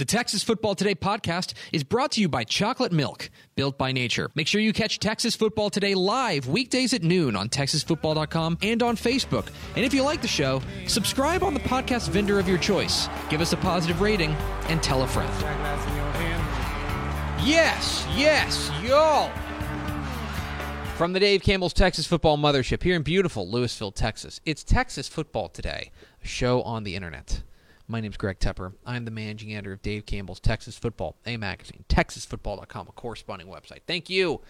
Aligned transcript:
The 0.00 0.06
Texas 0.06 0.42
Football 0.42 0.74
Today 0.76 0.94
podcast 0.94 1.52
is 1.74 1.84
brought 1.84 2.12
to 2.12 2.22
you 2.22 2.28
by 2.30 2.42
Chocolate 2.42 2.90
Milk, 2.90 3.28
built 3.54 3.76
by 3.76 3.92
nature. 3.92 4.30
Make 4.34 4.46
sure 4.46 4.58
you 4.58 4.72
catch 4.72 4.98
Texas 4.98 5.36
Football 5.36 5.68
Today 5.68 5.94
live 5.94 6.46
weekdays 6.48 6.94
at 6.94 7.02
noon 7.02 7.36
on 7.36 7.50
texasfootball.com 7.50 8.56
and 8.62 8.82
on 8.82 8.96
Facebook. 8.96 9.48
And 9.76 9.84
if 9.84 9.92
you 9.92 10.02
like 10.02 10.22
the 10.22 10.26
show, 10.26 10.62
subscribe 10.86 11.42
on 11.42 11.52
the 11.52 11.60
podcast 11.60 12.08
vendor 12.08 12.38
of 12.38 12.48
your 12.48 12.56
choice. 12.56 13.10
Give 13.28 13.42
us 13.42 13.52
a 13.52 13.58
positive 13.58 14.00
rating 14.00 14.30
and 14.70 14.82
tell 14.82 15.02
a 15.02 15.06
friend. 15.06 15.30
Yes, 17.46 18.06
yes, 18.16 18.70
y'all. 18.82 19.30
From 20.96 21.12
the 21.12 21.20
Dave 21.20 21.42
Campbell's 21.42 21.74
Texas 21.74 22.06
Football 22.06 22.38
Mothership 22.38 22.82
here 22.82 22.96
in 22.96 23.02
beautiful 23.02 23.46
Lewisville, 23.46 23.94
Texas, 23.94 24.40
it's 24.46 24.64
Texas 24.64 25.08
Football 25.08 25.50
Today, 25.50 25.90
a 26.24 26.26
show 26.26 26.62
on 26.62 26.84
the 26.84 26.96
internet. 26.96 27.42
My 27.90 28.00
name 28.00 28.12
is 28.12 28.16
Greg 28.16 28.38
Tepper. 28.38 28.72
I'm 28.86 29.04
the 29.04 29.10
managing 29.10 29.52
editor 29.52 29.72
of 29.72 29.82
Dave 29.82 30.06
Campbell's 30.06 30.38
Texas 30.38 30.78
Football, 30.78 31.16
a 31.26 31.36
magazine, 31.36 31.84
texasfootball.com, 31.88 32.86
a 32.86 32.92
corresponding 32.92 33.48
website. 33.48 33.80
Thank 33.84 34.08
you 34.08 34.42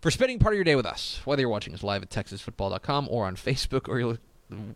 for 0.00 0.10
spending 0.10 0.40
part 0.40 0.54
of 0.54 0.56
your 0.56 0.64
day 0.64 0.74
with 0.74 0.86
us, 0.86 1.20
whether 1.24 1.40
you're 1.40 1.50
watching 1.50 1.72
us 1.72 1.84
live 1.84 2.02
at 2.02 2.10
texasfootball.com 2.10 3.06
or 3.08 3.26
on 3.26 3.36
Facebook 3.36 3.88
or 3.88 4.00
you're 4.00 4.18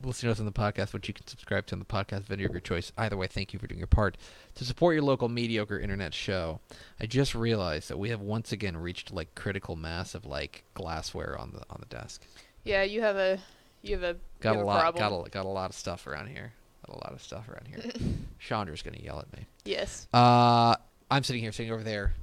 listening 0.04 0.28
to 0.28 0.30
us 0.30 0.38
on 0.38 0.46
the 0.46 0.52
podcast, 0.52 0.92
which 0.92 1.08
you 1.08 1.14
can 1.14 1.26
subscribe 1.26 1.66
to 1.66 1.74
on 1.74 1.80
the 1.80 1.84
podcast 1.84 2.20
video 2.22 2.46
of 2.46 2.52
your 2.52 2.60
choice. 2.60 2.92
Either 2.96 3.16
way, 3.16 3.26
thank 3.26 3.52
you 3.52 3.58
for 3.58 3.66
doing 3.66 3.80
your 3.80 3.88
part 3.88 4.16
to 4.54 4.64
support 4.64 4.94
your 4.94 5.02
local 5.02 5.28
mediocre 5.28 5.80
internet 5.80 6.14
show. 6.14 6.60
I 7.00 7.06
just 7.06 7.34
realized 7.34 7.90
that 7.90 7.98
we 7.98 8.10
have 8.10 8.20
once 8.20 8.52
again 8.52 8.76
reached 8.76 9.12
like 9.12 9.34
critical 9.34 9.74
mass 9.74 10.14
of 10.14 10.24
like 10.24 10.62
glassware 10.74 11.36
on 11.36 11.50
the 11.50 11.62
on 11.68 11.78
the 11.80 11.86
desk. 11.86 12.22
Yeah, 12.62 12.84
you 12.84 13.00
have 13.02 13.16
a 13.16 13.40
you 13.82 13.96
have 13.98 14.04
a 14.04 14.16
Got 14.38 14.54
a 14.54 14.60
lot, 14.60 14.80
problem. 14.94 15.00
got 15.00 15.26
a 15.26 15.30
got 15.30 15.46
a 15.46 15.48
lot 15.48 15.70
of 15.70 15.74
stuff 15.76 16.06
around 16.06 16.28
here. 16.28 16.52
A 16.88 16.92
lot 16.92 17.12
of 17.12 17.22
stuff 17.22 17.48
around 17.48 17.66
here. 17.68 17.90
Chandra's 18.38 18.82
gonna 18.82 18.98
yell 18.98 19.18
at 19.18 19.32
me. 19.32 19.46
Yes. 19.64 20.06
Uh, 20.12 20.76
I'm 21.10 21.22
sitting 21.24 21.42
here, 21.42 21.52
sitting 21.52 21.72
over 21.72 21.82
there. 21.82 22.14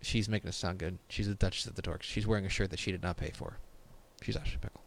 She's 0.00 0.28
making 0.28 0.48
us 0.48 0.56
sound 0.56 0.78
good. 0.78 0.98
She's 1.08 1.26
the 1.26 1.34
Duchess 1.34 1.66
of 1.66 1.74
the 1.74 1.82
Dorks. 1.82 2.02
She's 2.02 2.26
wearing 2.26 2.46
a 2.46 2.48
shirt 2.48 2.70
that 2.70 2.78
she 2.78 2.92
did 2.92 3.02
not 3.02 3.16
pay 3.16 3.30
for. 3.34 3.56
She's 4.22 4.36
Ashley 4.36 4.58
Pickle. 4.60 4.80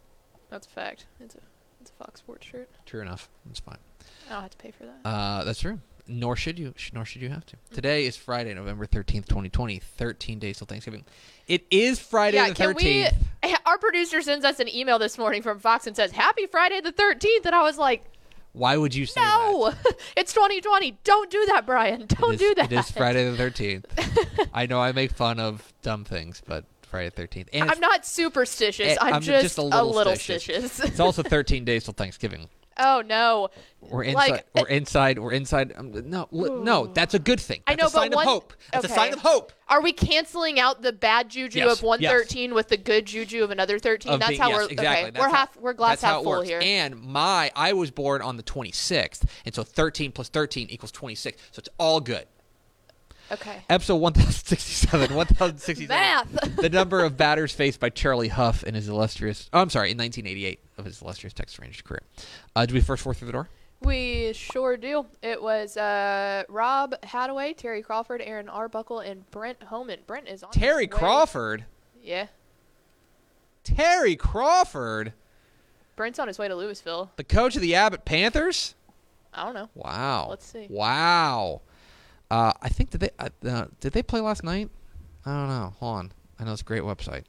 That's 0.48 0.66
a 0.66 0.70
fact. 0.70 1.06
It's 1.20 1.34
a 1.34 1.38
it's 1.80 1.90
a 1.90 2.04
Fox 2.04 2.20
Sports 2.20 2.46
shirt. 2.46 2.70
True 2.86 3.00
enough. 3.02 3.28
It's 3.50 3.60
fine. 3.60 3.78
I 4.28 4.32
don't 4.34 4.42
have 4.42 4.50
to 4.50 4.56
pay 4.56 4.70
for 4.70 4.84
that. 4.84 5.08
Uh, 5.08 5.44
that's 5.44 5.60
true. 5.60 5.78
Nor 6.08 6.36
should 6.36 6.58
you. 6.58 6.72
sh- 6.76 6.92
Nor 6.92 7.04
should 7.04 7.22
you 7.22 7.28
have 7.28 7.46
to. 7.46 7.56
Today 7.72 8.06
is 8.06 8.16
Friday, 8.16 8.52
November 8.54 8.86
thirteenth, 8.86 9.28
twenty 9.28 9.48
twenty. 9.48 9.78
Thirteen 9.78 10.38
days 10.38 10.58
till 10.58 10.66
Thanksgiving. 10.66 11.04
It 11.46 11.64
is 11.70 11.98
Friday 11.98 12.38
yeah, 12.38 12.48
the 12.48 12.54
can 12.54 12.68
we? 12.74 12.74
thirteenth. 12.74 13.14
Our 13.66 13.78
producer 13.78 14.20
sends 14.20 14.44
us 14.44 14.60
an 14.60 14.68
email 14.68 14.98
this 14.98 15.16
morning 15.16 15.42
from 15.42 15.58
Fox 15.58 15.86
and 15.86 15.94
says, 15.94 16.12
"Happy 16.12 16.46
Friday 16.46 16.80
the 16.80 16.92
13th," 16.92 17.46
and 17.46 17.54
I 17.54 17.62
was 17.62 17.78
like, 17.78 18.04
Why 18.52 18.76
would 18.76 18.94
you 18.94 19.06
say 19.06 19.20
that? 19.20 19.50
"No, 19.50 19.72
it's 20.16 20.32
2020. 20.34 20.98
Don't 21.04 21.30
do 21.30 21.46
that, 21.46 21.64
Brian. 21.66 22.06
Don't 22.06 22.34
is- 22.34 22.40
do 22.40 22.54
that." 22.56 22.70
It 22.70 22.78
is 22.78 22.90
Friday 22.90 23.28
the 23.30 23.36
thirteenth. 23.36 23.86
I 24.54 24.66
know 24.66 24.80
I 24.80 24.92
make 24.92 25.12
fun 25.12 25.40
of 25.40 25.72
dumb 25.82 26.04
things, 26.04 26.42
but 26.46 26.64
Friday 26.82 27.08
the 27.08 27.16
thirteenth. 27.16 27.48
And 27.52 27.70
I'm 27.70 27.80
not 27.80 28.04
superstitious. 28.04 28.92
Eh, 28.92 28.96
I'm, 29.00 29.14
I'm 29.14 29.22
just, 29.22 29.42
just 29.42 29.58
a 29.58 29.62
little 29.62 30.12
stitious. 30.12 30.84
it's 30.84 31.00
also 31.00 31.22
thirteen 31.34 31.64
days 31.64 31.84
till 31.84 31.94
Thanksgiving. 31.94 32.48
Oh 32.78 33.02
no. 33.06 33.48
We're 33.80 34.04
inside. 34.04 34.30
Like- 34.30 34.46
we're 34.54 34.68
inside. 34.68 35.18
We're 35.18 35.32
inside. 35.32 35.72
Um, 35.76 35.90
no, 36.08 36.28
no, 36.30 36.86
that's 36.86 37.14
a 37.14 37.18
good 37.18 37.40
thing. 37.40 37.62
I 37.66 37.74
know, 37.74 37.86
a 37.86 37.90
sign 37.90 38.10
but 38.10 38.16
one, 38.16 38.26
of 38.26 38.32
hope. 38.32 38.52
That's 38.72 38.84
okay. 38.84 38.94
a 38.94 38.96
sign 38.96 39.12
of 39.12 39.18
hope. 39.20 39.52
Are 39.68 39.82
we 39.82 39.92
canceling 39.92 40.60
out 40.60 40.82
the 40.82 40.92
bad 40.92 41.30
juju 41.30 41.58
Yes, 41.60 41.78
of 41.78 41.82
one 41.82 42.00
thirteen 42.00 42.50
yes. 42.50 42.54
with 42.54 42.68
the 42.68 42.76
good 42.76 43.06
juju 43.06 43.42
of 43.42 43.50
another 43.50 43.78
thirteen? 43.78 44.18
That's 44.18 44.28
being- 44.28 44.40
how 44.40 44.50
yes, 44.50 44.56
we're 44.58 44.68
exactly. 44.68 44.86
okay. 44.86 45.10
That's 45.10 45.18
we're 45.20 45.28
how- 45.28 45.34
half. 45.34 45.56
We're 45.56 45.72
glass 45.72 46.00
that's 46.00 46.12
half 46.12 46.22
full 46.22 46.30
works. 46.32 46.48
here. 46.48 46.60
And 46.62 47.00
my, 47.02 47.50
I 47.56 47.72
was 47.72 47.90
born 47.90 48.22
on 48.22 48.36
the 48.36 48.42
26th, 48.44 49.24
and 49.44 49.54
so 49.54 49.62
13 49.64 50.12
plus 50.12 50.28
13 50.28 50.68
equals 50.70 50.92
26. 50.92 51.40
So 51.50 51.60
it's 51.60 51.68
all 51.78 52.00
good. 52.00 52.26
Okay. 53.32 53.62
Episode 53.70 53.96
1067, 53.96 55.00
1067. 55.14 55.88
Math. 55.88 56.56
the 56.56 56.68
number 56.68 57.02
of 57.02 57.16
batters 57.16 57.52
faced 57.52 57.80
by 57.80 57.88
Charlie 57.88 58.28
Hough 58.28 58.62
in 58.62 58.74
his 58.74 58.88
illustrious, 58.88 59.48
oh, 59.52 59.60
I'm 59.60 59.70
sorry, 59.70 59.90
in 59.90 59.96
1988 59.98 60.60
of 60.78 60.84
his 60.84 61.00
illustrious 61.00 61.32
Texas 61.32 61.58
Rangers 61.58 61.80
career. 61.82 62.02
Uh, 62.54 62.66
did 62.66 62.74
we 62.74 62.80
first 62.80 63.02
four 63.02 63.14
through 63.14 63.26
the 63.26 63.32
door? 63.32 63.48
We 63.80 64.32
sure 64.34 64.76
do. 64.76 65.06
It 65.22 65.42
was 65.42 65.76
uh, 65.76 66.44
Rob 66.48 66.94
Hadaway, 67.02 67.56
Terry 67.56 67.82
Crawford, 67.82 68.20
Aaron 68.22 68.48
Arbuckle, 68.48 69.00
and 69.00 69.28
Brent 69.30 69.62
Homan. 69.64 70.00
Brent 70.06 70.28
is 70.28 70.42
on 70.44 70.52
Terry 70.52 70.86
Crawford. 70.86 71.64
Yeah, 72.00 72.26
Terry 73.64 74.14
Crawford, 74.14 75.12
Brent's 75.96 76.18
on 76.18 76.28
his 76.28 76.38
way 76.38 76.48
to 76.48 76.54
Louisville. 76.54 77.10
the 77.16 77.24
coach 77.24 77.56
of 77.56 77.62
the 77.62 77.74
Abbott 77.74 78.04
Panthers. 78.04 78.74
I 79.34 79.44
don't 79.44 79.54
know. 79.54 79.70
Wow. 79.74 80.26
Let's 80.28 80.46
see. 80.46 80.66
Wow. 80.68 81.62
Uh, 82.32 82.52
I 82.62 82.68
think 82.70 82.88
did 82.90 83.00
they 83.00 83.10
uh, 83.18 83.28
uh, 83.46 83.66
did 83.80 83.92
they 83.92 84.02
play 84.02 84.20
last 84.20 84.42
night? 84.42 84.70
I 85.26 85.30
don't 85.30 85.48
know. 85.48 85.74
Hold 85.80 85.96
on. 85.96 86.12
I 86.38 86.44
know 86.44 86.52
it's 86.52 86.62
a 86.62 86.64
great 86.64 86.82
website. 86.82 87.24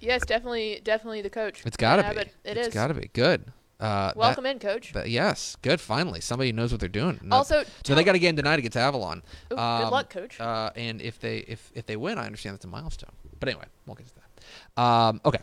Yes, 0.00 0.24
definitely, 0.24 0.80
definitely 0.82 1.20
the 1.22 1.30
coach. 1.30 1.62
It's 1.66 1.76
got 1.76 1.96
to 1.96 2.02
Yeah, 2.02 2.08
be. 2.10 2.14
but 2.14 2.26
It 2.44 2.56
it's 2.56 2.68
is. 2.68 2.74
got 2.74 2.86
to 2.88 2.94
be 2.94 3.10
good. 3.12 3.44
Uh, 3.78 4.12
Welcome 4.16 4.46
in, 4.46 4.58
coach. 4.58 4.92
That, 4.92 5.04
that- 5.04 5.10
yes, 5.10 5.56
good. 5.62 5.80
Finally, 5.80 6.20
somebody 6.20 6.50
knows 6.52 6.72
what 6.72 6.80
they're 6.80 6.88
doing. 6.88 7.20
No- 7.22 7.36
Also, 7.36 7.62
so 7.84 7.94
they 7.94 8.02
got 8.04 8.14
a 8.14 8.18
game 8.18 8.34
tonight 8.36 8.58
against 8.58 8.76
Avalon. 8.76 9.18
Ooh, 9.52 9.56
good 9.56 9.58
Um, 9.58 9.90
luck, 9.90 10.08
coach. 10.10 10.40
Uh, 10.40 10.70
and 10.76 11.00
if 11.02 11.20
they 11.20 11.38
if 11.38 11.70
if 11.74 11.84
they 11.86 11.96
win, 11.96 12.16
I 12.18 12.24
understand 12.26 12.54
that's 12.54 12.64
a 12.64 12.68
milestone. 12.68 13.12
But 13.38 13.50
anyway, 13.50 13.66
we'll 13.86 13.96
get 13.96 14.06
to 14.08 14.14
that. 14.14 14.82
Um, 14.82 15.20
okay. 15.26 15.40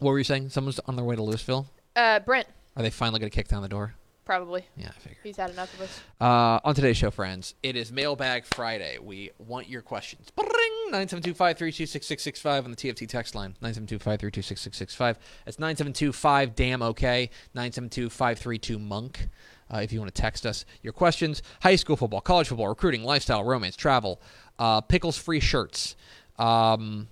What 0.00 0.10
were 0.10 0.18
you 0.18 0.24
saying? 0.24 0.50
Someone's 0.50 0.80
on 0.80 0.96
their 0.96 1.04
way 1.04 1.14
to 1.16 1.22
Louisville. 1.22 1.68
Uh, 1.96 2.18
Brent, 2.20 2.48
Are 2.76 2.82
they 2.82 2.90
finally 2.90 3.20
going 3.20 3.30
to 3.30 3.34
kick 3.34 3.48
down 3.48 3.62
the 3.62 3.68
door? 3.68 3.94
Probably. 4.28 4.62
Yeah, 4.76 4.90
I 4.94 5.00
figure. 5.00 5.16
He's 5.22 5.38
had 5.38 5.48
enough 5.48 5.72
of 5.72 5.80
us. 5.80 6.00
Uh, 6.20 6.60
on 6.62 6.74
today's 6.74 6.98
show, 6.98 7.10
friends, 7.10 7.54
it 7.62 7.76
is 7.76 7.90
Mailbag 7.90 8.44
Friday. 8.44 8.98
We 8.98 9.30
want 9.38 9.70
your 9.70 9.80
questions. 9.80 10.28
Bring 10.36 10.92
972-532-6665 10.92 12.64
on 12.66 12.70
the 12.70 12.76
TFT 12.76 13.08
text 13.08 13.34
line. 13.34 13.56
972-532-6665. 13.62 15.16
That's 15.46 15.56
972-5 15.56 16.54
damn 16.54 16.82
okay. 16.82 17.30
972-532 17.56 18.78
monk. 18.78 19.30
Uh, 19.72 19.78
if 19.78 19.94
you 19.94 19.98
want 19.98 20.14
to 20.14 20.20
text 20.20 20.44
us 20.44 20.66
your 20.82 20.92
questions, 20.92 21.42
high 21.62 21.76
school 21.76 21.96
football, 21.96 22.20
college 22.20 22.48
football, 22.48 22.68
recruiting, 22.68 23.04
lifestyle, 23.04 23.42
romance, 23.42 23.76
travel, 23.76 24.20
uh, 24.58 24.82
pickles 24.82 25.16
free 25.16 25.40
shirts, 25.40 25.96
um, 26.38 27.08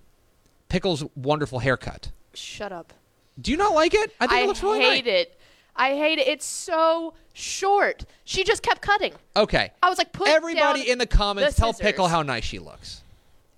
pickles 0.69 1.03
wonderful 1.15 1.61
haircut. 1.61 2.13
Shut 2.35 2.73
up. 2.73 2.93
Do 3.41 3.53
you 3.53 3.57
not 3.57 3.75
like 3.75 3.95
it? 3.95 4.13
I 4.21 4.27
think 4.27 4.39
I 4.39 4.43
it 4.43 4.47
looks 4.49 4.63
really 4.63 4.81
hate 4.81 5.07
nice. 5.07 5.15
it. 5.15 5.41
I 5.77 5.95
hate 5.95 6.19
it. 6.19 6.27
It's 6.27 6.47
so 6.47 7.15
short. 7.33 8.05
She 8.25 8.45
just 8.45 8.63
kept 8.63 8.83
cutting. 8.83 9.13
Okay. 9.37 9.71
I 9.83 9.89
was 9.89 9.99
like, 9.99 10.13
put 10.13 10.29
Everybody 10.29 10.81
down 10.83 10.91
in 10.91 10.99
the 10.99 11.07
comments 11.07 11.55
the 11.55 11.61
tell 11.61 11.73
Pickle 11.73 12.09
how 12.09 12.23
nice 12.23 12.45
she 12.45 12.59
looks. 12.59 13.03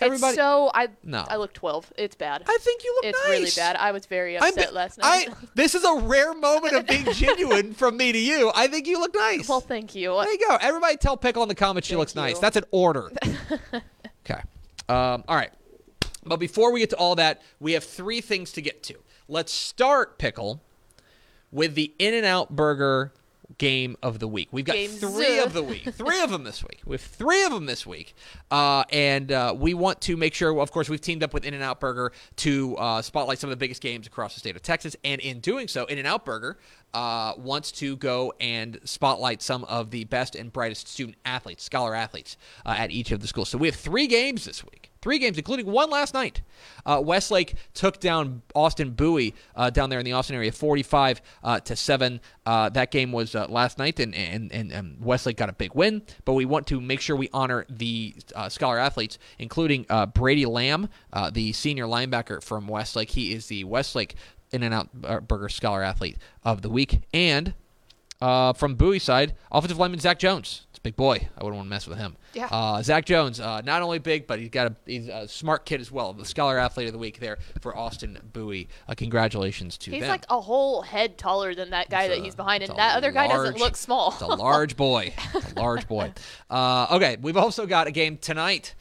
It's 0.01 0.05
Everybody. 0.07 0.37
so 0.37 0.71
I 0.75 0.89
No. 1.03 1.25
I 1.29 1.37
look 1.37 1.53
12. 1.53 1.93
It's 1.97 2.15
bad. 2.15 2.45
I 2.47 2.59
think 2.61 2.85
you 2.85 2.95
look 2.95 3.05
nice. 3.05 3.15
it's 3.15 3.29
nice. 3.29 3.39
really 3.39 3.51
bad. 3.57 3.77
I 3.77 3.91
was 3.91 4.07
very 4.07 4.39
I'm- 4.39 4.49
upset 4.49 4.73
last 4.73 4.99
night. 4.99 5.29
I, 5.29 5.35
this 5.57 5.75
is 5.75 5.83
a 5.83 5.97
rare 5.97 6.35
moment 6.35 6.75
of 6.75 6.87
being 6.87 7.05
genuine 7.15 7.75
from 7.75 7.97
me 7.97 8.13
to 8.13 8.19
you. 8.19 8.53
I 8.55 8.69
think 8.69 8.87
you 8.87 9.01
look 9.01 9.15
nice. 9.15 9.49
well, 9.49 9.61
thank 9.61 9.97
you. 9.97 10.11
there 10.15 10.33
you 10.33 10.49
go. 10.49 10.57
Everybody 10.61 10.97
tell 10.99 11.17
Pickle 11.17 11.43
in 11.43 11.49
the 11.49 11.55
comments 11.57 11.89
she 11.89 11.95
Thank 11.95 11.99
looks 11.99 12.15
nice. 12.15 12.39
That's 12.39 12.57
an 12.57 12.65
order. 12.71 13.11
okay. 14.25 14.41
Um, 14.89 15.25
all 15.27 15.37
right. 15.37 15.51
But 16.25 16.39
before 16.39 16.73
we 16.73 16.79
get 16.81 16.91
to 16.91 16.97
all 16.97 17.17
that, 17.17 17.43
we 17.59 17.73
have 17.73 17.83
three 17.83 18.21
things 18.21 18.53
to 18.53 18.63
get 18.63 18.85
to. 18.85 18.95
Let's 19.27 19.53
start, 19.53 20.19
Pickle, 20.19 20.63
with 21.51 21.75
the 21.75 21.95
In 21.99 22.15
N 22.15 22.25
Out 22.25 22.55
Burger 22.55 23.13
game 23.57 23.97
of 24.03 24.19
the 24.19 24.29
week. 24.29 24.49
We've 24.53 24.65
got 24.65 24.75
Games. 24.75 25.01
three 25.01 25.39
of 25.39 25.53
the 25.55 25.63
week, 25.63 25.89
three 25.95 26.21
of 26.21 26.31
them 26.31 26.45
this 26.45 26.63
week. 26.63 26.81
We 26.85 26.95
have 26.95 27.01
three 27.01 27.45
of 27.45 27.53
them 27.53 27.65
this 27.67 27.87
week, 27.87 28.15
uh, 28.51 28.85
and 28.91 29.33
uh, 29.33 29.55
we 29.57 29.73
want 29.75 30.01
to 30.03 30.17
make 30.17 30.35
sure. 30.35 30.61
Of 30.61 30.71
course, 30.71 30.89
we've 30.89 31.01
teamed 31.01 31.23
up 31.23 31.33
with 31.33 31.45
In 31.45 31.55
and 31.55 31.63
Out 31.63 31.81
Burger 31.81 32.13
to 32.37 32.77
uh, 32.77 33.03
spotlight 33.03 33.39
some 33.39 33.49
of 33.49 33.53
the 33.53 33.57
biggest 33.61 33.81
games 33.81 34.07
across 34.07 34.35
the 34.35 34.41
state 34.41 34.55
of 34.55 34.63
Texas, 34.63 34.97
and 35.03 35.21
in 35.23 35.41
doing 35.41 35.67
so, 35.67 35.87
In 35.87 35.99
and 35.99 36.07
Out 36.07 36.25
Burger 36.25 36.59
uh, 36.93 37.33
wants 37.39 37.73
to 37.73 37.97
go 37.97 38.33
and 38.39 38.79
spotlight 38.85 39.41
some 39.41 39.65
of 39.65 39.91
the 39.91 40.05
best 40.05 40.35
and 40.35 40.53
brightest 40.53 40.87
student 40.87 41.17
athletes, 41.25 41.65
scholar 41.65 41.95
athletes 41.95 42.37
uh, 42.67 42.75
at 42.77 42.91
each 42.91 43.11
of 43.13 43.21
the 43.21 43.27
schools. 43.27 43.49
So 43.49 43.59
we 43.59 43.69
have 43.69 43.77
three 43.77 44.07
games 44.07 44.45
this 44.45 44.63
week. 44.63 44.91
Three 45.01 45.19
games, 45.19 45.39
including 45.39 45.67
one 45.67 45.91
last 45.91 46.13
night. 46.13 46.43
Uh, 46.85 47.01
Westlake 47.05 47.55
took 47.73 48.01
down 48.01 48.43
Austin 48.55 48.91
Bowie 48.91 49.35
uh, 49.55 49.71
down 49.71 49.91
there 49.91 50.01
in 50.01 50.05
the 50.05 50.13
Austin 50.13 50.35
area, 50.35 50.51
45 50.51 51.23
uh, 51.45 51.61
to 51.61 51.77
seven. 51.77 52.21
Uh, 52.45 52.69
that 52.71 52.91
game 52.91 53.13
was 53.13 53.35
uh, 53.35 53.47
last 53.49 53.79
night, 53.79 54.01
and, 54.01 54.15
and, 54.15 54.53
and, 54.53 54.73
and, 54.73 54.97
Westlake 55.01 55.37
got 55.37 55.49
a 55.49 55.53
big 55.53 55.75
win. 55.75 56.03
But 56.25 56.33
we 56.33 56.45
want 56.45 56.67
to 56.69 56.81
make 56.81 57.01
sure 57.01 57.15
we 57.15 57.29
honor 57.33 57.65
the 57.69 58.15
uh, 58.35 58.49
scholar 58.49 58.79
athletes, 58.79 59.19
including 59.39 59.87
Brady 60.15 60.47
Lamb, 60.47 60.89
the 61.33 61.53
senior 61.53 61.87
linebacker 61.87 62.43
from 62.43 62.67
Westlake. 62.67 63.11
He 63.11 63.33
is 63.33 63.47
the 63.47 63.65
Westlake 63.65 64.17
In 64.51 64.63
and 64.63 64.75
Out 64.75 65.29
Burger 65.29 65.49
Scholar 65.49 65.83
Athlete 65.83 66.19
of 66.43 66.63
the 66.63 66.71
Week, 66.71 67.03
and 67.15 67.55
from 68.21 68.75
Bowie 68.75 68.99
side, 68.99 69.35
offensive 69.53 69.79
lineman 69.79 70.01
Zach 70.01 70.19
Jones 70.19 70.67
big 70.83 70.97
boy. 70.97 71.29
I 71.37 71.45
wouldn't 71.45 71.57
want 71.57 71.67
to 71.67 71.71
mess 71.71 71.87
with 71.87 71.99
him. 71.99 72.17
Yeah. 72.35 72.49
Uh, 72.51 72.83
Zach 72.83 73.05
Jones, 73.05 73.41
uh, 73.41 73.61
not 73.63 73.83
only 73.83 73.99
big, 73.99 74.27
but 74.27 74.39
he's 74.39 74.51
got 74.51 74.69
a 74.69 74.77
he's 74.87 75.09
a 75.09 75.29
smart 75.29 75.65
kid 75.67 75.81
as 75.81 75.91
well. 75.91 76.13
The 76.13 76.25
Scholar 76.25 76.59
Athlete 76.59 76.87
of 76.87 76.93
the 76.93 76.99
Week 76.99 77.21
there 77.21 77.39
for 77.61 77.77
Austin 77.77 78.19
Bowie. 78.33 78.69
Uh, 78.89 78.95
congratulations 78.97 79.77
to 79.79 79.91
he's 79.91 80.01
them. 80.01 80.03
He's 80.03 80.11
like 80.11 80.27
a 80.31 80.41
whole 80.41 80.83
head 80.83 81.19
taller 81.19 81.55
than 81.55 81.71
that 81.71 81.91
guy 81.91 82.05
it's 82.05 82.15
that 82.15 82.21
a, 82.21 82.25
he's 82.25 82.35
behind, 82.35 82.63
and 82.63 82.77
that 82.77 82.97
other 82.97 83.13
large, 83.13 83.29
guy 83.29 83.37
doesn't 83.37 83.59
look 83.59 83.77
small. 83.77 84.13
it's 84.13 84.23
a 84.23 84.27
large 84.27 84.77
boy. 84.77 85.15
A 85.35 85.61
large 85.61 85.87
boy. 85.87 86.13
Uh, 86.51 86.87
okay, 86.93 87.17
we've 87.21 87.37
also 87.37 87.67
got 87.67 87.87
a 87.87 87.91
game 87.91 88.17
tonight 88.17 88.75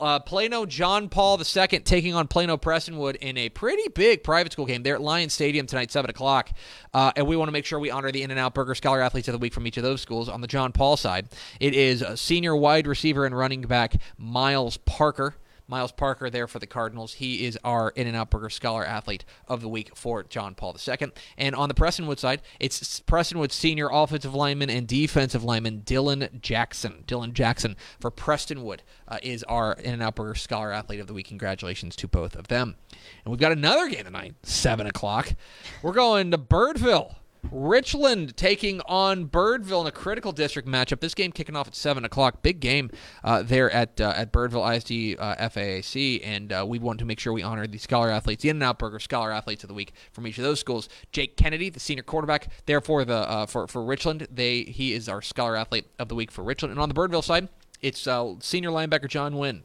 uh, 0.00 0.18
Plano 0.20 0.66
John 0.66 1.08
Paul 1.08 1.40
II 1.40 1.66
taking 1.80 2.14
on 2.14 2.28
Plano 2.28 2.56
Prestonwood 2.56 3.16
in 3.16 3.36
a 3.36 3.48
pretty 3.48 3.88
big 3.88 4.22
private 4.22 4.52
school 4.52 4.66
game. 4.66 4.82
They're 4.82 4.96
at 4.96 5.00
Lions 5.00 5.32
Stadium 5.32 5.66
tonight, 5.66 5.90
7 5.90 6.10
o'clock. 6.10 6.50
Uh, 6.92 7.12
and 7.16 7.26
we 7.26 7.36
want 7.36 7.48
to 7.48 7.52
make 7.52 7.64
sure 7.64 7.78
we 7.78 7.90
honor 7.90 8.10
the 8.10 8.22
In 8.22 8.30
N 8.30 8.38
Out 8.38 8.54
Burger 8.54 8.74
Scholar 8.74 9.00
Athletes 9.00 9.28
of 9.28 9.32
the 9.32 9.38
Week 9.38 9.52
from 9.52 9.66
each 9.66 9.76
of 9.76 9.82
those 9.82 10.00
schools. 10.00 10.28
On 10.28 10.40
the 10.40 10.46
John 10.46 10.72
Paul 10.72 10.96
side, 10.96 11.28
it 11.60 11.74
is 11.74 12.04
senior 12.20 12.56
wide 12.56 12.86
receiver 12.86 13.26
and 13.26 13.36
running 13.36 13.62
back 13.62 13.96
Miles 14.16 14.76
Parker. 14.78 15.36
Miles 15.68 15.92
Parker 15.92 16.30
there 16.30 16.48
for 16.48 16.58
the 16.58 16.66
Cardinals. 16.66 17.14
He 17.14 17.44
is 17.44 17.58
our 17.62 17.90
In 17.90 18.06
and 18.06 18.16
Out 18.16 18.30
Burger 18.30 18.50
Scholar 18.50 18.84
Athlete 18.84 19.24
of 19.46 19.60
the 19.60 19.68
Week 19.68 19.94
for 19.94 20.22
John 20.22 20.54
Paul 20.54 20.76
II. 20.86 21.12
And 21.36 21.54
on 21.54 21.68
the 21.68 21.74
Prestonwood 21.74 22.18
side, 22.18 22.40
it's 22.58 23.00
Prestonwood 23.00 23.52
senior 23.52 23.88
offensive 23.92 24.34
lineman 24.34 24.70
and 24.70 24.88
defensive 24.88 25.44
lineman 25.44 25.82
Dylan 25.82 26.40
Jackson. 26.40 27.04
Dylan 27.06 27.34
Jackson 27.34 27.76
for 28.00 28.10
Prestonwood 28.10 28.80
uh, 29.06 29.18
is 29.22 29.44
our 29.44 29.74
In 29.74 29.92
and 29.92 30.02
Out 30.02 30.16
Burger 30.16 30.34
Scholar 30.34 30.72
Athlete 30.72 31.00
of 31.00 31.06
the 31.06 31.14
Week. 31.14 31.28
Congratulations 31.28 31.94
to 31.96 32.08
both 32.08 32.34
of 32.34 32.48
them. 32.48 32.76
And 33.24 33.30
we've 33.30 33.40
got 33.40 33.52
another 33.52 33.88
game 33.88 34.04
tonight, 34.04 34.34
7 34.42 34.86
o'clock. 34.86 35.34
We're 35.82 35.92
going 35.92 36.30
to 36.30 36.38
Birdville. 36.38 37.16
Richland 37.50 38.36
taking 38.36 38.80
on 38.82 39.26
Birdville 39.26 39.82
in 39.82 39.86
a 39.86 39.92
critical 39.92 40.32
district 40.32 40.68
matchup. 40.68 41.00
This 41.00 41.14
game 41.14 41.32
kicking 41.32 41.56
off 41.56 41.68
at 41.68 41.74
seven 41.74 42.04
o'clock. 42.04 42.42
Big 42.42 42.60
game 42.60 42.90
uh, 43.24 43.42
there 43.42 43.70
at 43.70 44.00
uh, 44.00 44.12
at 44.16 44.32
Birdville 44.32 44.76
ISD 44.76 45.18
uh, 45.18 45.36
FAAC, 45.48 46.20
and 46.24 46.52
uh, 46.52 46.64
we 46.66 46.78
want 46.78 46.98
to 46.98 47.04
make 47.04 47.20
sure 47.20 47.32
we 47.32 47.42
honor 47.42 47.66
the 47.66 47.78
scholar 47.78 48.10
athletes, 48.10 48.42
the 48.42 48.48
In 48.48 48.56
and 48.56 48.62
Out 48.62 48.78
Burger 48.78 48.98
Scholar 48.98 49.32
Athletes 49.32 49.64
of 49.64 49.68
the 49.68 49.74
Week 49.74 49.92
from 50.12 50.26
each 50.26 50.38
of 50.38 50.44
those 50.44 50.60
schools. 50.60 50.88
Jake 51.12 51.36
Kennedy, 51.36 51.70
the 51.70 51.80
senior 51.80 52.02
quarterback, 52.02 52.48
there 52.66 52.80
for 52.80 53.04
the 53.04 53.16
uh, 53.16 53.46
for 53.46 53.66
for 53.66 53.82
Richland. 53.84 54.26
They 54.30 54.62
he 54.62 54.92
is 54.92 55.08
our 55.08 55.22
Scholar 55.22 55.56
Athlete 55.56 55.86
of 55.98 56.08
the 56.08 56.14
Week 56.14 56.30
for 56.30 56.42
Richland, 56.42 56.72
and 56.72 56.80
on 56.80 56.88
the 56.88 56.94
Birdville 56.94 57.24
side, 57.24 57.48
it's 57.80 58.06
uh, 58.06 58.34
senior 58.40 58.70
linebacker 58.70 59.08
John 59.08 59.36
Wynn. 59.36 59.62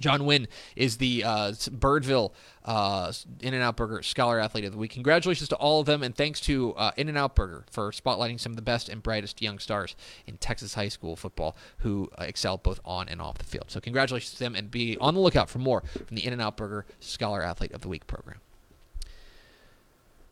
John 0.00 0.26
Wynn 0.26 0.48
is 0.74 0.96
the 0.96 1.22
uh, 1.24 1.52
Birdville 1.52 2.32
uh, 2.64 3.12
In 3.40 3.54
and 3.54 3.62
Out 3.62 3.76
Burger 3.76 4.02
Scholar 4.02 4.40
Athlete 4.40 4.64
of 4.64 4.72
the 4.72 4.78
Week. 4.78 4.90
Congratulations 4.90 5.48
to 5.50 5.56
all 5.56 5.80
of 5.80 5.86
them, 5.86 6.02
and 6.02 6.14
thanks 6.14 6.40
to 6.42 6.74
uh, 6.74 6.90
In 6.96 7.08
and 7.08 7.16
Out 7.16 7.34
Burger 7.34 7.64
for 7.70 7.90
spotlighting 7.92 8.40
some 8.40 8.52
of 8.52 8.56
the 8.56 8.62
best 8.62 8.88
and 8.88 9.02
brightest 9.02 9.40
young 9.40 9.58
stars 9.58 9.94
in 10.26 10.36
Texas 10.38 10.74
high 10.74 10.88
school 10.88 11.16
football 11.16 11.56
who 11.78 12.10
uh, 12.18 12.24
excel 12.24 12.56
both 12.56 12.80
on 12.84 13.08
and 13.08 13.20
off 13.22 13.38
the 13.38 13.44
field. 13.44 13.66
So, 13.68 13.80
congratulations 13.80 14.32
to 14.32 14.38
them, 14.40 14.54
and 14.54 14.70
be 14.70 14.96
on 14.98 15.14
the 15.14 15.20
lookout 15.20 15.48
for 15.48 15.58
more 15.58 15.82
from 16.06 16.16
the 16.16 16.26
In 16.26 16.32
and 16.32 16.42
Out 16.42 16.56
Burger 16.56 16.86
Scholar 17.00 17.42
Athlete 17.42 17.72
of 17.72 17.82
the 17.82 17.88
Week 17.88 18.06
program. 18.06 18.40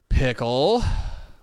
Pickle, 0.08 0.82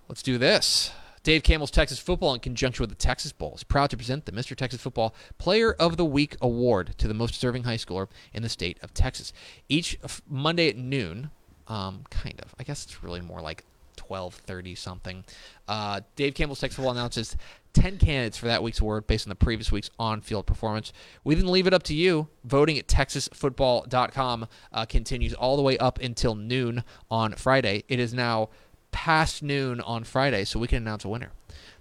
let's 0.07 0.21
do 0.21 0.37
this. 0.37 0.91
Dave 1.23 1.43
Campbell's 1.43 1.71
Texas 1.71 1.99
Football, 1.99 2.33
in 2.33 2.39
conjunction 2.39 2.83
with 2.83 2.89
the 2.89 2.95
Texas 2.95 3.31
Bowl, 3.31 3.53
is 3.55 3.63
proud 3.63 3.89
to 3.89 3.97
present 3.97 4.25
the 4.25 4.31
Mr. 4.31 4.55
Texas 4.55 4.81
Football 4.81 5.13
Player 5.37 5.73
of 5.73 5.97
the 5.97 6.05
Week 6.05 6.35
Award 6.41 6.95
to 6.97 7.07
the 7.07 7.13
most 7.13 7.33
deserving 7.33 7.63
high 7.63 7.75
schooler 7.75 8.07
in 8.33 8.43
the 8.43 8.49
state 8.49 8.77
of 8.81 8.93
Texas. 8.93 9.33
Each 9.67 9.97
Monday 10.27 10.69
at 10.69 10.77
noon, 10.77 11.31
um, 11.67 12.03
kind 12.09 12.39
of. 12.41 12.55
I 12.57 12.63
guess 12.63 12.85
it's 12.85 13.03
really 13.03 13.21
more 13.21 13.41
like 13.41 13.65
12:30 13.97 14.75
something. 14.75 15.25
Uh, 15.67 16.01
Dave 16.15 16.33
Campbell's 16.33 16.59
Texas 16.59 16.77
Football 16.77 16.93
announces 16.93 17.35
10 17.73 17.97
candidates 17.97 18.37
for 18.37 18.47
that 18.47 18.63
week's 18.63 18.79
award 18.79 19.05
based 19.05 19.27
on 19.27 19.29
the 19.29 19.35
previous 19.35 19.71
week's 19.71 19.91
on-field 19.99 20.45
performance. 20.47 20.91
We 21.23 21.35
then 21.35 21.47
leave 21.47 21.67
it 21.67 21.73
up 21.73 21.83
to 21.83 21.93
you. 21.93 22.27
Voting 22.43 22.79
at 22.79 22.87
texasfootball.com 22.87 24.47
uh, 24.73 24.85
continues 24.85 25.33
all 25.33 25.55
the 25.55 25.61
way 25.61 25.77
up 25.77 25.99
until 25.99 26.33
noon 26.33 26.83
on 27.11 27.33
Friday. 27.33 27.83
It 27.87 27.99
is 27.99 28.13
now 28.13 28.49
past 28.91 29.43
noon 29.43 29.81
on 29.81 30.03
Friday 30.03 30.45
so 30.45 30.59
we 30.59 30.67
can 30.67 30.77
announce 30.77 31.05
a 31.05 31.09
winner. 31.09 31.31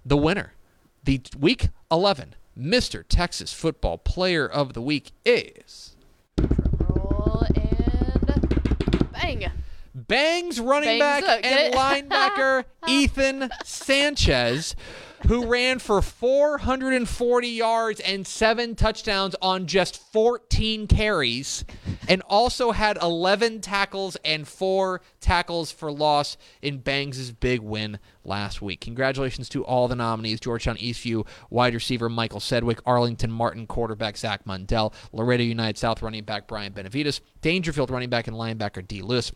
The 0.05 0.17
winner, 0.17 0.53
the 1.03 1.21
week 1.37 1.69
11 1.91 2.35
Mr. 2.57 3.03
Texas 3.07 3.53
Football 3.53 3.97
Player 3.97 4.45
of 4.45 4.73
the 4.73 4.81
Week 4.81 5.11
is. 5.23 5.95
Roll 6.37 7.45
and 7.55 9.11
bang. 9.11 9.51
Bangs 9.95 10.59
running 10.59 10.99
Bangs 10.99 11.25
back 11.25 11.45
and 11.45 11.73
linebacker 12.09 12.65
Ethan 12.87 13.49
Sanchez 13.63 14.75
who 15.27 15.45
ran 15.45 15.79
for 15.79 16.01
440 16.01 17.47
yards 17.47 17.99
and 17.99 18.25
seven 18.25 18.75
touchdowns 18.75 19.35
on 19.41 19.67
just 19.67 19.97
14 20.11 20.87
carries, 20.87 21.65
and 22.07 22.21
also 22.23 22.71
had 22.71 22.97
11 23.01 23.61
tackles 23.61 24.17
and 24.25 24.47
four 24.47 25.01
tackles 25.19 25.71
for 25.71 25.91
loss 25.91 26.37
in 26.61 26.79
Bangs' 26.79 27.31
big 27.31 27.59
win 27.59 27.99
last 28.23 28.61
week. 28.61 28.81
Congratulations 28.81 29.49
to 29.49 29.63
all 29.65 29.87
the 29.87 29.95
nominees 29.95 30.39
Georgetown 30.39 30.77
Eastview 30.77 31.27
wide 31.49 31.73
receiver 31.73 32.09
Michael 32.09 32.39
Sedgwick, 32.39 32.79
Arlington 32.85 33.31
Martin 33.31 33.67
quarterback 33.67 34.17
Zach 34.17 34.45
Mundell, 34.45 34.93
Laredo 35.11 35.43
United 35.43 35.77
South 35.77 36.01
running 36.01 36.23
back 36.23 36.47
Brian 36.47 36.73
Benavides, 36.73 37.21
Daingerfield 37.41 37.89
running 37.89 38.09
back 38.09 38.27
and 38.27 38.35
linebacker 38.35 38.87
D. 38.87 39.01
Lewis. 39.01 39.31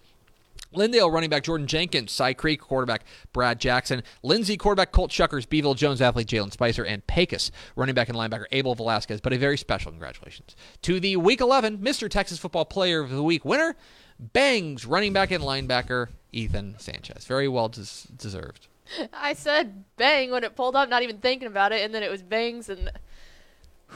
Lindale 0.73 1.11
running 1.11 1.29
back 1.29 1.43
Jordan 1.43 1.67
Jenkins, 1.67 2.11
Cy 2.11 2.33
Creek 2.33 2.61
quarterback 2.61 3.03
Brad 3.31 3.59
Jackson, 3.59 4.03
Lindsay 4.21 4.57
quarterback 4.57 4.91
Colt 4.91 5.11
Shuckers, 5.11 5.47
Beeville 5.47 5.75
Jones 5.75 6.01
athlete 6.01 6.27
Jalen 6.27 6.51
Spicer, 6.51 6.83
and 6.83 7.05
Pecos 7.07 7.51
running 7.75 7.95
back 7.95 8.09
and 8.09 8.17
linebacker 8.17 8.45
Abel 8.51 8.75
Velasquez. 8.75 9.21
But 9.21 9.33
a 9.33 9.37
very 9.37 9.57
special 9.57 9.91
congratulations 9.91 10.55
to 10.83 10.99
the 10.99 11.15
Week 11.17 11.41
11 11.41 11.79
Mr. 11.79 12.09
Texas 12.09 12.39
Football 12.39 12.65
Player 12.65 13.01
of 13.01 13.09
the 13.09 13.23
Week 13.23 13.45
winner, 13.45 13.75
Bangs 14.19 14.85
running 14.85 15.11
back 15.13 15.31
and 15.31 15.43
linebacker 15.43 16.07
Ethan 16.31 16.75
Sanchez. 16.77 17.25
Very 17.25 17.47
well 17.47 17.69
des- 17.69 18.07
deserved. 18.15 18.67
I 19.13 19.33
said 19.33 19.83
bang 19.97 20.31
when 20.31 20.43
it 20.43 20.55
pulled 20.55 20.75
up, 20.75 20.89
not 20.89 21.03
even 21.03 21.17
thinking 21.17 21.47
about 21.47 21.71
it, 21.71 21.81
and 21.83 21.93
then 21.93 22.03
it 22.03 22.11
was 22.11 22.21
bangs 22.21 22.69
and 22.69 22.91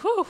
whew. 0.02 0.26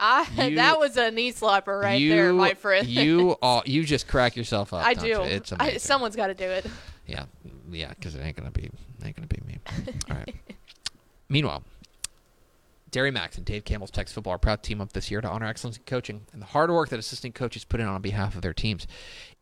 I 0.00 0.26
you, 0.48 0.56
that 0.56 0.78
was 0.78 0.96
a 0.96 1.10
knee 1.10 1.32
slapper 1.32 1.80
right 1.80 2.00
you, 2.00 2.10
there, 2.10 2.32
my 2.32 2.54
friend. 2.54 2.88
you 2.88 3.36
all, 3.42 3.62
you 3.66 3.84
just 3.84 4.08
crack 4.08 4.34
yourself 4.34 4.72
up. 4.72 4.84
I 4.84 4.94
do. 4.94 5.08
You? 5.08 5.20
It's 5.22 5.52
amazing. 5.52 5.74
I, 5.74 5.78
someone's 5.78 6.16
got 6.16 6.28
to 6.28 6.34
do 6.34 6.44
it. 6.44 6.66
Yeah, 7.06 7.24
yeah, 7.70 7.90
because 7.90 8.14
it 8.14 8.20
ain't 8.20 8.36
gonna 8.36 8.50
be 8.50 8.70
ain't 9.04 9.14
gonna 9.14 9.26
be 9.26 9.40
me. 9.46 9.58
all 10.10 10.16
right. 10.16 10.34
Meanwhile, 11.28 11.62
Dairy 12.90 13.10
Max 13.10 13.36
and 13.36 13.46
Dave 13.46 13.64
Campbell's 13.64 13.90
Texas 13.90 14.14
Football 14.14 14.34
are 14.34 14.38
proud 14.38 14.62
to 14.62 14.68
team 14.68 14.80
up 14.80 14.92
this 14.92 15.10
year 15.10 15.20
to 15.20 15.28
honor 15.28 15.46
excellence 15.46 15.76
in 15.76 15.84
coaching 15.84 16.22
and 16.32 16.42
the 16.42 16.46
hard 16.46 16.70
work 16.70 16.88
that 16.88 16.98
assistant 16.98 17.34
coaches 17.34 17.64
put 17.64 17.80
in 17.80 17.86
on 17.86 18.02
behalf 18.02 18.34
of 18.34 18.42
their 18.42 18.52
teams. 18.52 18.86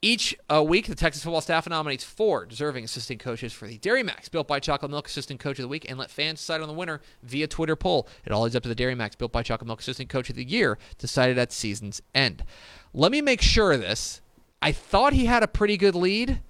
Each 0.02 0.36
uh, 0.52 0.62
week, 0.62 0.86
the 0.86 0.94
Texas 0.94 1.24
football 1.24 1.40
staff 1.40 1.68
nominates 1.68 2.04
four 2.04 2.46
deserving 2.46 2.84
assistant 2.84 3.20
coaches 3.20 3.52
for 3.52 3.66
the 3.66 3.78
Dairy 3.78 4.02
Max 4.02 4.28
Built 4.28 4.46
by 4.46 4.60
Chocolate 4.60 4.90
Milk 4.90 5.08
Assistant 5.08 5.40
Coach 5.40 5.58
of 5.58 5.62
the 5.62 5.68
Week 5.68 5.88
and 5.88 5.98
let 5.98 6.10
fans 6.10 6.40
decide 6.40 6.60
on 6.60 6.68
the 6.68 6.74
winner 6.74 7.00
via 7.22 7.46
Twitter 7.46 7.76
poll. 7.76 8.08
It 8.24 8.32
all 8.32 8.42
leads 8.42 8.54
up 8.54 8.62
to 8.64 8.68
the 8.68 8.74
Dairy 8.74 8.94
Max 8.94 9.16
Built 9.16 9.32
by 9.32 9.42
Chocolate 9.42 9.66
Milk 9.66 9.80
Assistant 9.80 10.08
Coach 10.08 10.30
of 10.30 10.36
the 10.36 10.44
Year 10.44 10.78
decided 10.98 11.38
at 11.38 11.52
season's 11.52 12.02
end. 12.14 12.44
Let 12.92 13.12
me 13.12 13.20
make 13.20 13.42
sure 13.42 13.72
of 13.72 13.80
this. 13.80 14.20
I 14.60 14.72
thought 14.72 15.12
he 15.12 15.26
had 15.26 15.42
a 15.42 15.48
pretty 15.48 15.76
good 15.76 15.94
lead 15.94 16.42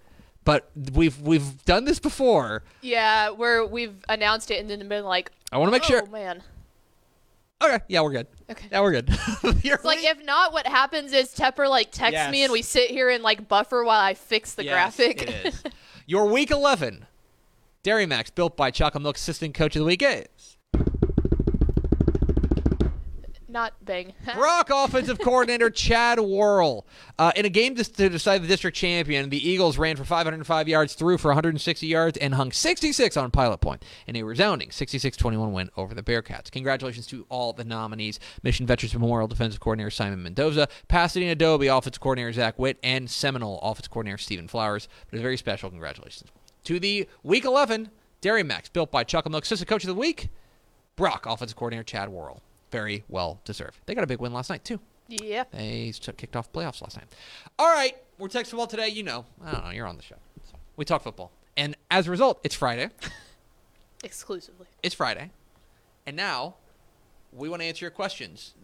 but 0.45 0.71
we've 0.95 1.21
we've 1.21 1.63
done 1.67 1.85
this 1.85 1.99
before. 1.99 2.63
Yeah, 2.81 3.29
where 3.29 3.67
we've 3.67 4.03
announced 4.09 4.51
it 4.51 4.59
and 4.59 4.71
then 4.71 4.89
been 4.89 5.05
like, 5.05 5.31
I 5.53 5.59
want 5.59 5.69
to 5.69 5.73
make 5.73 5.83
oh, 5.85 5.87
sure. 5.87 6.07
man. 6.07 6.43
Okay, 7.63 7.81
yeah, 7.89 8.03
we're 8.03 8.13
good. 8.13 8.27
Okay. 8.51 8.69
Yeah, 8.71 8.81
we're 8.83 8.93
good. 8.93 9.09
it's 9.43 9.85
like 9.85 9.99
if 10.03 10.25
not, 10.25 10.53
what 10.53 10.67
happens 10.67 11.13
is 11.13 11.35
Tepper 11.35 11.69
like 11.69 11.91
texts 11.91 12.13
Yes. 12.13 12.31
me 12.31 12.45
and 12.45 12.53
we 12.53 12.63
sit 12.63 12.91
here 12.91 13.09
and 13.11 13.23
like 13.23 13.49
buffer 13.49 13.83
while 13.83 14.01
I 14.01 14.15
fix 14.15 14.55
the 14.55 14.63
graphic. 14.65 15.23
It 15.23 15.47
is. 15.47 15.63
Your 16.07 16.27
week 16.27 16.51
11 16.51 17.07
Dairy 17.83 18.07
Max, 18.07 18.31
built 18.31 18.57
by 18.57 18.71
Chocolate 18.71 19.03
Milk 19.03 19.17
Assistant 19.17 19.55
Coach 19.55 19.75
of 19.77 19.81
the 19.81 19.87
Week 19.87 20.03
is. 20.03 20.58
Not 23.51 23.73
bang. 23.83 24.13
Brock 24.35 24.69
offensive 24.71 25.19
coordinator 25.19 25.71
Chad 25.71 26.21
Worrell. 26.21 26.87
Uh, 27.19 27.33
in 27.35 27.47
a 27.47 27.49
game 27.49 27.75
to, 27.77 27.85
to 27.85 28.11
decide 28.11 28.43
the 28.43 28.47
district 28.47 28.77
champion, 28.77 29.31
the 29.31 29.49
Eagles 29.49 29.79
ran 29.79 29.97
for 29.97 30.05
505 30.05 30.69
yards, 30.69 30.93
threw 30.93 31.17
for 31.17 31.29
160 31.29 31.87
yards, 31.87 32.19
and 32.19 32.35
hung 32.35 32.53
66 32.53 33.17
on 33.17 33.31
Pilot 33.31 33.63
Point 33.63 33.83
in 34.07 34.17
a 34.17 34.23
resounding 34.23 34.69
66-21 34.69 35.51
win 35.51 35.71
over 35.79 35.95
the 35.95 36.03
Bearcats. 36.03 36.51
Congratulations 36.51 37.07
to 37.07 37.25
all 37.31 37.55
the 37.55 37.65
nominees: 37.65 38.21
Mission 38.43 38.67
Veterans 38.67 38.93
Memorial 38.93 39.27
defensive 39.27 39.61
coordinator 39.61 39.91
Simon 39.91 40.23
Mendoza, 40.23 40.69
Pasadena 40.89 41.35
Dobie 41.35 41.69
offensive 41.69 42.01
coordinator 42.01 42.33
Zach 42.35 42.59
Witt, 42.59 42.79
and 42.83 43.09
Seminole 43.09 43.61
offensive 43.63 43.91
coordinator 43.91 44.19
Stephen 44.19 44.47
Flowers. 44.47 44.89
But 45.07 45.17
it's 45.17 45.23
very 45.23 45.39
special. 45.39 45.71
Congratulations 45.71 46.31
to 46.65 46.79
the 46.79 47.09
Week 47.23 47.47
11 47.47 47.91
Dairy 48.21 48.43
Max, 48.43 48.69
built 48.69 48.91
by 48.91 49.05
Chuckle 49.05 49.31
Milk, 49.31 49.45
Assistant 49.45 49.71
Coach 49.71 49.85
of 49.85 49.89
the 49.89 49.95
Week, 49.95 50.29
Brock 50.97 51.25
offensive 51.25 51.57
coordinator 51.57 51.85
Chad 51.85 52.11
Worrell 52.11 52.43
very 52.71 53.05
well 53.09 53.41
deserved. 53.45 53.79
They 53.87 53.95
got 53.95 54.05
a 54.05 54.07
big 54.07 54.21
win 54.21 54.33
last 54.33 54.51
night 54.51 54.65
too. 54.65 54.81
Yeah. 55.09 55.45
They 55.53 55.93
kicked 56.17 56.37
off 56.37 56.53
playoffs 56.53 56.83
last 56.83 56.97
night. 56.97 57.07
All 57.59 57.73
right, 57.73 57.97
we're 58.19 58.29
Texas 58.29 58.51
football 58.51 58.67
today. 58.67 58.89
You 58.89 59.03
know, 59.03 59.25
I 59.45 59.53
don't 59.53 59.65
know. 59.65 59.71
You're 59.71 59.87
on 59.87 59.97
the 59.97 60.03
show. 60.03 60.17
So 60.45 60.57
we 60.77 60.85
talk 60.85 61.03
football, 61.03 61.33
and 61.57 61.77
as 61.91 62.07
a 62.07 62.11
result, 62.11 62.41
it's 62.45 62.55
Friday. 62.55 62.91
Exclusively. 64.05 64.67
It's 64.83 64.95
Friday, 64.95 65.31
and 66.07 66.17
now 66.17 66.57
we 67.33 67.49
want 67.49 67.63
to 67.63 67.67
answer 67.67 67.85
your 67.85 67.91
questions. 67.91 68.55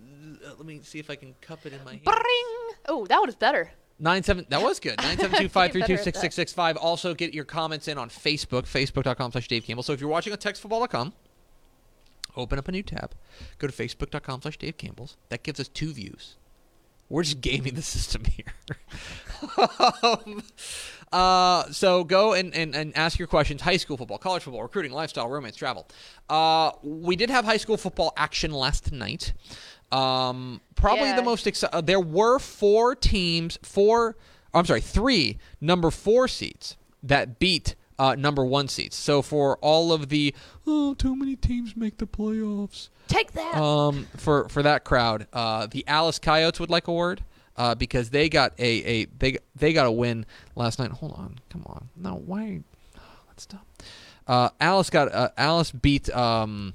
Uh, 0.45 0.51
let 0.57 0.67
me 0.67 0.81
see 0.83 0.99
if 0.99 1.11
I 1.11 1.17
can 1.17 1.35
cup 1.41 1.65
it 1.67 1.73
in 1.73 1.83
my 1.85 1.93
hand. 1.93 2.05
Bring. 2.05 2.77
Oh, 2.89 3.07
that 3.09 3.21
was 3.25 3.35
better. 3.35 3.73
Nine 3.99 4.23
seven. 4.23 4.45
That 4.49 4.61
was 4.63 4.81
good. 4.81 4.99
Nine 5.03 5.19
seven 5.19 5.41
two 5.41 5.49
five 5.49 5.73
three 5.73 5.83
two 5.83 5.97
six 5.97 6.21
six 6.21 6.35
six 6.35 6.53
five. 6.53 6.77
Also, 6.77 7.15
get 7.15 7.33
your 7.33 7.45
comments 7.45 7.89
in 7.89 7.97
on 7.97 8.09
Facebook. 8.11 8.65
Facebook.com 8.65 9.33
slash 9.33 9.49
Dave 9.49 9.65
Campbell. 9.65 9.83
So 9.83 9.93
if 9.93 10.01
you're 10.01 10.11
watching 10.11 10.33
on 10.33 10.39
TexasFootball.com, 10.39 11.13
open 12.37 12.59
up 12.59 12.69
a 12.69 12.73
new 12.73 12.83
tab, 12.83 13.15
go 13.59 13.67
to 13.67 13.73
facebook.com 13.73 14.43
slash 14.43 14.57
Dave 14.59 14.77
Campbell's. 14.77 15.17
That 15.29 15.43
gives 15.43 15.61
us 15.61 15.69
two 15.69 15.93
views. 15.93 16.37
We're 17.09 17.23
just 17.23 17.41
gaming 17.43 17.75
the 17.75 17.83
system 17.83 18.25
here. 18.25 18.55
um, 20.03 20.43
uh, 21.13 21.71
so 21.71 22.03
go 22.03 22.33
and, 22.33 22.55
and, 22.55 22.75
and 22.75 22.97
ask 22.97 23.19
your 23.19 23.29
questions. 23.29 23.61
High 23.63 23.77
school 23.77 23.97
football, 23.97 24.19
college 24.19 24.43
football, 24.43 24.63
recruiting, 24.63 24.93
lifestyle, 24.93 25.29
romance, 25.29 25.57
travel. 25.57 25.87
Uh, 26.31 26.73
we 26.83 27.15
did 27.15 27.31
have 27.31 27.45
high 27.45 27.59
school 27.59 27.77
football 27.77 28.13
action 28.17 28.51
last 28.53 28.91
night. 28.91 29.33
Um, 29.93 30.61
probably 30.75 31.09
Yeah. 31.11 31.17
the 31.17 31.23
most 31.23 31.47
exciting. 31.47 31.77
Uh, 31.77 31.81
there 31.83 32.01
were 32.01 32.39
four 32.39 32.97
teams, 32.97 33.59
four, 33.63 34.17
I'm 34.53 34.65
sorry, 34.65 34.81
three 34.81 35.39
number 35.61 35.91
four 35.91 36.27
seats 36.27 36.77
that 37.03 37.39
beat 37.39 37.75
uh, 37.99 38.15
number 38.17 38.45
one 38.45 38.69
seats. 38.69 38.97
So 38.97 39.23
for 39.23 39.57
all 39.59 39.93
of 39.93 40.09
the, 40.09 40.35
oh, 40.67 40.95
too 40.95 41.17
many 41.17 41.37
teams 41.37 41.77
make 41.77 41.99
the 41.99 42.07
playoffs. 42.07 42.89
Take 43.09 43.33
that. 43.33 43.55
Um, 43.55 44.07
for 44.17 44.49
for 44.49 44.63
that 44.63 44.85
crowd, 44.85 45.27
uh, 45.33 45.67
the 45.67 45.85
Alice 45.87 46.19
Coyotes 46.19 46.61
would 46.61 46.71
like 46.71 46.89
a 46.89 46.93
word. 46.93 47.23
Uh, 47.57 47.73
because 47.73 48.11
they 48.11 48.29
got 48.29 48.53
a, 48.59 48.65
a 48.65 49.05
they 49.17 49.39
they 49.55 49.73
got 49.73 49.87
a 49.87 49.93
win 49.93 50.27
last 50.57 50.81
night. 50.81 50.91
Hold 50.91 51.13
on, 51.13 51.39
come 51.51 51.63
on, 51.67 51.89
no, 51.95 52.17
why? 52.27 52.63
Let's 53.29 53.45
stop. 53.45 53.65
Uh, 54.27 54.49
Alice 54.61 54.91
got 54.91 55.15
uh, 55.15 55.29
Alice 55.37 55.71
beat 55.71 56.11
um, 56.11 56.75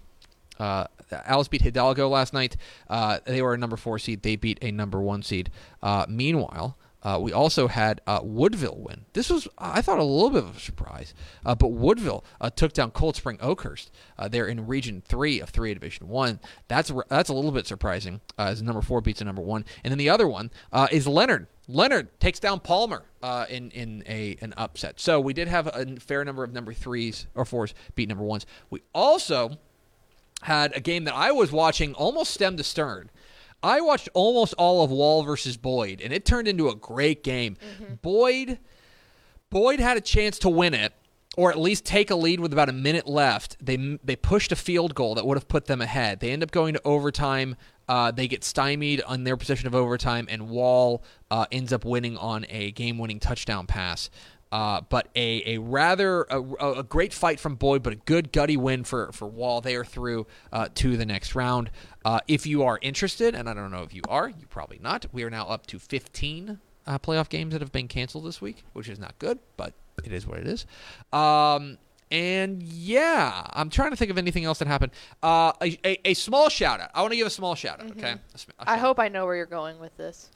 uh, 0.58 0.86
Alice 1.12 1.48
beat 1.48 1.64
Hidalgo 1.64 2.08
last 2.08 2.34
night. 2.34 2.56
Uh, 2.90 3.20
they 3.26 3.42
were 3.42 3.54
a 3.54 3.58
number 3.58 3.78
four 3.78 4.00
seed. 4.00 4.22
They 4.22 4.36
beat 4.36 4.60
a 4.62 4.72
number 4.72 5.02
one 5.02 5.24
seed. 5.24 5.50
Uh, 5.82 6.06
meanwhile, 6.08 6.78
uh, 7.02 7.18
we 7.22 7.32
also 7.32 7.68
had 7.68 8.02
uh, 8.06 8.20
Woodville 8.22 8.78
win. 8.78 9.06
This 9.14 9.30
was, 9.30 9.48
I 9.58 9.82
thought, 9.82 10.00
a 10.00 10.04
little 10.04 10.30
bit 10.30 10.44
of 10.44 10.58
a 10.58 10.60
surprise. 10.60 11.14
Uh, 11.46 11.56
but 11.56 11.70
Woodville 11.70 12.26
uh, 12.42 12.50
took 12.50 12.74
down 12.74 12.92
Coldspring-Oakhurst. 12.92 13.92
Uh, 14.18 14.28
they're 14.28 14.48
in 14.48 14.68
Region 14.68 15.02
Three 15.06 15.40
of 15.40 15.50
Three 15.50 15.74
Division 15.74 16.10
One. 16.10 16.40
That's 16.68 16.92
that's 17.10 17.30
a 17.30 17.34
little 17.34 17.52
bit 17.52 17.68
surprising 17.68 18.20
uh, 18.38 18.48
as 18.48 18.62
number 18.62 18.82
four 18.82 19.02
beats 19.02 19.22
a 19.22 19.26
number 19.26 19.42
one. 19.42 19.64
And 19.84 19.92
then 19.92 19.98
the 19.98 20.10
other 20.10 20.28
one 20.28 20.52
is 20.92 21.08
Leonard. 21.08 21.48
Leonard 21.68 22.20
takes 22.20 22.40
down 22.40 22.60
Palmer 22.60 23.04
in 23.50 23.72
in 23.72 24.04
a 24.08 24.38
an 24.42 24.54
upset. 24.58 25.00
So 25.00 25.20
we 25.20 25.34
did 25.34 25.48
have 25.48 25.68
a 25.68 25.96
fair 26.00 26.26
number 26.26 26.44
of 26.44 26.52
number 26.52 26.74
threes 26.74 27.28
or 27.36 27.46
fours 27.46 27.74
beat 27.96 28.10
number 28.10 28.24
ones. 28.24 28.46
We 28.70 28.82
also 28.94 29.58
had 30.44 30.76
a 30.76 30.80
game 30.80 31.04
that 31.04 31.16
I 31.16 31.32
was 31.32 31.52
watching 31.52 31.94
almost 31.94 32.34
stem 32.34 32.58
to 32.58 32.64
stern. 32.64 33.10
I 33.62 33.82
watched 33.82 34.10
almost 34.14 34.54
all 34.58 34.84
of 34.84 34.92
Wall 34.92 35.24
versus 35.24 35.58
Boyd, 35.58 36.02
and 36.02 36.14
it 36.14 36.26
turned 36.26 36.48
into 36.48 36.70
a 36.70 36.76
great 36.76 37.24
game. 37.24 37.58
Boyd, 38.02 38.60
Boyd 39.50 39.80
had 39.80 39.98
a 39.98 40.02
chance 40.02 40.40
to 40.40 40.50
win 40.50 40.74
it, 40.74 40.94
or 41.36 41.52
at 41.52 41.60
least 41.60 41.86
take 41.86 42.10
a 42.10 42.16
lead 42.16 42.40
with 42.40 42.54
about 42.54 42.70
a 42.70 42.74
minute 42.74 43.08
left. 43.08 43.58
They 43.60 43.98
they 44.04 44.16
pushed 44.16 44.52
a 44.52 44.56
field 44.56 44.96
goal 44.96 45.16
that 45.16 45.26
would 45.26 45.38
have 45.38 45.48
put 45.48 45.66
them 45.66 45.82
ahead. 45.82 46.20
They 46.20 46.32
end 46.32 46.44
up 46.44 46.52
going 46.52 46.74
to 46.74 46.82
overtime. 46.86 47.56
Uh, 47.88 48.12
they 48.12 48.28
get 48.28 48.44
stymied 48.44 49.02
on 49.02 49.24
their 49.24 49.36
possession 49.36 49.68
of 49.68 49.74
overtime, 49.74 50.28
and 50.30 50.50
Wall 50.50 51.04
uh, 51.32 51.46
ends 51.52 51.74
up 51.74 51.84
winning 51.84 52.18
on 52.18 52.46
a 52.48 52.70
game-winning 52.72 53.20
touchdown 53.20 53.66
pass. 53.66 54.12
Uh, 54.52 54.82
but 54.90 55.10
a, 55.16 55.56
a 55.56 55.58
rather 55.60 56.24
a, 56.24 56.42
a 56.80 56.84
great 56.84 57.14
fight 57.14 57.40
from 57.40 57.56
Boyd, 57.56 57.84
but 57.84 57.94
a 57.94 57.98
good 57.98 58.32
gutty 58.32 58.58
win 58.58 58.84
for 58.84 59.12
for 59.12 59.28
Wall. 59.28 59.62
They 59.62 59.76
are 59.76 59.86
through 59.86 60.26
uh, 60.52 60.70
to 60.76 60.98
the 60.98 61.06
next 61.06 61.36
round. 61.36 61.70
Uh, 62.04 62.20
if 62.28 62.48
you 62.48 62.64
are 62.64 62.80
interested, 62.82 63.36
and 63.36 63.48
I 63.48 63.54
don't 63.54 63.70
know 63.72 63.84
if 63.84 63.94
you 63.94 64.02
are, 64.10 64.28
you 64.28 64.48
probably 64.50 64.80
not. 64.82 65.06
We 65.12 65.24
are 65.24 65.30
now 65.30 65.48
up 65.48 65.68
to 65.68 65.78
15 65.78 66.60
uh, 66.88 66.98
playoff 67.00 67.30
games 67.30 67.52
that 67.54 67.62
have 67.62 67.72
been 67.72 67.88
canceled 67.88 68.26
this 68.26 68.42
week, 68.42 68.64
which 68.74 68.90
is 68.90 68.98
not 68.98 69.18
good, 69.20 69.38
but 69.56 69.74
it 70.04 70.12
is 70.12 70.26
what 70.26 70.40
it 70.40 70.48
is. 70.48 70.66
Um, 71.14 71.78
and 72.12 72.64
yeah, 72.64 73.46
I'm 73.54 73.70
trying 73.70 73.92
to 73.92 73.96
think 73.96 74.10
of 74.10 74.18
anything 74.18 74.46
else 74.46 74.58
that 74.60 74.68
happened. 74.68 74.94
Uh, 75.22 75.54
a, 75.62 75.78
a, 75.86 76.10
a 76.10 76.14
small 76.16 76.50
shout 76.50 76.80
out. 76.80 76.90
I 76.96 77.02
want 77.02 77.12
to 77.12 77.18
give 77.18 77.28
a 77.28 77.32
small 77.32 77.54
shout 77.54 77.82
out. 77.82 77.92
Okay, 77.92 78.16
sm- 78.36 78.50
a 78.60 78.72
I 78.72 78.78
hope 78.78 79.00
I 79.00 79.10
know 79.10 79.26
where 79.26 79.36
you're 79.36 79.46
going 79.46 79.80
with 79.80 79.96
this. 79.98 80.30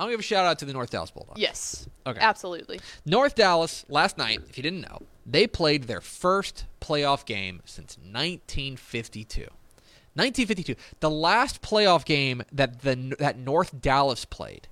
I 0.00 0.04
want 0.04 0.12
to 0.12 0.14
give 0.14 0.20
a 0.20 0.22
shout 0.22 0.46
out 0.46 0.58
to 0.60 0.64
the 0.64 0.72
North 0.72 0.88
Dallas 0.88 1.10
Bulldogs. 1.10 1.38
Yes. 1.38 1.86
Okay. 2.06 2.18
Absolutely. 2.18 2.80
North 3.04 3.34
Dallas 3.34 3.84
last 3.90 4.16
night, 4.16 4.40
if 4.48 4.56
you 4.56 4.62
didn't 4.62 4.80
know, 4.80 5.02
they 5.26 5.46
played 5.46 5.84
their 5.84 6.00
first 6.00 6.64
playoff 6.80 7.26
game 7.26 7.60
since 7.66 7.98
1952. 7.98 9.42
1952. 9.42 10.74
The 11.00 11.10
last 11.10 11.60
playoff 11.60 12.06
game 12.06 12.42
that 12.50 12.80
the 12.80 13.14
that 13.18 13.36
North 13.36 13.78
Dallas 13.78 14.24
played 14.24 14.68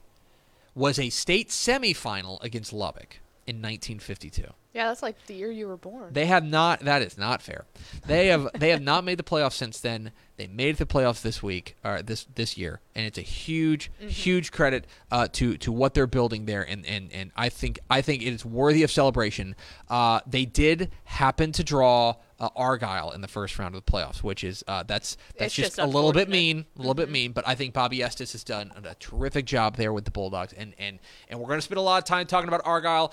was 0.74 0.98
a 0.98 1.10
state 1.10 1.50
semifinal 1.50 2.42
against 2.42 2.72
Lubbock 2.72 3.20
in 3.48 3.56
1952. 3.56 4.44
Yeah, 4.74 4.88
that's 4.88 5.02
like 5.02 5.16
the 5.26 5.34
year 5.34 5.50
you 5.50 5.66
were 5.66 5.78
born. 5.78 6.12
They 6.12 6.26
have 6.26 6.44
not. 6.44 6.80
That 6.80 7.00
is 7.00 7.16
not 7.16 7.40
fair. 7.40 7.64
They 8.06 8.26
have. 8.28 8.50
they 8.58 8.68
have 8.68 8.82
not 8.82 9.02
made 9.04 9.18
the 9.18 9.24
playoffs 9.24 9.54
since 9.54 9.80
then. 9.80 10.12
They 10.36 10.46
made 10.46 10.76
the 10.76 10.84
playoffs 10.84 11.22
this 11.22 11.42
week 11.42 11.74
or 11.82 12.02
this 12.02 12.26
this 12.34 12.58
year, 12.58 12.80
and 12.94 13.06
it's 13.06 13.18
a 13.18 13.22
huge, 13.22 13.90
huge 13.98 14.52
credit 14.52 14.86
uh, 15.10 15.28
to 15.32 15.56
to 15.56 15.72
what 15.72 15.94
they're 15.94 16.06
building 16.06 16.44
there. 16.44 16.62
And, 16.62 16.84
and 16.86 17.10
and 17.12 17.32
I 17.34 17.48
think 17.48 17.78
I 17.88 18.02
think 18.02 18.22
it 18.22 18.32
is 18.32 18.44
worthy 18.44 18.82
of 18.82 18.90
celebration. 18.90 19.56
Uh, 19.88 20.20
they 20.26 20.44
did 20.44 20.90
happen 21.04 21.52
to 21.52 21.64
draw. 21.64 22.16
Uh, 22.40 22.48
Argyle 22.54 23.10
in 23.10 23.20
the 23.20 23.26
first 23.26 23.58
round 23.58 23.74
of 23.74 23.84
the 23.84 23.90
playoffs, 23.90 24.22
which 24.22 24.44
is 24.44 24.62
uh, 24.68 24.84
that's 24.84 25.16
that's 25.36 25.46
It's 25.46 25.54
just, 25.54 25.76
just 25.76 25.78
a 25.80 25.86
little 25.86 26.12
bit 26.12 26.28
mean, 26.28 26.66
a 26.76 26.78
little 26.78 26.94
bit 26.94 27.10
mean. 27.10 27.32
But 27.32 27.48
I 27.48 27.56
think 27.56 27.74
Bobby 27.74 28.00
Estes 28.00 28.30
has 28.30 28.44
done 28.44 28.70
a 28.84 28.94
terrific 28.94 29.44
job 29.44 29.74
there 29.76 29.92
with 29.92 30.04
the 30.04 30.12
Bulldogs, 30.12 30.52
and 30.52 30.72
and 30.78 31.00
and 31.28 31.40
we're 31.40 31.48
going 31.48 31.58
to 31.58 31.62
spend 31.62 31.78
a 31.78 31.82
lot 31.82 31.98
of 31.98 32.04
time 32.04 32.26
talking 32.26 32.46
about 32.46 32.60
Argyle. 32.64 33.12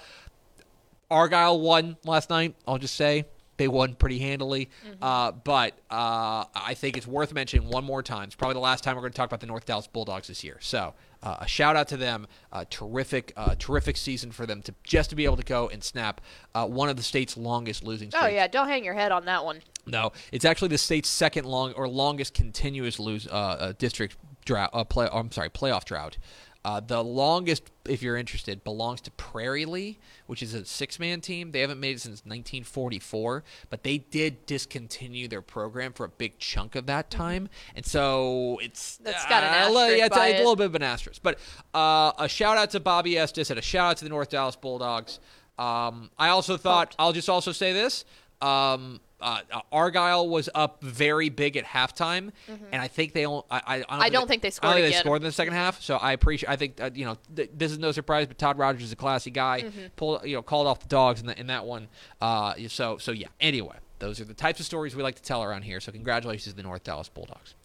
Argyle 1.10 1.60
won 1.60 1.98
last 2.04 2.30
night. 2.30 2.56
I'll 2.68 2.78
just 2.78 2.96
say 2.96 3.26
they 3.58 3.68
won 3.68 3.96
pretty 3.96 4.20
handily. 4.20 4.70
Uh, 5.02 5.32
but 5.32 5.74
uh, 5.90 6.46
I 6.54 6.74
think 6.76 6.98
it's 6.98 7.08
worth 7.08 7.34
mentioning 7.34 7.70
one 7.70 7.84
more 7.84 8.04
time. 8.04 8.26
It's 8.26 8.36
probably 8.36 8.56
the 8.56 8.60
last 8.60 8.84
time 8.84 8.96
we're 8.96 9.02
going 9.02 9.14
to 9.14 9.18
talk 9.18 9.28
about 9.28 9.40
the 9.40 9.48
North 9.48 9.66
Dallas 9.66 9.88
Bulldogs 9.88 10.28
this 10.28 10.44
year. 10.44 10.58
So 10.60 10.94
uh, 11.26 11.38
a 11.40 11.48
shout 11.48 11.76
out 11.76 11.88
to 11.90 11.98
them. 11.98 12.28
Uh, 12.52 12.64
terrific, 12.70 13.34
uh, 13.36 13.56
terrific 13.58 13.98
season 13.98 14.32
for 14.32 14.46
them 14.46 14.62
to 14.62 14.74
just 14.84 15.10
to 15.10 15.16
be 15.16 15.26
able 15.26 15.38
to 15.38 15.44
go 15.44 15.68
and 15.68 15.84
snap 15.84 16.22
uh, 16.54 16.66
one 16.66 16.88
of 16.88 16.96
the 16.96 17.04
state's 17.04 17.36
longest 17.36 17.84
losing 17.84 18.12
streaks. 18.12 18.26
oh 18.26 18.30
yeah, 18.30 18.48
don't 18.48 18.68
hang 18.68 18.86
your 18.86 18.94
head 18.94 19.12
on 19.12 19.26
that 19.26 19.44
one. 19.44 19.62
No, 19.88 20.14
it's 20.32 20.46
actually 20.46 20.70
the 20.70 20.78
state's 20.78 21.10
second 21.10 21.46
long 21.46 21.74
or 21.74 21.88
longest 21.88 22.34
continuous 22.34 23.00
lose 23.00 23.28
uh, 23.28 23.32
uh, 23.32 23.74
district 23.78 24.18
drought. 24.46 24.72
Play, 24.90 25.08
I'm 25.12 25.32
sorry, 25.32 25.50
playoff 25.50 25.86
drought. 25.86 26.18
Uh, 26.66 26.80
the 26.80 27.04
longest, 27.04 27.70
if 27.88 28.02
you're 28.02 28.18
interested, 28.18 28.64
belongs 28.64 29.00
to 29.00 29.12
Prairie 29.12 29.66
Lea, 29.66 30.00
which 30.26 30.42
is 30.42 30.56
a 30.56 30.66
six-man 30.66 31.22
team. 31.22 31.52
They 31.52 31.62
haven't 31.62 31.80
made 31.80 31.96
it 31.96 32.00
since 32.00 32.26
1944, 32.26 33.44
but 33.70 33.84
they 33.84 34.00
did 34.00 34.48
discontinue 34.48 35.28
their 35.28 35.44
program 35.44 35.94
for 35.94 36.06
a 36.06 36.10
big 36.10 36.40
chunk 36.40 36.76
of 36.76 36.88
that 36.88 37.12
time, 37.12 37.50
and 37.76 37.86
so 37.86 38.60
it's 38.64 38.96
Mm-hmm. 38.96 39.04
That's 39.04 39.26
got 39.26 39.44
an 39.44 39.50
uh, 39.50 39.58
asterisk 39.58 39.98
yeah, 39.98 40.06
it's, 40.06 40.18
a 40.18 40.36
it. 40.36 40.38
little 40.38 40.56
bit 40.56 40.66
of 40.66 40.76
an 40.76 40.84
asterisk. 40.84 41.22
But 41.22 41.40
uh, 41.74 42.12
a 42.18 42.28
shout 42.28 42.58
out 42.58 42.72
to 42.72 42.80
Bobby 42.80 43.18
Estes 43.18 43.50
and 43.50 43.60
a 43.60 43.62
shout 43.62 43.92
out 43.92 43.98
to 43.98 44.06
the 44.06 44.10
North 44.10 44.30
Dallas 44.30 44.56
Bulldogs. 44.56 45.20
Um, 45.58 46.10
I 46.18 46.30
also 46.30 46.58
thought 46.58 46.96
I'll 47.00 47.14
just 47.14 47.30
also 47.30 47.52
say 47.52 47.74
this. 47.74 48.06
Um, 48.42 49.00
uh, 49.22 49.42
uh, 49.52 49.62
Argyle 49.72 50.28
was 50.28 50.50
up 50.54 50.82
very 50.84 51.30
big 51.30 51.56
at 51.58 51.66
halftime, 51.66 52.32
and 52.48 52.82
I 52.82 52.88
think 52.88 53.14
they. 53.14 53.26
Only, 53.26 53.44
I, 53.50 53.62
I, 53.66 53.80
Mm-hmm. 53.80 54.02
I 54.02 54.10
don't 54.10 54.28
think 54.28 54.42
they 54.42 54.48
I 54.48 54.52
scored 54.52 54.74
don't 54.74 54.82
think 54.82 54.94
they 54.94 55.00
scored 55.00 55.22
in 55.22 55.26
the 55.26 55.32
second 55.32 55.54
half. 55.54 55.82
So 55.82 55.96
I 55.98 56.12
appreciate. 56.14 56.50
I 56.50 56.56
think 56.56 56.82
uh, 56.82 56.90
you 56.94 57.06
know 57.06 57.18
th- 57.36 57.52
this 57.54 57.72
is 57.72 57.80
no 57.80 57.92
surprise, 57.92 58.28
but 58.28 58.38
Todd 58.38 58.58
Rogers 58.58 58.84
is 58.84 58.92
a 58.92 58.96
classy 58.96 59.32
guy. 59.32 59.62
Mm-hmm. 59.62 59.86
Pulled 59.96 60.26
you 60.26 60.36
know 60.36 60.42
called 60.42 60.68
off 60.68 60.80
the 60.80 60.88
dogs 60.88 61.22
in, 61.22 61.28
the, 61.28 61.40
in 61.40 61.48
that 61.48 61.66
one. 61.66 61.88
Uh, 62.22 62.54
so 62.68 62.98
so 62.98 63.12
yeah. 63.12 63.28
Anyway, 63.40 63.76
those 64.00 64.20
are 64.20 64.26
the 64.26 64.34
types 64.34 64.60
of 64.60 64.66
stories 64.66 64.96
we 64.96 65.04
like 65.04 65.16
to 65.16 65.22
tell 65.24 65.44
around 65.44 65.64
here. 65.64 65.80
So 65.80 65.92
congratulations 65.92 66.54
to 66.54 66.58
the 66.58 66.64
North 66.64 66.84
Dallas 66.84 67.10
Bulldogs. 67.10 67.56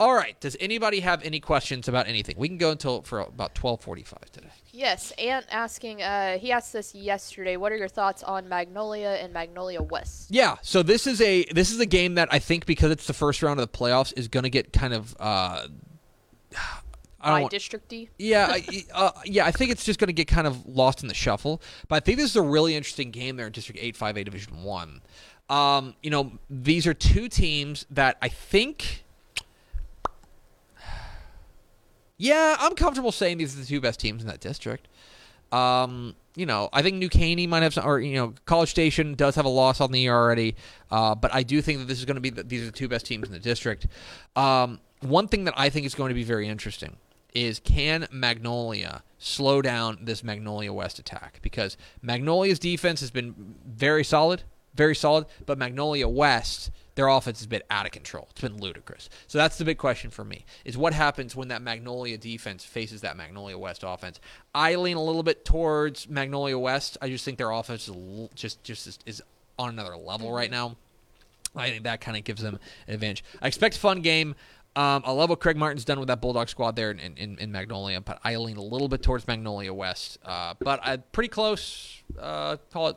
All 0.00 0.14
right. 0.14 0.38
Does 0.40 0.56
anybody 0.60 1.00
have 1.00 1.22
any 1.22 1.40
questions 1.40 1.88
about 1.88 2.08
anything? 2.08 2.34
We 2.38 2.48
can 2.48 2.58
go 2.58 2.70
until 2.70 3.02
for 3.02 3.20
about 3.20 3.54
twelve 3.54 3.80
forty-five 3.80 4.30
today. 4.32 4.48
Yes, 4.72 5.12
Ant 5.12 5.46
asking. 5.50 6.02
Uh, 6.02 6.38
he 6.38 6.50
asked 6.52 6.72
this 6.72 6.94
yesterday. 6.94 7.56
What 7.56 7.72
are 7.72 7.76
your 7.76 7.88
thoughts 7.88 8.22
on 8.22 8.48
Magnolia 8.48 9.18
and 9.20 9.32
Magnolia 9.32 9.82
West? 9.82 10.30
Yeah. 10.30 10.56
So 10.62 10.82
this 10.82 11.06
is 11.06 11.20
a 11.20 11.44
this 11.52 11.70
is 11.70 11.78
a 11.80 11.86
game 11.86 12.14
that 12.14 12.28
I 12.32 12.38
think 12.38 12.66
because 12.66 12.90
it's 12.90 13.06
the 13.06 13.12
first 13.12 13.42
round 13.42 13.60
of 13.60 13.70
the 13.70 13.78
playoffs 13.78 14.12
is 14.16 14.28
going 14.28 14.44
to 14.44 14.50
get 14.50 14.72
kind 14.72 14.94
of. 14.94 15.14
Uh, 15.20 15.66
I 17.24 17.40
want, 17.42 17.52
District 17.52 17.88
D. 17.88 18.08
Yeah, 18.18 18.48
I- 18.50 18.84
uh, 18.92 19.10
yeah. 19.24 19.46
I 19.46 19.52
think 19.52 19.70
it's 19.70 19.84
just 19.84 20.00
going 20.00 20.08
to 20.08 20.12
get 20.12 20.26
kind 20.26 20.44
of 20.44 20.66
lost 20.66 21.02
in 21.02 21.08
the 21.08 21.14
shuffle. 21.14 21.62
But 21.86 21.96
I 21.96 22.00
think 22.00 22.18
this 22.18 22.28
is 22.28 22.34
a 22.34 22.42
really 22.42 22.74
interesting 22.74 23.12
game 23.12 23.36
there 23.36 23.46
in 23.46 23.52
District 23.52 23.78
Eight 23.80 23.96
Five 23.96 24.16
A 24.16 24.24
Division 24.24 24.64
One. 24.64 25.02
Um, 25.48 25.94
you 26.02 26.10
know, 26.10 26.32
these 26.50 26.84
are 26.86 26.94
two 26.94 27.28
teams 27.28 27.86
that 27.90 28.16
I 28.20 28.28
think. 28.28 29.01
Yeah, 32.18 32.56
I'm 32.58 32.74
comfortable 32.74 33.12
saying 33.12 33.38
these 33.38 33.56
are 33.56 33.60
the 33.60 33.66
two 33.66 33.80
best 33.80 34.00
teams 34.00 34.22
in 34.22 34.28
that 34.28 34.40
district. 34.40 34.88
Um, 35.50 36.14
you 36.34 36.46
know, 36.46 36.70
I 36.72 36.82
think 36.82 36.96
New 36.96 37.08
Caney 37.08 37.46
might 37.46 37.62
have 37.62 37.74
some, 37.74 37.86
or 37.86 38.00
you 38.00 38.16
know, 38.16 38.34
College 38.46 38.70
Station 38.70 39.14
does 39.14 39.34
have 39.34 39.44
a 39.44 39.50
loss 39.50 39.80
on 39.80 39.92
the 39.92 40.00
year 40.00 40.14
already. 40.14 40.56
Uh, 40.90 41.14
but 41.14 41.34
I 41.34 41.42
do 41.42 41.60
think 41.60 41.80
that 41.80 41.88
this 41.88 41.98
is 41.98 42.04
going 42.04 42.14
to 42.14 42.20
be 42.20 42.30
the, 42.30 42.42
these 42.42 42.62
are 42.62 42.66
the 42.66 42.72
two 42.72 42.88
best 42.88 43.06
teams 43.06 43.26
in 43.26 43.32
the 43.32 43.38
district. 43.38 43.86
Um, 44.34 44.80
one 45.00 45.28
thing 45.28 45.44
that 45.44 45.54
I 45.56 45.68
think 45.68 45.84
is 45.84 45.94
going 45.94 46.08
to 46.08 46.14
be 46.14 46.24
very 46.24 46.48
interesting 46.48 46.96
is 47.34 47.58
can 47.58 48.06
Magnolia 48.10 49.02
slow 49.18 49.62
down 49.62 49.98
this 50.02 50.22
Magnolia 50.22 50.72
West 50.72 50.98
attack? 50.98 51.38
Because 51.42 51.76
Magnolia's 52.00 52.58
defense 52.58 53.00
has 53.00 53.10
been 53.10 53.54
very 53.66 54.04
solid, 54.04 54.42
very 54.74 54.94
solid, 54.94 55.26
but 55.44 55.58
Magnolia 55.58 56.08
West, 56.08 56.70
their 56.94 57.08
offense 57.08 57.40
has 57.40 57.46
been 57.46 57.62
out 57.70 57.86
of 57.86 57.92
control. 57.92 58.28
It's 58.30 58.40
been 58.40 58.58
ludicrous. 58.58 59.08
So 59.26 59.38
that's 59.38 59.58
the 59.58 59.64
big 59.64 59.78
question 59.78 60.10
for 60.10 60.24
me: 60.24 60.44
is 60.64 60.76
what 60.76 60.92
happens 60.92 61.34
when 61.34 61.48
that 61.48 61.62
Magnolia 61.62 62.18
defense 62.18 62.64
faces 62.64 63.00
that 63.02 63.16
Magnolia 63.16 63.58
West 63.58 63.82
offense? 63.86 64.20
I 64.54 64.74
lean 64.74 64.96
a 64.96 65.02
little 65.02 65.22
bit 65.22 65.44
towards 65.44 66.08
Magnolia 66.08 66.58
West. 66.58 66.98
I 67.00 67.08
just 67.08 67.24
think 67.24 67.38
their 67.38 67.50
offense 67.50 67.88
is 67.88 68.28
just 68.34 68.62
just 68.62 68.86
is, 68.86 68.98
is 69.06 69.22
on 69.58 69.70
another 69.70 69.96
level 69.96 70.32
right 70.32 70.50
now. 70.50 70.76
I 71.54 71.70
think 71.70 71.84
that 71.84 72.00
kind 72.00 72.16
of 72.16 72.24
gives 72.24 72.42
them 72.42 72.58
an 72.86 72.94
advantage. 72.94 73.24
I 73.40 73.46
expect 73.46 73.76
a 73.76 73.78
fun 73.78 74.00
game. 74.00 74.34
Um, 74.74 75.02
I 75.04 75.10
love 75.12 75.28
what 75.28 75.40
Craig 75.40 75.56
Martin's 75.56 75.84
done 75.84 75.98
with 75.98 76.08
that 76.08 76.22
Bulldog 76.22 76.48
squad 76.48 76.76
there 76.76 76.90
in, 76.90 76.98
in, 76.98 77.38
in 77.38 77.52
Magnolia, 77.52 78.00
but 78.00 78.18
I 78.24 78.36
lean 78.36 78.56
a 78.56 78.62
little 78.62 78.88
bit 78.88 79.02
towards 79.02 79.26
Magnolia 79.26 79.74
West. 79.74 80.18
Uh, 80.24 80.54
but 80.60 80.80
I 80.82 80.96
pretty 80.96 81.28
close. 81.28 82.02
Uh, 82.18 82.56
call 82.72 82.88
it, 82.88 82.96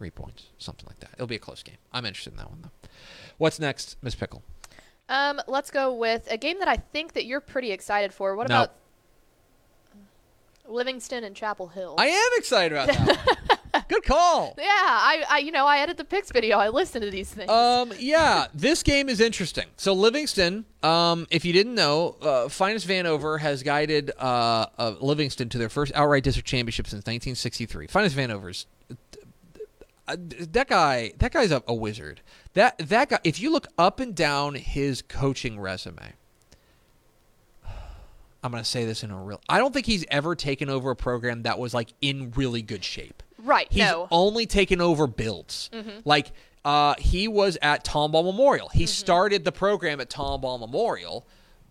three 0.00 0.10
points, 0.10 0.46
something 0.56 0.86
like 0.88 0.98
that. 1.00 1.10
It'll 1.12 1.26
be 1.26 1.36
a 1.36 1.38
close 1.38 1.62
game. 1.62 1.76
I'm 1.92 2.06
interested 2.06 2.32
in 2.32 2.38
that 2.38 2.48
one 2.48 2.60
though. 2.62 2.88
What's 3.36 3.60
next, 3.60 3.98
Miss 4.00 4.14
Pickle? 4.14 4.42
Um, 5.10 5.42
let's 5.46 5.70
go 5.70 5.92
with 5.92 6.26
a 6.32 6.38
game 6.38 6.58
that 6.60 6.68
I 6.68 6.76
think 6.76 7.12
that 7.12 7.26
you're 7.26 7.42
pretty 7.42 7.70
excited 7.70 8.14
for. 8.14 8.34
What 8.34 8.48
No. 8.48 8.62
about 8.62 8.72
Livingston 10.66 11.22
and 11.22 11.36
Chapel 11.36 11.68
Hill? 11.68 11.96
I 11.98 12.06
am 12.06 12.30
excited 12.38 12.72
about 12.72 12.88
that. 12.88 13.26
one. 13.26 13.82
Good 13.88 14.04
call. 14.04 14.54
yeah, 14.56 14.64
I, 14.66 15.24
I, 15.28 15.38
you 15.38 15.52
know, 15.52 15.66
I 15.66 15.78
edit 15.80 15.96
the 15.98 16.04
picks 16.04 16.30
video. 16.32 16.56
I 16.58 16.68
listen 16.70 17.02
to 17.02 17.10
these 17.10 17.28
things. 17.32 17.50
Um, 17.50 17.92
yeah, 17.98 18.46
this 18.54 18.82
game 18.82 19.08
is 19.10 19.20
interesting. 19.20 19.66
So 19.76 19.92
Livingston, 19.92 20.64
um, 20.82 21.26
if 21.30 21.44
you 21.44 21.52
didn't 21.52 21.74
know, 21.74 22.16
uh, 22.22 22.48
Finest 22.48 22.88
Vanover 22.88 23.38
has 23.40 23.62
guided 23.62 24.12
uh, 24.18 24.66
uh, 24.78 24.94
Livingston 25.00 25.48
to 25.50 25.58
their 25.58 25.68
first 25.68 25.92
outright 25.94 26.24
district 26.24 26.48
championship 26.48 26.86
since 26.86 27.00
1963. 27.00 27.88
Finest 27.88 28.16
Vanover's 28.16 28.66
uh, 30.12 30.16
that 30.52 30.68
guy. 30.68 31.12
That 31.18 31.32
guy's 31.32 31.50
a, 31.52 31.62
a 31.66 31.74
wizard. 31.74 32.20
That 32.54 32.78
that 32.78 33.08
guy. 33.10 33.18
If 33.24 33.40
you 33.40 33.52
look 33.52 33.66
up 33.78 34.00
and 34.00 34.14
down 34.14 34.54
his 34.54 35.02
coaching 35.02 35.58
resume. 35.60 36.14
I'm 38.42 38.50
going 38.50 38.62
to 38.62 38.68
say 38.68 38.84
this 38.86 39.02
in 39.02 39.10
a 39.10 39.22
real. 39.22 39.40
I 39.48 39.58
don't 39.58 39.72
think 39.74 39.86
he's 39.86 40.04
ever 40.10 40.34
taken 40.34 40.70
over 40.70 40.90
a 40.90 40.96
program 40.96 41.42
that 41.42 41.58
was 41.58 41.74
like 41.74 41.92
in 42.00 42.32
really 42.36 42.62
good 42.62 42.82
shape. 42.84 43.22
right? 43.38 43.66
He's 43.70 43.82
no. 43.82 44.08
only 44.10 44.46
taken 44.46 44.80
over 44.80 45.06
builds. 45.06 45.68
Like 46.04 46.32
uh, 46.64 46.94
he 46.98 47.28
was 47.28 47.56
at 47.62 47.84
Tomball 47.84 48.24
Memorial. 48.24 48.68
He 48.68 48.86
started 48.86 49.44
the 49.44 49.52
program 49.52 50.00
at 50.00 50.10
Tomball 50.10 50.58
Memorial, 50.60 51.26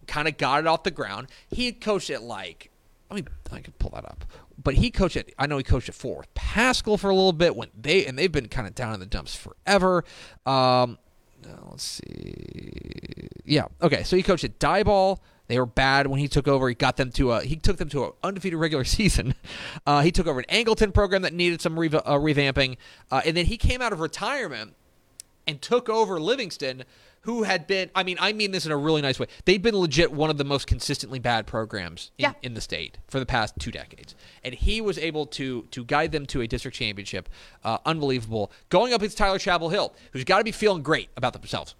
kind 0.07 0.27
of 0.27 0.37
got 0.37 0.59
it 0.59 0.67
off 0.67 0.83
the 0.83 0.91
ground. 0.91 1.27
He 1.49 1.65
had 1.65 1.81
coached 1.81 2.09
at 2.09 2.23
like, 2.23 2.71
I 3.11 3.15
mean, 3.15 3.27
I 3.51 3.59
could 3.59 3.77
pull 3.79 3.91
that 3.91 4.05
up, 4.05 4.25
but 4.61 4.75
he 4.75 4.91
coached 4.91 5.15
at. 5.15 5.29
I 5.37 5.47
know 5.47 5.57
he 5.57 5.63
coached 5.63 5.89
at 5.89 5.95
Fort 5.95 6.27
Pascal 6.33 6.97
for 6.97 7.09
a 7.09 7.15
little 7.15 7.33
bit 7.33 7.55
when 7.55 7.69
they 7.79 8.05
and 8.05 8.17
they've 8.17 8.31
been 8.31 8.47
kind 8.47 8.67
of 8.67 8.75
down 8.75 8.93
in 8.93 8.99
the 8.99 9.05
dumps 9.05 9.35
forever. 9.35 10.03
Um, 10.45 10.97
let's 11.69 11.83
see. 11.83 13.29
Yeah. 13.45 13.65
Okay. 13.81 14.03
So 14.03 14.15
he 14.15 14.23
coached 14.23 14.43
at 14.43 14.59
Diboll. 14.59 15.19
They 15.47 15.57
were 15.57 15.65
bad 15.65 16.05
when 16.07 16.19
he 16.19 16.27
took 16.27 16.47
over. 16.47 16.69
He 16.69 16.75
got 16.75 16.97
them 16.97 17.11
to 17.13 17.31
a. 17.31 17.41
He 17.41 17.55
took 17.55 17.77
them 17.77 17.89
to 17.89 18.05
an 18.05 18.11
undefeated 18.23 18.59
regular 18.59 18.83
season. 18.85 19.33
Uh, 19.85 20.01
he 20.01 20.11
took 20.11 20.27
over 20.27 20.39
an 20.39 20.45
Angleton 20.49 20.93
program 20.93 21.23
that 21.23 21.33
needed 21.33 21.61
some 21.61 21.77
uh, 21.77 21.81
revamping, 21.81 22.77
uh, 23.09 23.21
and 23.25 23.35
then 23.35 23.47
he 23.47 23.57
came 23.57 23.81
out 23.81 23.91
of 23.91 23.99
retirement 23.99 24.75
and 25.47 25.61
took 25.61 25.89
over 25.89 26.19
Livingston, 26.19 26.83
who 27.29 27.43
had 27.43 27.67
been. 27.67 27.91
I 27.93 28.01
mean, 28.03 28.17
I 28.19 28.33
mean 28.33 28.49
this 28.51 28.65
in 28.65 28.71
a 28.71 28.77
really 28.77 29.03
nice 29.03 29.19
way. 29.19 29.27
They'd 29.45 29.61
been 29.61 29.75
legit 29.77 30.11
one 30.11 30.31
of 30.31 30.39
the 30.39 30.43
most 30.43 30.65
consistently 30.65 31.19
bad 31.19 31.45
programs 31.45 32.09
in, 32.17 32.23
Yeah. 32.23 32.33
in 32.41 32.55
the 32.55 32.61
state 32.61 32.97
for 33.07 33.19
the 33.19 33.25
past 33.25 33.53
two 33.59 33.69
decades, 33.69 34.15
and 34.43 34.55
he 34.55 34.81
was 34.81 34.97
able 34.97 35.27
to 35.27 35.61
to 35.69 35.85
guide 35.85 36.11
them 36.11 36.25
to 36.27 36.41
a 36.41 36.47
district 36.47 36.75
championship. 36.75 37.29
Uh, 37.63 37.77
unbelievable. 37.85 38.51
Going 38.69 38.93
up 38.93 39.01
against 39.01 39.17
Tyler 39.19 39.37
Chapel 39.37 39.69
Hill, 39.69 39.93
who's 40.11 40.23
got 40.23 40.39
to 40.39 40.43
be 40.43 40.51
feeling 40.51 40.81
great 40.81 41.09
about 41.15 41.33
themselves. 41.33 41.75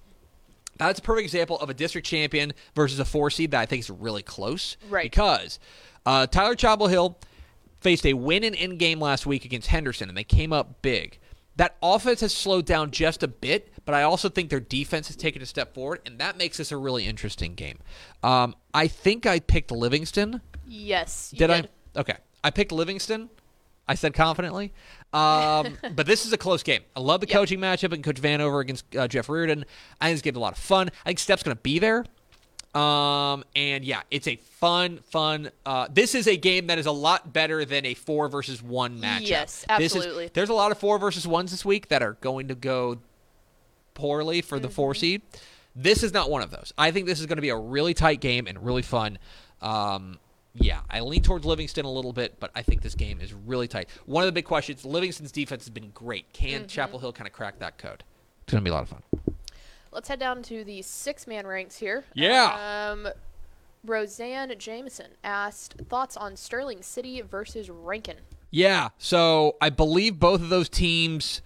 That's 0.78 1.00
a 1.00 1.02
perfect 1.02 1.26
example 1.26 1.60
of 1.60 1.70
a 1.70 1.74
district 1.74 2.06
champion 2.08 2.54
versus 2.76 3.00
a 3.00 3.06
four 3.06 3.30
seed 3.32 3.52
that 3.52 3.60
I 3.60 3.66
think 3.66 3.80
is 3.82 3.90
really 3.90 4.22
close. 4.24 4.78
Right. 4.88 5.10
Because 5.12 5.60
uh, 6.06 6.28
Tyler 6.28 6.56
Chapel 6.56 6.88
Hill 6.88 7.18
faced 7.82 8.06
a 8.06 8.14
win 8.14 8.44
in 8.44 8.54
end 8.56 8.78
game 8.80 9.00
last 9.00 9.26
week 9.26 9.46
against 9.46 9.68
Henderson, 9.68 10.10
and 10.10 10.18
they 10.18 10.24
came 10.24 10.54
up 10.54 10.82
big. 10.82 11.18
That 11.56 11.76
offense 11.84 12.22
has 12.22 12.34
slowed 12.34 12.66
down 12.66 12.92
just 12.92 13.24
a 13.24 13.28
bit, 13.28 13.74
but 13.90 13.96
I 13.96 14.04
also 14.04 14.30
think 14.30 14.52
their 14.52 14.60
defense 14.60 15.08
has 15.08 15.16
taken 15.16 15.42
a 15.42 15.48
step 15.48 15.74
forward, 15.74 16.02
and 16.06 16.20
that 16.20 16.38
makes 16.38 16.58
this 16.58 16.72
a 16.72 16.78
really 16.78 17.08
interesting 17.08 17.56
game. 17.56 17.80
Um, 18.22 18.56
I 18.72 18.88
think 18.88 19.26
I 19.26 19.40
picked 19.40 19.72
Livingston. 19.72 20.42
yes. 20.68 21.32
Did, 21.32 21.48
did, 21.48 21.50
I? 21.96 22.00
Okay. 22.00 22.14
I 22.44 22.52
picked 22.52 22.72
Livingston. 22.72 23.32
I 23.88 23.96
said 23.96 24.14
confidently. 24.14 24.74
Um, 25.12 25.76
but 25.96 26.06
this 26.06 26.28
is 26.28 26.34
a 26.34 26.38
close 26.38 26.62
game. 26.62 26.82
I 26.96 27.00
love 27.00 27.20
the 27.22 27.28
Yep. 27.28 27.34
coaching 27.36 27.60
matchup 27.60 27.92
and 27.92 28.04
Coach 28.04 28.22
Vanover 28.22 28.62
against 28.62 28.96
uh, 28.96 29.08
Jeff 29.08 29.28
Reardon. 29.28 29.66
I 30.00 30.06
think 30.06 30.18
it's 30.18 30.22
going 30.22 30.34
to 30.34 30.38
be 30.38 30.40
a 30.40 30.44
lot 30.44 30.54
of 30.54 30.60
fun. 30.60 30.90
I 31.04 31.10
think 31.10 31.18
Steph's 31.18 31.42
going 31.42 31.58
to 31.58 31.62
be 31.64 31.80
there. 31.80 32.06
Um, 32.76 33.44
and 33.56 33.84
yeah, 33.84 34.02
it's 34.12 34.28
a 34.28 34.36
fun, 34.36 35.00
fun. 35.10 35.50
Uh, 35.66 35.88
this 35.92 36.14
is 36.14 36.28
a 36.28 36.38
game 36.38 36.68
that 36.68 36.78
is 36.78 36.86
a 36.86 36.92
lot 36.92 37.34
better 37.34 37.66
than 37.66 37.88
a 37.88 37.96
four 37.96 38.30
versus 38.30 38.62
one 38.62 39.02
matchup. 39.02 39.28
Yes, 39.28 39.66
This 39.80 39.94
is- 39.94 39.98
absolutely. 40.04 40.30
there's 40.36 40.50
a 40.50 40.54
lot 40.54 40.72
of 40.72 40.78
four 40.78 41.00
versus 41.00 41.28
ones 41.28 41.50
this 41.50 41.66
week 41.66 41.88
that 41.88 42.04
are 42.04 42.14
going 42.22 42.50
to 42.50 42.54
go 42.56 43.00
poorly 44.00 44.42
for 44.42 44.60
the 44.60 44.70
four 44.70 44.96
seed. 44.96 45.22
This 45.76 46.04
is 46.04 46.14
not 46.14 46.30
one 46.30 46.42
of 46.42 46.52
those. 46.52 46.74
I 46.78 46.92
think 46.92 47.06
this 47.06 47.20
is 47.20 47.26
going 47.26 47.38
to 47.38 47.42
be 47.42 47.50
a 47.50 47.58
really 47.58 47.94
tight 47.94 48.22
game 48.22 48.48
and 48.48 48.64
really 48.66 48.82
fun. 48.82 49.20
Um, 49.62 50.18
yeah, 50.56 50.82
I 50.90 51.02
lean 51.02 51.22
towards 51.22 51.46
Livingston 51.46 51.86
a 51.86 51.92
little 51.92 52.12
bit, 52.12 52.40
but 52.40 52.52
I 52.56 52.64
think 52.64 52.82
this 52.82 52.96
game 52.96 53.22
is 53.22 53.34
really 53.34 53.68
tight. 53.68 53.90
One 54.06 54.24
of 54.24 54.28
the 54.28 54.32
big 54.32 54.46
questions: 54.46 54.84
Livingston's 54.84 55.32
defense 55.32 55.64
has 55.64 55.70
been 55.70 55.92
great. 55.92 56.32
Can 56.34 56.68
Chapel 56.68 57.00
Hill 57.00 57.14
kind 57.14 57.28
of 57.28 57.34
crack 57.34 57.60
that 57.60 57.78
code? 57.78 58.04
It's 58.44 58.52
going 58.52 58.64
to 58.64 58.68
be 58.68 58.72
a 58.72 58.74
lot 58.74 58.84
of 58.84 58.90
fun. 58.90 59.04
Let's 59.92 60.08
head 60.08 60.20
down 60.20 60.42
to 60.44 60.64
the 60.64 60.82
six 60.82 61.28
man 61.28 61.46
ranks 61.46 61.78
here. 61.78 62.04
Yeah. 62.14 62.92
Um, 62.92 63.08
Roseanne 63.86 64.54
Jameson 64.58 65.12
asked 65.24 65.76
thoughts 65.88 66.18
on 66.18 66.36
Sterling 66.36 66.82
City 66.82 67.22
versus 67.22 67.70
Rankin. 67.70 68.18
Yeah, 68.52 68.90
so 68.98 69.56
I 69.62 69.70
believe 69.70 70.20
both 70.20 70.42
of 70.42 70.50
those 70.50 70.70
teams. 70.70 71.42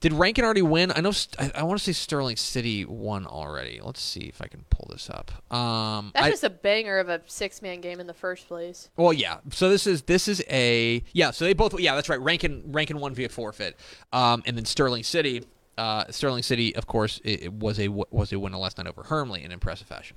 Did 0.00 0.14
Rankin 0.14 0.44
already 0.46 0.62
win? 0.62 0.90
I 0.96 1.00
know. 1.02 1.10
St- 1.10 1.54
I, 1.54 1.60
I 1.60 1.62
want 1.62 1.78
to 1.78 1.84
say 1.84 1.92
Sterling 1.92 2.36
City 2.36 2.86
won 2.86 3.26
already. 3.26 3.80
Let's 3.82 4.00
see 4.00 4.20
if 4.22 4.40
I 4.40 4.46
can 4.46 4.64
pull 4.70 4.88
this 4.90 5.10
up. 5.10 5.30
Um, 5.54 6.10
That's 6.14 6.26
I- 6.26 6.30
just 6.30 6.44
a 6.44 6.50
banger 6.50 6.98
of 6.98 7.10
a 7.10 7.20
six 7.26 7.60
man 7.60 7.82
game 7.82 8.00
in 8.00 8.06
the 8.06 8.14
first 8.14 8.48
place. 8.48 8.88
Well, 8.96 9.12
yeah. 9.12 9.38
So 9.50 9.68
this 9.68 9.86
is 9.86 10.02
this 10.02 10.26
is 10.26 10.42
a 10.48 11.04
yeah. 11.12 11.32
So 11.32 11.44
they 11.44 11.52
both 11.52 11.78
yeah. 11.78 11.94
That's 11.94 12.08
right. 12.08 12.20
Rankin 12.20 12.62
Rankin 12.72 12.98
won 12.98 13.14
via 13.14 13.28
forfeit, 13.28 13.78
um, 14.12 14.42
and 14.46 14.56
then 14.56 14.64
Sterling 14.64 15.02
City. 15.02 15.44
Uh, 15.76 16.04
Sterling 16.10 16.42
City, 16.42 16.74
of 16.76 16.86
course, 16.86 17.20
it, 17.24 17.42
it 17.44 17.52
was 17.52 17.78
a 17.78 17.88
was 17.88 18.32
a 18.32 18.38
winner 18.38 18.56
last 18.58 18.78
night 18.78 18.86
over 18.86 19.02
Hermleigh 19.02 19.40
in 19.40 19.52
impressive 19.52 19.86
fashion. 19.86 20.16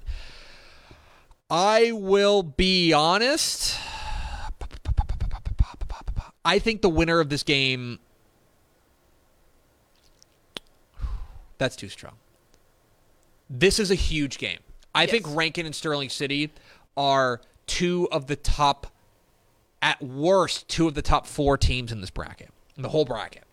I 1.49 1.91
will 1.91 2.41
be 2.43 2.91
honest. 2.93 3.77
I 6.45 6.59
think 6.59 6.81
the 6.81 6.89
winner 6.89 7.19
of 7.19 7.29
this 7.29 7.43
game. 7.43 7.99
That's 11.57 11.75
too 11.75 11.89
strong. 11.89 12.13
This 13.49 13.79
is 13.79 13.91
a 13.91 13.95
huge 13.95 14.37
game. 14.37 14.59
I 14.95 15.05
think 15.05 15.25
Rankin 15.27 15.65
and 15.65 15.75
Sterling 15.75 16.09
City 16.09 16.51
are 16.95 17.41
two 17.65 18.07
of 18.11 18.27
the 18.27 18.35
top, 18.35 18.87
at 19.81 20.01
worst, 20.01 20.67
two 20.67 20.87
of 20.87 20.93
the 20.93 21.01
top 21.01 21.25
four 21.25 21.57
teams 21.57 21.91
in 21.91 22.01
this 22.01 22.09
bracket, 22.09 22.49
in 22.77 22.83
the 22.83 22.89
whole 22.89 23.05
bracket. 23.05 23.43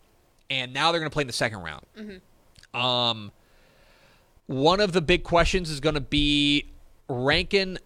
And 0.48 0.72
now 0.72 0.90
they're 0.90 1.00
going 1.00 1.10
to 1.10 1.14
play 1.14 1.22
in 1.22 1.26
the 1.26 1.32
second 1.32 1.60
round. 1.62 2.20
Um, 2.74 3.32
one 4.46 4.80
of 4.80 4.92
the 4.92 5.00
big 5.00 5.22
questions 5.22 5.70
is 5.70 5.80
going 5.80 5.94
to 5.94 6.00
be 6.00 6.66
Rankin 7.08 7.78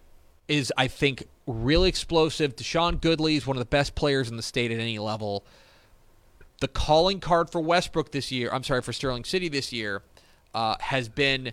is, 0.47 0.71
I 0.77 0.87
think, 0.87 1.27
really 1.47 1.89
explosive. 1.89 2.55
Deshaun 2.55 2.99
Goodley 2.99 3.37
is 3.37 3.47
one 3.47 3.57
of 3.57 3.59
the 3.59 3.65
best 3.65 3.95
players 3.95 4.29
in 4.29 4.37
the 4.37 4.43
state 4.43 4.71
at 4.71 4.79
any 4.79 4.99
level. 4.99 5.45
The 6.61 6.67
calling 6.67 7.19
card 7.19 7.49
for 7.49 7.59
Westbrook 7.59 8.11
this 8.11 8.31
year, 8.31 8.49
I'm 8.51 8.63
sorry, 8.63 8.81
for 8.81 8.93
Sterling 8.93 9.25
City 9.25 9.49
this 9.49 9.73
year, 9.73 10.01
uh, 10.53 10.75
has 10.79 11.09
been 11.09 11.51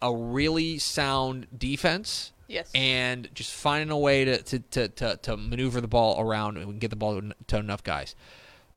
a 0.00 0.14
really 0.14 0.78
sound 0.78 1.46
defense. 1.56 2.32
Yes. 2.48 2.70
And 2.74 3.28
just 3.34 3.52
finding 3.52 3.90
a 3.90 3.98
way 3.98 4.24
to, 4.24 4.40
to, 4.40 4.58
to, 4.60 4.88
to, 4.88 5.16
to 5.22 5.36
maneuver 5.36 5.80
the 5.80 5.88
ball 5.88 6.20
around 6.20 6.58
and 6.58 6.78
get 6.78 6.90
the 6.90 6.96
ball 6.96 7.20
to 7.48 7.56
enough 7.56 7.82
guys. 7.82 8.14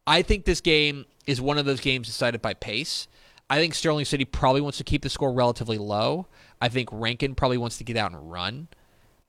I 0.07 0.23
think 0.23 0.45
this 0.45 0.59
game 0.59 1.05
is 1.27 1.39
one 1.39 1.59
of 1.59 1.65
those 1.65 1.79
games 1.79 2.07
decided 2.07 2.41
by 2.41 2.55
pace. 2.55 3.07
I 3.47 3.59
think 3.59 3.75
Sterling 3.75 4.05
City 4.05 4.25
probably 4.25 4.61
wants 4.61 4.79
to 4.79 4.83
keep 4.83 5.03
the 5.03 5.09
score 5.09 5.31
relatively 5.31 5.77
low. 5.77 6.25
I 6.59 6.69
think 6.69 6.89
Rankin 6.91 7.35
probably 7.35 7.57
wants 7.59 7.77
to 7.77 7.83
get 7.83 7.95
out 7.95 8.11
and 8.11 8.31
run. 8.31 8.69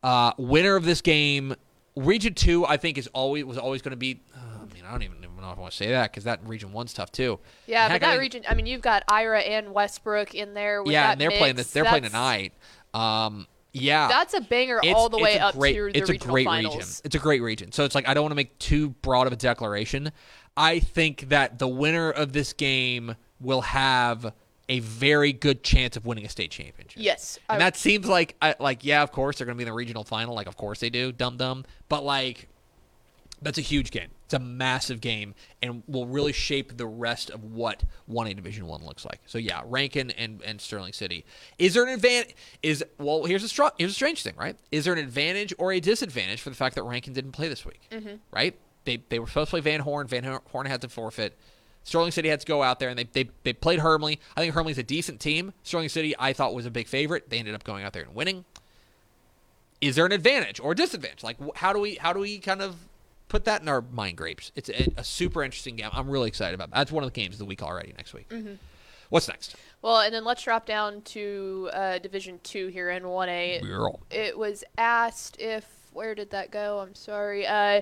Uh, 0.02 0.32
winner 0.38 0.76
of 0.76 0.84
this 0.84 1.02
game, 1.02 1.54
Region 1.96 2.32
Two, 2.32 2.64
I 2.64 2.78
think 2.78 2.96
is 2.96 3.08
always 3.08 3.44
was 3.44 3.58
always 3.58 3.82
going 3.82 3.92
to 3.92 3.96
be. 3.96 4.20
Uh, 4.34 4.38
I 4.62 4.74
mean, 4.74 4.84
I 4.86 4.90
don't 4.90 5.02
even 5.02 5.19
know 5.42 5.50
if 5.52 5.58
I 5.58 5.60
want 5.60 5.72
to 5.72 5.76
say 5.76 5.88
that 5.88 6.10
because 6.10 6.24
that 6.24 6.40
Region 6.46 6.72
One's 6.72 6.92
tough 6.92 7.12
too. 7.12 7.38
Yeah, 7.66 7.88
Heck, 7.88 8.00
but 8.00 8.00
that 8.00 8.06
I 8.08 8.10
think- 8.12 8.20
region. 8.20 8.44
I 8.48 8.54
mean, 8.54 8.66
you've 8.66 8.80
got 8.82 9.02
Ira 9.08 9.40
and 9.40 9.72
Westbrook 9.72 10.34
in 10.34 10.54
there. 10.54 10.82
Yeah, 10.86 11.12
and 11.12 11.20
they're 11.20 11.30
playing 11.30 11.56
this. 11.56 11.70
They're 11.72 11.84
playing 11.84 12.04
tonight. 12.04 12.52
Um, 12.94 13.46
yeah, 13.72 14.08
That's 14.08 14.34
a 14.34 14.40
banger 14.40 14.80
all 14.94 15.08
the 15.08 15.18
way 15.18 15.38
up 15.38 15.54
great, 15.54 15.74
to 15.74 15.92
the 15.92 15.98
it's 15.98 16.10
a 16.10 16.16
great 16.18 16.44
finals. 16.46 16.74
region. 16.74 16.90
It's 17.04 17.14
a 17.14 17.18
great 17.20 17.40
region. 17.40 17.70
So 17.72 17.84
it's 17.84 17.94
like 17.94 18.08
I 18.08 18.14
don't 18.14 18.24
want 18.24 18.32
to 18.32 18.36
make 18.36 18.58
too 18.58 18.90
broad 18.90 19.26
of 19.28 19.32
a 19.32 19.36
declaration. 19.36 20.10
I 20.56 20.80
think 20.80 21.28
that 21.28 21.58
the 21.60 21.68
winner 21.68 22.10
of 22.10 22.32
this 22.32 22.52
game 22.52 23.14
will 23.38 23.60
have 23.60 24.32
a 24.68 24.80
very 24.80 25.32
good 25.32 25.62
chance 25.64 25.96
of 25.96 26.04
winning 26.06 26.24
a 26.24 26.28
state 26.28 26.50
championship. 26.50 27.00
Yes, 27.00 27.38
I- 27.48 27.54
and 27.54 27.62
that 27.62 27.76
seems 27.76 28.06
like 28.06 28.34
I, 28.42 28.56
like 28.58 28.84
yeah, 28.84 29.02
of 29.02 29.12
course 29.12 29.38
they're 29.38 29.44
going 29.46 29.56
to 29.56 29.58
be 29.58 29.64
in 29.64 29.68
the 29.68 29.74
regional 29.74 30.02
final. 30.04 30.34
Like 30.34 30.48
of 30.48 30.56
course 30.56 30.80
they 30.80 30.90
do, 30.90 31.12
dum 31.12 31.36
dum. 31.36 31.64
But 31.88 32.02
like 32.04 32.48
that's 33.42 33.58
a 33.58 33.62
huge 33.62 33.90
game. 33.90 34.08
It's 34.24 34.34
a 34.34 34.38
massive 34.38 35.00
game, 35.00 35.34
and 35.62 35.82
will 35.86 36.06
really 36.06 36.32
shape 36.32 36.76
the 36.76 36.86
rest 36.86 37.30
of 37.30 37.42
what 37.44 37.84
one 38.06 38.26
A 38.26 38.34
Division 38.34 38.66
One 38.66 38.84
looks 38.84 39.04
like. 39.04 39.20
So 39.26 39.38
yeah, 39.38 39.62
Rankin 39.64 40.10
and, 40.12 40.42
and 40.42 40.60
Sterling 40.60 40.92
City. 40.92 41.24
Is 41.58 41.74
there 41.74 41.82
an 41.84 41.88
advantage? 41.88 42.34
Is 42.62 42.84
well, 42.98 43.24
here's 43.24 43.44
a 43.44 43.48
str- 43.48 43.74
here's 43.78 43.92
a 43.92 43.94
strange 43.94 44.22
thing, 44.22 44.34
right? 44.36 44.56
Is 44.70 44.84
there 44.84 44.92
an 44.92 44.98
advantage 44.98 45.52
or 45.58 45.72
a 45.72 45.80
disadvantage 45.80 46.40
for 46.40 46.50
the 46.50 46.56
fact 46.56 46.74
that 46.76 46.82
Rankin 46.82 47.12
didn't 47.12 47.32
play 47.32 47.48
this 47.48 47.64
week? 47.64 47.80
Mm-hmm. 47.90 48.16
Right? 48.30 48.56
They 48.84 49.02
they 49.08 49.18
were 49.18 49.26
supposed 49.26 49.48
to 49.48 49.52
play 49.52 49.60
Van 49.60 49.80
Horn. 49.80 50.06
Van 50.06 50.24
Hor- 50.24 50.42
Horn 50.52 50.66
had 50.66 50.80
to 50.82 50.88
forfeit. 50.88 51.36
Sterling 51.82 52.10
City 52.10 52.28
had 52.28 52.40
to 52.40 52.46
go 52.46 52.62
out 52.62 52.78
there 52.78 52.90
and 52.90 52.98
they, 52.98 53.04
they, 53.04 53.30
they 53.42 53.54
played 53.54 53.78
Hermleigh. 53.78 54.16
I 54.36 54.40
think 54.40 54.52
Hermleigh's 54.52 54.76
a 54.76 54.82
decent 54.82 55.18
team. 55.18 55.54
Sterling 55.62 55.88
City, 55.88 56.14
I 56.18 56.34
thought, 56.34 56.52
was 56.52 56.66
a 56.66 56.70
big 56.70 56.86
favorite. 56.86 57.30
They 57.30 57.38
ended 57.38 57.54
up 57.54 57.64
going 57.64 57.84
out 57.84 57.94
there 57.94 58.02
and 58.02 58.14
winning 58.14 58.44
is 59.80 59.96
there 59.96 60.06
an 60.06 60.12
advantage 60.12 60.60
or 60.60 60.72
a 60.72 60.76
disadvantage? 60.76 61.22
Like, 61.22 61.36
how 61.56 61.72
do 61.72 61.80
we 61.80 61.94
how 61.94 62.12
do 62.12 62.20
we 62.20 62.38
kind 62.38 62.62
of 62.62 62.76
put 63.30 63.46
that 63.46 63.62
in 63.62 63.68
our 63.68 63.80
mind 63.80 64.18
grapes? 64.18 64.52
It's 64.54 64.68
a, 64.68 64.92
a 64.98 65.04
super 65.04 65.42
interesting 65.42 65.76
game. 65.76 65.88
I'm 65.92 66.10
really 66.10 66.28
excited 66.28 66.54
about. 66.54 66.70
That. 66.70 66.76
That's 66.76 66.92
one 66.92 67.02
of 67.02 67.10
the 67.10 67.18
games 67.18 67.36
of 67.36 67.38
the 67.38 67.46
week 67.46 67.62
already 67.62 67.94
next 67.96 68.12
week. 68.12 68.30
What's 69.08 69.28
next? 69.28 69.56
Well, 69.80 70.00
and 70.00 70.12
then 70.12 70.24
let's 70.24 70.42
drop 70.42 70.66
down 70.66 71.00
to 71.02 71.70
uh, 71.72 71.98
Division 71.98 72.38
Two 72.42 72.66
here 72.66 72.90
in 72.90 73.08
One 73.08 73.28
A. 73.28 73.60
Girl. 73.60 74.00
It 74.10 74.36
was 74.36 74.62
asked 74.76 75.40
if 75.40 75.64
where 75.92 76.14
did 76.14 76.30
that 76.30 76.50
go? 76.50 76.80
I'm 76.80 76.94
sorry. 76.94 77.46
Uh, 77.46 77.80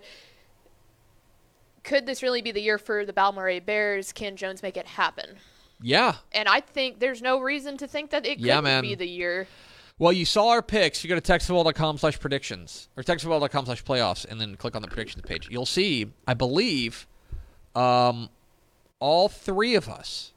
could 1.82 2.06
this 2.06 2.22
really 2.22 2.42
be 2.42 2.52
the 2.52 2.60
year 2.60 2.78
for 2.78 3.04
the 3.04 3.12
Balmorhea 3.12 3.64
Bears? 3.64 4.12
Can 4.12 4.36
Jones 4.36 4.62
make 4.62 4.76
it 4.76 4.86
happen? 4.86 5.36
Yeah. 5.80 6.16
And 6.32 6.48
I 6.48 6.60
think 6.60 6.98
there's 6.98 7.22
no 7.22 7.40
reason 7.40 7.76
to 7.78 7.86
think 7.86 8.10
that 8.10 8.26
it 8.26 8.38
Yeah, 8.38 8.60
couldn't 8.60 8.82
be 8.82 8.94
the 8.94 9.06
year. 9.06 9.46
Well, 9.98 10.12
you 10.12 10.24
saw 10.24 10.50
our 10.50 10.62
picks. 10.62 11.02
You 11.02 11.08
go 11.08 11.18
to 11.18 11.20
texasfootball.com 11.32 11.98
slash 11.98 12.20
predictions 12.20 12.88
or 12.96 13.02
texasfootball.com 13.02 13.66
slash 13.66 13.84
playoffs 13.84 14.24
and 14.24 14.40
then 14.40 14.54
click 14.56 14.76
on 14.76 14.82
the 14.82 14.88
predictions 14.88 15.22
page. 15.26 15.48
You'll 15.50 15.66
see, 15.66 16.12
I 16.26 16.34
believe, 16.34 17.06
um, 17.74 18.28
all 19.00 19.28
three 19.28 19.74
of 19.74 19.88
us, 19.88 20.32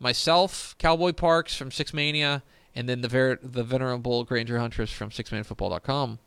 myself, 0.00 0.74
Cowboy 0.78 1.12
Parks 1.12 1.54
from 1.56 1.70
Six 1.70 1.94
Mania, 1.94 2.42
and 2.74 2.88
then 2.88 3.00
the 3.00 3.08
ver- 3.08 3.38
the 3.42 3.62
venerable 3.62 4.24
Granger 4.24 4.58
Huntress 4.58 4.90
from 4.90 5.10
sixmanfootball.com. 5.10 6.18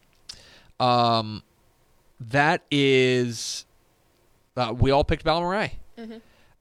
Um, 0.80 1.44
that 2.20 2.64
is, 2.72 3.66
uh, 4.56 4.74
we 4.78 4.92
all 4.92 5.04
picked 5.04 5.26
Balmorhea. 5.26 5.72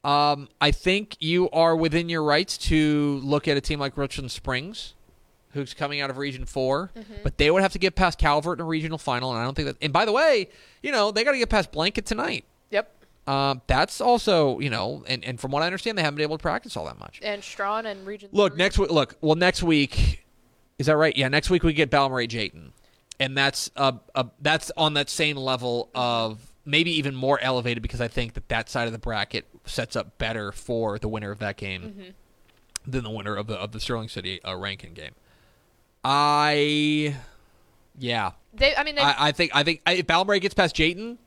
Um, 0.05 0.49
I 0.61 0.71
think 0.73 1.17
you 1.21 1.49
are 1.51 1.77
within 1.77 2.09
your 2.09 2.23
rights 2.23 2.59
to 2.59 3.21
look 3.23 3.47
at 3.49 3.57
a 3.57 3.61
team 3.61 3.79
like 3.81 3.97
Richland 3.97 4.31
Springs, 4.31 4.95
who's 5.53 5.75
coming 5.75 6.01
out 6.01 6.11
of 6.11 6.19
Region 6.19 6.45
4 6.45 6.91
but 7.23 7.39
they 7.39 7.51
would 7.51 7.63
have 7.63 7.73
to 7.73 7.79
get 7.79 7.95
past 7.95 8.19
Calvert 8.19 8.59
in 8.59 8.65
a 8.65 8.69
regional 8.69 8.99
final, 8.99 9.31
and 9.31 9.41
I 9.41 9.45
don't 9.45 9.55
think 9.55 9.67
that. 9.67 9.77
And 9.81 9.93
by 9.93 10.05
the 10.05 10.13
way, 10.13 10.49
you 10.83 10.93
know 10.93 11.11
they 11.11 11.25
got 11.25 11.33
to 11.33 11.39
get 11.39 11.49
past 11.49 11.73
Blanket 11.73 12.07
tonight. 12.07 12.45
Yep. 12.71 12.95
Um, 13.27 13.61
that's 13.67 14.01
also, 14.01 14.59
you 14.59 14.71
know, 14.71 15.05
and, 15.07 15.23
and 15.23 15.39
from 15.39 15.51
what 15.51 15.63
I 15.63 15.67
understand, 15.67 15.99
they 15.99 16.03
haven't 16.03 16.17
been 16.17 16.23
able 16.23 16.39
to 16.39 16.43
practice 16.43 16.79
all 16.79 16.87
that 16.87 16.99
much. 16.99 17.21
And 17.23 17.45
Strawn 17.45 17.85
and 17.85 18.07
Region. 18.07 18.31
Look, 18.33 18.55
three. 18.55 18.59
next 18.59 18.79
week. 18.79 18.91
Look, 18.91 19.17
well, 19.21 19.35
next 19.35 19.63
week 19.63 20.25
is 20.79 20.87
that 20.87 20.97
right? 20.97 21.17
Yeah, 21.17 21.29
next 21.29 21.51
week 21.51 21.63
we 21.63 21.73
get 21.73 21.91
Balmorhea 21.91 22.29
Jayton, 22.29 22.73
and 23.21 23.37
that's 23.37 23.71
uh, 23.77 23.93
uh 24.15 24.25
that's 24.41 24.71
on 24.77 24.95
that 24.95 25.11
same 25.11 25.37
level 25.37 25.91
of 25.95 26.53
maybe 26.65 26.91
even 26.97 27.15
more 27.15 27.41
elevated 27.41 27.83
because 27.83 28.01
I 28.01 28.09
think 28.09 28.35
that 28.35 28.49
that 28.49 28.69
side 28.69 28.87
of 28.87 28.93
the 28.93 28.99
bracket 28.99 29.47
sets 29.65 29.97
up 29.97 30.19
better 30.19 30.53
for 30.53 30.99
the 30.99 31.09
winner 31.09 31.31
of 31.31 31.39
that 31.39 31.57
game 31.57 32.15
than 32.87 33.05
the 33.05 33.11
winner 33.11 33.37
of 33.37 33.47
the 33.47 33.57
of 33.57 33.73
the 33.73 33.81
Sterling 33.81 34.09
City 34.09 34.43
uh, 34.45 34.57
Rankin 34.57 34.95
game. 34.95 35.13
I, 36.05 37.17
yeah, 37.99 38.33
They, 38.55 38.75
I 38.77 38.85
mean, 38.85 38.95
they, 38.95 39.03
I, 39.03 39.29
I 39.29 39.33
think 39.33 39.51
I 39.55 39.63
think 39.63 39.83
if 39.87 40.07
Balmorhea 40.07 40.41
gets 40.41 40.55
past 40.55 40.75
Jayton, 40.75 41.19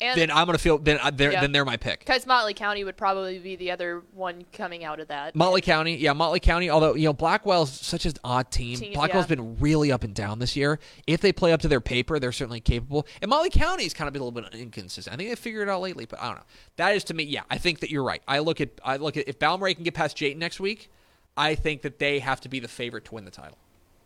and 0.00 0.20
then 0.20 0.30
I'm 0.30 0.46
gonna 0.46 0.58
feel 0.58 0.78
then 0.78 0.98
uh, 1.02 1.10
they're, 1.10 1.32
Yeah. 1.32 1.40
then 1.40 1.52
they're 1.52 1.64
my 1.64 1.76
pick. 1.76 2.00
because 2.00 2.26
Motley 2.26 2.54
County 2.54 2.84
would 2.84 2.96
probably 2.96 3.38
be 3.38 3.56
the 3.56 3.70
other 3.70 4.02
one 4.14 4.44
coming 4.52 4.84
out 4.84 5.00
of 5.00 5.08
that. 5.08 5.34
Motley 5.34 5.60
County, 5.60 5.96
yeah, 5.96 6.12
Motley 6.12 6.40
County. 6.40 6.68
Although 6.70 6.94
you 6.94 7.04
know 7.04 7.12
Blackwell's 7.12 7.72
such 7.72 8.04
an 8.04 8.12
odd 8.24 8.50
team. 8.50 8.78
Team, 8.78 8.92
Blackwell's 8.94 9.24
yeah. 9.24 9.36
been 9.36 9.58
really 9.58 9.92
up 9.92 10.04
and 10.04 10.14
down 10.14 10.38
this 10.38 10.56
year. 10.56 10.78
If 11.06 11.20
they 11.20 11.32
play 11.32 11.52
up 11.52 11.60
to 11.60 11.68
their 11.68 11.80
paper, 11.80 12.18
they're 12.18 12.32
certainly 12.32 12.60
capable. 12.60 13.06
And 13.22 13.28
Motley 13.28 13.50
County's 13.50 13.94
kind 13.94 14.08
of 14.08 14.12
been 14.12 14.22
a 14.22 14.24
little 14.24 14.40
bit 14.40 14.54
inconsistent. 14.54 15.14
I 15.14 15.16
think 15.16 15.30
they 15.30 15.36
figured 15.36 15.68
it 15.68 15.70
out 15.70 15.80
lately, 15.80 16.04
but 16.06 16.20
I 16.20 16.26
don't 16.26 16.36
know. 16.36 16.44
That 16.76 16.94
is 16.94 17.04
to 17.04 17.14
me, 17.14 17.24
yeah. 17.24 17.42
I 17.50 17.58
think 17.58 17.80
that 17.80 17.90
you're 17.90 18.04
right. 18.04 18.22
I 18.28 18.40
look 18.40 18.60
at 18.60 18.70
I 18.84 18.96
look 18.96 19.16
at 19.16 19.28
if 19.28 19.38
Balmorhea 19.38 19.74
can 19.74 19.84
get 19.84 19.94
past 19.94 20.16
Jayton 20.16 20.38
next 20.38 20.60
week, 20.60 20.90
I 21.36 21.54
think 21.54 21.82
that 21.82 21.98
they 21.98 22.18
have 22.18 22.40
to 22.42 22.48
be 22.48 22.60
the 22.60 22.68
favorite 22.68 23.06
to 23.06 23.14
win 23.14 23.24
the 23.24 23.30
title. 23.30 23.56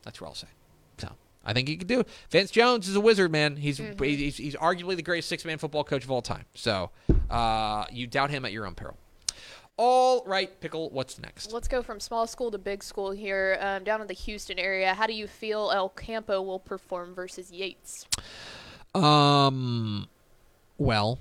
That's 0.02 0.20
what 0.20 0.28
I'll 0.28 0.34
say. 0.34 0.48
So 0.98 1.08
I 1.44 1.52
think 1.52 1.68
he 1.68 1.76
can 1.76 1.86
do. 1.86 2.00
it. 2.00 2.08
Vince 2.30 2.50
Jones 2.50 2.88
is 2.88 2.96
a 2.96 3.00
wizard, 3.00 3.30
man. 3.32 3.56
He's 3.56 3.78
he's, 3.78 4.36
he's 4.36 4.56
arguably 4.56 4.96
the 4.96 5.02
greatest 5.02 5.28
six 5.28 5.44
man 5.44 5.58
football 5.58 5.84
coach 5.84 6.04
of 6.04 6.10
all 6.10 6.22
time. 6.22 6.44
So 6.54 6.90
uh, 7.30 7.84
you 7.90 8.06
doubt 8.06 8.30
him 8.30 8.44
at 8.44 8.52
your 8.52 8.66
own 8.66 8.74
peril. 8.74 8.96
All 9.82 10.22
right, 10.26 10.60
pickle. 10.60 10.90
What's 10.90 11.18
next? 11.18 11.54
Let's 11.54 11.66
go 11.66 11.80
from 11.80 12.00
small 12.00 12.26
school 12.26 12.50
to 12.50 12.58
big 12.58 12.84
school 12.84 13.12
here, 13.12 13.56
um, 13.62 13.82
down 13.82 14.02
in 14.02 14.06
the 14.08 14.14
Houston 14.14 14.58
area. 14.58 14.92
How 14.92 15.06
do 15.06 15.14
you 15.14 15.26
feel 15.26 15.70
El 15.74 15.88
Campo 15.88 16.42
will 16.42 16.58
perform 16.58 17.14
versus 17.14 17.50
Yates? 17.50 18.06
Um, 18.94 20.06
well, 20.76 21.18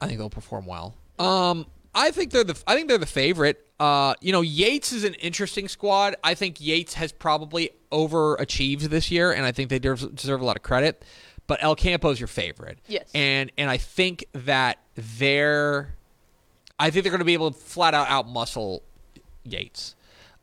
I 0.00 0.08
think 0.08 0.18
they'll 0.18 0.28
perform 0.28 0.66
well. 0.66 0.96
Um, 1.20 1.66
I 1.96 2.10
think 2.10 2.30
they're 2.30 2.44
the 2.44 2.62
I 2.66 2.76
think 2.76 2.88
they're 2.88 2.98
the 2.98 3.06
favorite. 3.06 3.66
Uh, 3.80 4.14
you 4.20 4.30
know, 4.30 4.42
Yates 4.42 4.92
is 4.92 5.02
an 5.02 5.14
interesting 5.14 5.66
squad. 5.66 6.14
I 6.22 6.34
think 6.34 6.60
Yates 6.60 6.94
has 6.94 7.10
probably 7.10 7.70
overachieved 7.90 8.82
this 8.82 9.10
year, 9.10 9.32
and 9.32 9.44
I 9.44 9.52
think 9.52 9.70
they 9.70 9.78
deserve, 9.78 10.40
a 10.40 10.44
lot 10.44 10.56
of 10.56 10.62
credit. 10.62 11.02
But 11.46 11.62
El 11.62 11.74
Campo's 11.74 12.20
your 12.20 12.26
favorite. 12.26 12.78
Yes. 12.86 13.10
And 13.14 13.50
and 13.56 13.70
I 13.70 13.78
think 13.78 14.26
that 14.32 14.78
they're 14.94 15.94
I 16.78 16.90
think 16.90 17.04
they're 17.04 17.10
going 17.10 17.20
to 17.20 17.24
be 17.24 17.34
able 17.34 17.50
to 17.50 17.58
flat 17.58 17.94
out 17.94 18.08
outmuscle 18.08 18.80
Yates. 19.44 19.94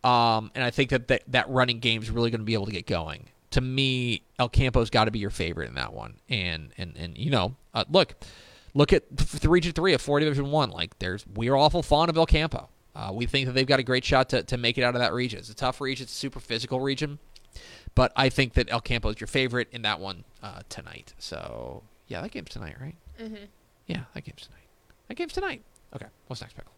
Um, 0.04 0.52
and 0.56 0.64
I 0.64 0.72
think 0.72 0.90
that, 0.90 1.08
that 1.10 1.24
that 1.28 1.50
running 1.50 1.80
game 1.80 2.02
is 2.02 2.10
really 2.10 2.32
going 2.32 2.42
to 2.42 2.46
be 2.46 2.56
able 2.56 2.66
to 2.66 2.72
get 2.72 2.88
going. 2.88 3.30
To 3.52 3.62
me, 3.62 4.24
El 4.40 4.50
Campo's 4.50 4.90
got 4.90 5.06
to 5.06 5.12
be 5.12 5.20
your 5.20 5.30
favorite 5.30 5.70
in 5.70 5.76
that 5.76 5.94
one. 5.94 6.16
And 6.30 6.72
and 6.80 6.98
and 6.98 7.16
you 7.16 7.30
know, 7.30 7.56
uh, 7.76 7.86
look, 7.92 8.16
look 8.74 8.94
at 8.94 9.04
the 9.16 9.50
Region 9.50 9.72
Three 9.74 9.94
of 9.94 10.02
Four 10.02 10.20
Division 10.20 10.52
One. 10.52 10.70
Like, 10.70 10.98
there's 11.00 11.26
we're 11.28 11.56
awful 11.56 11.84
fond 11.84 12.10
of 12.10 12.18
El 12.18 12.26
Campo. 12.26 12.70
Uh, 12.96 13.12
we 13.14 13.26
think 13.26 13.48
that 13.48 13.54
they've 13.54 13.66
got 13.68 13.80
a 13.80 13.84
great 13.84 14.06
shot 14.06 14.30
to, 14.30 14.44
to 14.44 14.56
make 14.58 14.78
it 14.78 14.84
out 14.84 14.94
of 14.96 15.02
that 15.02 15.14
region. 15.14 15.40
It's 15.40 15.50
a 15.50 15.56
tough 15.56 15.82
region. 15.82 16.04
It's 16.04 16.14
a 16.14 16.16
super 16.16 16.40
physical 16.40 16.80
region. 16.80 17.18
But 17.96 18.12
I 18.16 18.30
think 18.30 18.54
that 18.54 18.72
El 18.72 18.82
Campo 18.82 19.10
is 19.10 19.20
your 19.20 19.28
favorite 19.28 19.68
in 19.72 19.82
that 19.84 20.00
one 20.00 20.24
uh, 20.42 20.62
tonight. 20.70 21.14
So 21.18 21.84
yeah, 22.08 22.22
that 22.22 22.32
game's 22.32 22.50
tonight, 22.50 22.76
right? 22.80 22.96
Mm-hmm. 23.20 23.46
Yeah, 23.88 24.02
that 24.14 24.24
game's 24.24 24.46
tonight. 24.46 24.68
That 25.08 25.16
game's 25.16 25.34
tonight. 25.34 25.62
Okay, 25.96 26.06
what's 26.28 26.42
next, 26.42 26.54
pickle? 26.56 26.72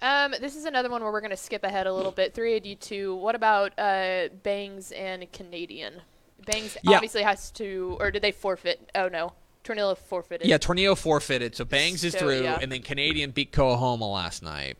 Um, 0.00 0.34
this 0.40 0.56
is 0.56 0.64
another 0.64 0.90
one 0.90 1.02
where 1.02 1.12
we're 1.12 1.20
going 1.20 1.30
to 1.30 1.36
skip 1.36 1.62
ahead 1.62 1.86
a 1.86 1.92
little 1.92 2.10
bit. 2.10 2.34
3AD2. 2.34 3.16
What 3.16 3.36
about 3.36 3.72
uh, 3.78 4.28
Bangs 4.42 4.90
and 4.92 5.30
Canadian? 5.32 6.02
Bangs 6.44 6.76
Yeah. 6.82 6.96
obviously 6.96 7.22
has 7.22 7.52
to, 7.52 7.96
or 8.00 8.10
did 8.10 8.20
they 8.22 8.32
forfeit? 8.32 8.90
Oh, 8.96 9.06
no. 9.06 9.32
Tornillo 9.64 9.96
forfeited. 9.96 10.46
Yeah, 10.46 10.58
Tornillo 10.58 10.96
forfeited, 10.96 11.54
so 11.56 11.64
Bangs 11.64 12.02
is 12.04 12.12
So, 12.12 12.18
through, 12.20 12.42
yeah. 12.42 12.58
and 12.60 12.70
then 12.72 12.82
Canadian 12.82 13.30
beat 13.30 13.52
Coahoma 13.52 14.10
last 14.10 14.42
night. 14.42 14.76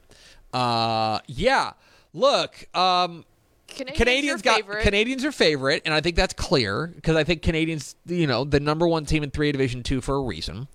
Uh, 0.52 1.20
yeah. 1.26 1.72
Look, 2.12 2.66
um, 2.76 3.24
Canadians, 3.68 3.98
Canadians 3.98 4.40
are 4.40 4.44
got 4.44 4.56
favorite. 4.56 4.82
Canadians 4.82 5.24
are 5.24 5.32
favorite, 5.32 5.82
and 5.84 5.94
I 5.94 6.00
think 6.00 6.16
that's 6.16 6.34
clear 6.34 6.88
because 6.88 7.16
I 7.16 7.24
think 7.24 7.42
Canadians, 7.42 7.96
you 8.06 8.26
know, 8.26 8.44
the 8.44 8.60
number 8.60 8.86
one 8.86 9.06
team 9.06 9.22
in 9.22 9.30
three 9.30 9.50
Division 9.52 9.82
two 9.82 10.00
for 10.00 10.16
a 10.16 10.20
reason. 10.22 10.68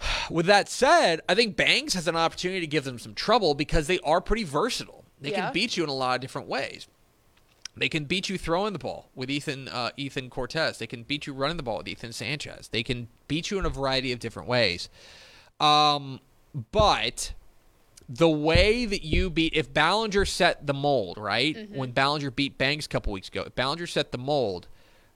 With 0.30 0.46
that 0.46 0.68
said, 0.68 1.20
I 1.28 1.34
think 1.34 1.56
Bangs 1.56 1.94
has 1.94 2.08
an 2.08 2.16
opportunity 2.16 2.60
to 2.60 2.66
give 2.66 2.84
them 2.84 2.98
some 2.98 3.14
trouble 3.14 3.54
because 3.54 3.86
they 3.86 4.00
are 4.00 4.20
pretty 4.20 4.44
versatile. 4.44 5.04
They 5.20 5.30
Yeah. 5.30 5.42
can 5.46 5.52
beat 5.52 5.76
you 5.76 5.84
in 5.84 5.88
a 5.90 5.94
lot 5.94 6.16
of 6.16 6.20
different 6.20 6.48
ways. 6.48 6.86
They 7.76 7.88
can 7.88 8.04
beat 8.04 8.28
you 8.28 8.38
throwing 8.38 8.72
the 8.72 8.78
ball 8.78 9.10
with 9.14 9.30
Ethan 9.30 9.68
uh, 9.68 9.90
Ethan 9.96 10.30
Cortez. 10.30 10.78
They 10.78 10.86
can 10.86 11.02
beat 11.02 11.26
you 11.26 11.32
running 11.32 11.56
the 11.56 11.62
ball 11.62 11.78
with 11.78 11.88
Ethan 11.88 12.12
Sanchez. 12.12 12.68
They 12.68 12.82
can 12.82 13.08
beat 13.26 13.50
you 13.50 13.58
in 13.58 13.64
a 13.64 13.70
variety 13.70 14.12
of 14.12 14.20
different 14.20 14.48
ways. 14.48 14.88
Um, 15.58 16.20
but 16.70 17.32
the 18.08 18.28
way 18.28 18.84
that 18.84 19.02
you 19.02 19.30
beat 19.30 19.54
if 19.54 19.72
Ballinger 19.72 20.24
set 20.24 20.66
the 20.66 20.74
mold, 20.74 21.18
right? 21.18 21.56
Mm-hmm. 21.56 21.76
When 21.76 21.90
Ballinger 21.90 22.30
beat 22.30 22.58
Bangs 22.58 22.86
a 22.86 22.88
couple 22.88 23.12
weeks 23.12 23.28
ago, 23.28 23.42
if 23.46 23.54
Ballinger 23.54 23.86
set 23.86 24.12
the 24.12 24.18
mold, 24.18 24.68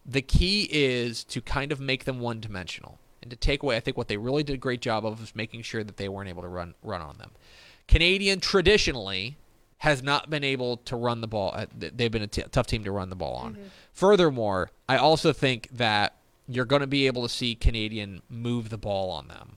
the 0.04 0.22
key 0.22 0.68
is 0.72 1.22
to 1.24 1.40
kind 1.40 1.70
of 1.70 1.80
make 1.80 2.04
them 2.04 2.18
one 2.18 2.40
dimensional 2.40 2.98
and 3.22 3.30
to 3.30 3.36
take 3.36 3.62
away 3.62 3.76
I 3.76 3.80
think 3.80 3.96
what 3.96 4.08
they 4.08 4.16
really 4.16 4.42
did 4.42 4.54
a 4.54 4.58
great 4.58 4.80
job 4.80 5.04
of 5.04 5.22
is 5.22 5.36
making 5.36 5.62
sure 5.62 5.84
that 5.84 5.96
they 5.96 6.08
weren't 6.08 6.28
able 6.28 6.42
to 6.42 6.48
run 6.48 6.74
run 6.82 7.02
on 7.02 7.18
them. 7.18 7.30
Canadian 7.86 8.40
traditionally 8.40 9.36
has 9.78 10.02
not 10.02 10.28
been 10.28 10.42
able 10.44 10.76
to 10.78 10.96
run 10.96 11.20
the 11.20 11.28
ball. 11.28 11.52
uh, 11.54 11.66
They've 11.76 12.10
been 12.10 12.22
a 12.22 12.26
t- 12.26 12.42
tough 12.50 12.66
team 12.66 12.82
to 12.84 12.90
run 12.92 13.10
the 13.10 13.16
ball 13.16 13.34
on. 13.36 13.58
Furthermore, 13.92 14.70
I 14.88 14.96
also 14.96 15.32
think 15.32 15.68
that 15.72 16.14
you're 16.48 16.64
going 16.64 16.80
to 16.80 16.86
be 16.86 17.06
able 17.06 17.22
to 17.22 17.28
see 17.28 17.54
Canadian 17.54 18.22
move 18.28 18.70
the 18.70 18.78
ball 18.78 19.10
on 19.10 19.28
them. 19.28 19.52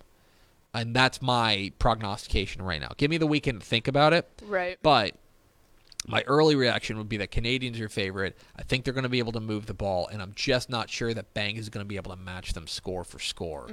And 0.73 0.95
that's 0.95 1.21
my 1.21 1.71
prognostication 1.79 2.61
right 2.61 2.79
now. 2.79 2.91
Give 2.97 3.09
me 3.09 3.17
the 3.17 3.27
weekend 3.27 3.61
to 3.61 3.65
think 3.65 3.87
about 3.87 4.13
it. 4.13 4.29
right. 4.45 4.77
But 4.81 5.15
my 6.07 6.23
early 6.27 6.55
reaction 6.55 6.97
would 6.97 7.09
be 7.09 7.17
that 7.17 7.29
Canadians 7.31 7.79
are 7.79 7.89
favorite. 7.89 8.37
I 8.55 8.63
think 8.63 8.83
they're 8.85 8.93
going 8.93 9.03
to 9.03 9.09
be 9.09 9.19
able 9.19 9.33
to 9.33 9.39
move 9.39 9.65
the 9.67 9.73
ball, 9.73 10.07
and 10.07 10.21
I'm 10.21 10.31
just 10.35 10.69
not 10.69 10.89
sure 10.89 11.13
that 11.13 11.33
Bang 11.33 11.57
is 11.57 11.69
going 11.69 11.83
to 11.85 11.87
be 11.87 11.95
able 11.97 12.11
to 12.11 12.17
match 12.17 12.53
them 12.53 12.65
score 12.67 13.03
for 13.03 13.19
score. 13.19 13.69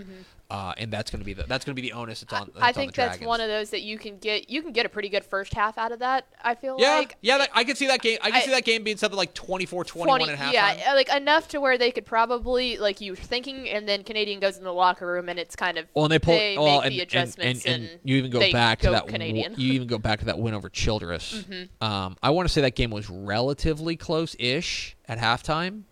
Uh, 0.50 0.72
and 0.78 0.90
that's 0.90 1.10
going 1.10 1.18
to 1.20 1.26
be 1.26 1.34
the 1.34 1.42
that's 1.42 1.62
going 1.66 1.76
to 1.76 1.82
be 1.82 1.86
the 1.86 1.92
onus 1.94 2.20
that's 2.20 2.32
on. 2.32 2.46
That's 2.46 2.56
Mm-hmm. 2.56 2.64
I 2.64 2.68
on 2.68 2.72
think 2.72 2.92
the 2.94 3.02
that's 3.02 3.20
one 3.20 3.42
of 3.42 3.48
those 3.48 3.68
that 3.68 3.82
you 3.82 3.98
can 3.98 4.16
get. 4.16 4.48
You 4.48 4.62
can 4.62 4.72
get 4.72 4.86
a 4.86 4.88
pretty 4.88 5.10
good 5.10 5.22
first 5.22 5.52
half 5.52 5.76
out 5.76 5.92
of 5.92 5.98
that. 5.98 6.26
I 6.42 6.54
feel 6.54 6.76
Yeah, 6.78 6.94
like. 6.96 7.16
yeah, 7.20 7.36
that, 7.36 7.50
I 7.52 7.64
can 7.64 7.76
see 7.76 7.86
that 7.88 8.00
game. 8.00 8.16
I 8.22 8.30
can 8.30 8.40
I- 8.40 8.44
see 8.46 8.50
that 8.52 8.64
game 8.64 8.82
being 8.82 8.96
something 8.96 9.18
like 9.18 9.34
24 9.34 9.84
21 9.84 10.20
20 10.20 10.32
at 10.32 10.38
halftime. 10.38 10.78
yeah, 10.78 10.94
like 10.94 11.10
enough 11.14 11.48
to 11.48 11.60
where 11.60 11.76
they 11.76 11.90
could 11.90 12.06
probably 12.06 12.78
like 12.78 13.02
you 13.02 13.12
were 13.12 13.16
thinking, 13.16 13.68
and 13.68 13.86
then 13.86 14.02
Canadian 14.04 14.40
goes 14.40 14.56
in 14.56 14.64
the 14.64 14.72
locker 14.72 15.06
room, 15.06 15.28
and 15.28 15.38
it's 15.38 15.54
kind 15.54 15.76
of 15.76 15.84
Well, 15.92 16.06
and 16.06 16.12
they 16.12 16.18
pull. 16.18 16.38
they 16.38 16.56
well, 16.56 16.80
and, 16.80 16.92
the 16.94 17.00
and- 17.00 17.02
adjustments, 17.02 17.66
and, 17.66 17.82
and, 17.84 18.00
you 18.02 18.16
even 18.16 18.30
go 18.30 18.50
back 18.50 18.78
to 18.78 18.86
go 18.86 18.92
that. 18.92 19.06
Canadian. 19.06 19.52
Mm-hmm. 19.52 19.60
you 19.60 19.72
even 19.74 19.86
go 19.86 19.98
back 19.98 20.20
to 20.20 20.24
that 20.24 20.38
win 20.38 20.54
over 20.54 20.70
Childress. 20.70 21.44
Um, 21.82 22.16
I 22.22 22.30
want 22.30 22.48
to 22.48 22.52
say 22.54 22.62
that 22.62 22.74
game 22.74 22.90
was 22.90 23.10
relatively 23.10 23.96
close-ish 23.96 24.96
at 25.06 25.18
halftime, 25.18 25.82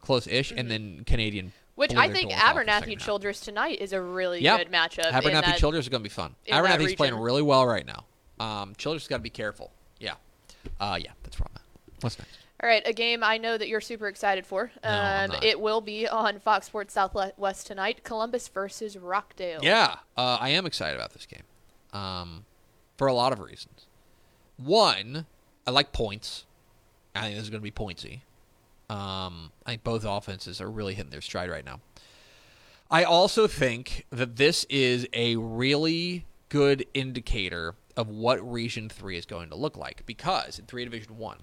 close-ish, 0.00 0.52
and 0.52 0.70
then 0.70 1.02
Canadian. 1.04 1.52
Which 1.76 1.94
I 1.94 2.10
think 2.12 2.30
doors 2.30 2.40
off 2.42 2.54
the 2.54 2.60
Abernathy. 2.62 2.98
Childress 2.98 3.40
tonight 3.40 3.80
is 3.80 3.92
a 3.92 4.00
really 4.00 4.40
Yep. 4.40 4.58
good 4.58 4.72
matchup. 4.72 5.10
Abernathy 5.10 5.56
Childress 5.56 5.84
is 5.86 5.88
going 5.88 6.02
to 6.02 6.08
be 6.08 6.12
fun. 6.12 6.34
Abernathy's 6.48 6.94
playing 6.94 7.16
really 7.16 7.42
well 7.42 7.66
right 7.66 7.84
now. 7.86 8.04
Um, 8.38 8.74
Childress 8.76 9.08
got 9.08 9.16
to 9.16 9.22
be 9.22 9.30
careful. 9.30 9.72
Yeah, 9.98 10.14
uh, 10.80 10.98
yeah, 11.00 11.12
that's 11.22 11.38
where 11.38 11.46
I'm 11.50 11.56
at. 11.56 11.62
What's 12.02 12.18
next? 12.18 12.38
All 12.62 12.68
right, 12.68 12.82
a 12.86 12.92
game 12.92 13.22
I 13.22 13.36
know 13.38 13.58
that 13.58 13.68
you're 13.68 13.80
super 13.80 14.06
excited 14.06 14.46
for. 14.46 14.70
No, 14.82 14.88
um, 14.90 15.30
not. 15.30 15.44
it 15.44 15.60
will 15.60 15.80
be 15.80 16.08
on 16.08 16.38
Fox 16.40 16.66
Sports 16.66 16.94
Southwest 16.94 17.66
tonight. 17.66 18.04
Columbus 18.04 18.48
versus 18.48 18.96
Rockdale. 18.96 19.60
Yeah, 19.62 19.96
uh, 20.16 20.38
I 20.40 20.50
am 20.50 20.64
excited 20.64 20.94
about 20.96 21.12
this 21.12 21.26
game 21.26 21.42
um, 21.92 22.44
for 22.96 23.06
a 23.06 23.12
lot 23.12 23.32
of 23.32 23.40
reasons. 23.40 23.86
One, 24.56 25.26
I 25.66 25.72
like 25.72 25.92
points. 25.92 26.44
I 27.14 27.22
think 27.22 27.34
this 27.34 27.44
is 27.44 27.50
going 27.50 27.60
to 27.60 27.64
be 27.64 27.70
pointsy. 27.70 28.20
Um, 28.90 29.50
I 29.64 29.70
think 29.72 29.84
both 29.84 30.04
offenses 30.04 30.60
are 30.60 30.70
really 30.70 30.94
hitting 30.94 31.10
their 31.10 31.20
stride 31.20 31.50
right 31.50 31.64
now. 31.64 31.80
I 32.90 33.04
also 33.04 33.46
think 33.46 34.04
that 34.10 34.36
this 34.36 34.64
is 34.68 35.08
a 35.12 35.36
really 35.36 36.26
good 36.50 36.86
indicator 36.94 37.74
of 37.96 38.08
what 38.08 38.38
Region 38.48 38.88
3 38.88 39.16
is 39.16 39.26
going 39.26 39.48
to 39.50 39.56
look 39.56 39.76
like 39.76 40.04
because 40.06 40.58
in 40.58 40.66
3 40.66 40.84
Division 40.84 41.16
1, 41.16 41.38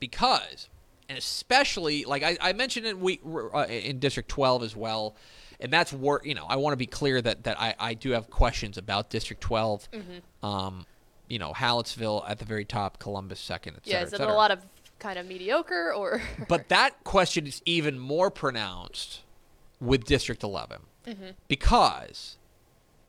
because 0.00 0.68
and 1.08 1.18
especially 1.18 2.04
like 2.04 2.22
I, 2.22 2.36
I 2.40 2.52
mentioned 2.54 2.86
in 2.86 3.00
we 3.00 3.20
uh, 3.54 3.66
in 3.68 3.98
District 3.98 4.28
12 4.28 4.62
as 4.62 4.74
well, 4.76 5.14
and 5.60 5.72
that's 5.72 5.92
where 5.92 6.20
you 6.24 6.34
know 6.34 6.46
I 6.48 6.56
want 6.56 6.72
to 6.72 6.76
be 6.78 6.86
clear 6.86 7.20
that 7.22 7.44
that 7.44 7.60
I, 7.60 7.74
I 7.78 7.94
do 7.94 8.10
have 8.12 8.30
questions 8.30 8.78
about 8.78 9.10
District 9.10 9.42
12. 9.42 9.88
Um, 10.42 10.86
you 11.28 11.38
know, 11.38 11.52
Hallettsville 11.52 12.22
at 12.28 12.38
the 12.38 12.44
very 12.44 12.64
top, 12.66 12.98
Columbus 12.98 13.40
second, 13.40 13.76
et 13.76 13.82
Yeah, 13.84 13.92
cetera, 13.94 14.00
et 14.00 14.02
it 14.02 14.14
a 14.14 14.16
cetera. 14.18 14.34
lot 14.34 14.50
of 14.50 14.60
kind 14.98 15.18
of 15.18 15.26
mediocre 15.26 15.92
or? 15.92 16.22
But 16.48 16.68
that 16.68 17.04
question 17.04 17.46
is 17.46 17.62
even 17.64 17.98
more 17.98 18.30
pronounced 18.30 19.20
with 19.80 20.04
District 20.04 20.42
11 20.42 20.80
because 21.48 22.36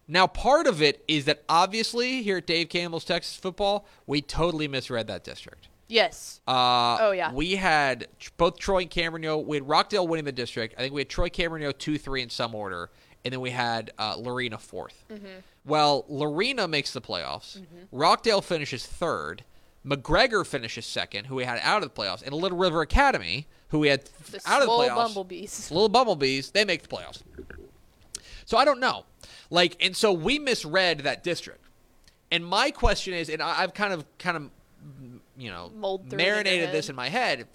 now 0.08 0.28
part 0.28 0.68
of 0.68 0.82
it 0.82 1.04
is 1.08 1.26
that 1.26 1.44
obviously 1.48 2.22
here 2.22 2.38
at 2.38 2.46
Dave 2.46 2.70
Campbell's 2.70 3.06
Texas 3.06 3.36
Football, 3.38 3.86
we 4.06 4.22
totally 4.22 4.68
misread 4.68 5.08
that 5.08 5.24
district. 5.24 5.68
yes. 5.88 6.42
Uh, 6.48 6.98
Oh, 7.00 7.12
yeah. 7.12 7.32
We 7.32 7.56
had 7.56 8.08
both 8.38 8.58
Troy 8.60 8.82
and 8.82 8.90
Cameron 8.90 9.24
Yoe. 9.24 9.46
We 9.46 9.58
had 9.58 9.68
Rockdale 9.68 10.08
winning 10.08 10.26
the 10.26 10.32
district. 10.32 10.76
I 10.78 10.82
think 10.82 10.94
we 10.94 11.02
had 11.02 11.10
Troy 11.10 11.30
Cameron 11.30 11.64
Yoe 11.64 11.78
two, 11.78 11.98
three 11.98 12.22
in 12.22 12.30
some 12.30 12.54
order, 12.54 12.90
and 13.24 13.32
then 13.34 13.40
we 13.42 13.52
had 13.52 13.92
uh, 13.98 14.16
Lorena 14.18 14.58
4th 14.58 14.94
Mm-hmm. 15.12 15.26
Well, 15.66 16.06
Lorena 16.10 16.68
makes 16.68 16.94
the 16.94 17.02
playoffs. 17.02 17.60
Rockdale 17.92 18.42
finishes 18.42 18.86
third. 18.86 19.44
McGregor 19.86 20.46
finishes 20.46 20.86
second, 20.86 21.26
who 21.26 21.36
we 21.36 21.44
had 21.44 21.60
out 21.62 21.84
of 21.84 21.94
the 21.94 22.02
playoffs, 22.02 22.24
and 22.24 22.34
Little 22.34 22.58
River 22.58 22.82
Academy, 22.82 23.48
who 23.70 23.80
we 23.80 23.90
had 23.90 24.06
the 24.32 24.42
out 24.46 24.62
of 24.62 24.68
the 24.68 24.74
playoffs. 24.74 24.96
bumblebees. 24.96 25.72
Little 25.72 25.90
Bumblebees, 25.90 26.52
they 26.52 26.66
make 26.66 26.82
the 26.82 26.88
playoffs. 26.88 27.22
So 28.46 28.58
I 28.58 28.66
don't 28.66 28.80
know. 28.80 29.06
Like, 29.50 29.78
and 29.80 29.96
so 29.96 30.12
we 30.12 30.40
misread 30.40 31.00
that 31.00 31.24
district. 31.24 31.64
And 32.32 32.46
my 32.46 32.72
question 32.72 33.14
is, 33.14 33.30
and 33.30 33.42
I, 33.42 33.62
I've 33.62 33.74
kind 33.74 33.94
of, 33.94 34.06
kind 34.18 34.38
of, 34.38 34.50
you 35.38 35.52
know, 35.52 36.00
in 36.10 36.18
marinated 36.18 36.72
this 36.72 36.90
in 36.90 36.96
my 36.96 37.10
head. 37.10 37.48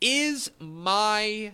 Is 0.00 0.50
my 0.58 1.52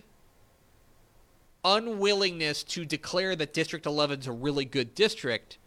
unwillingness 1.65 2.63
to 2.63 2.85
declare 2.85 3.35
that 3.35 3.53
District 3.53 3.85
11 3.85 4.21
is 4.21 4.27
a 4.27 4.31
really 4.31 4.63
good 4.63 4.95
district 4.95 5.57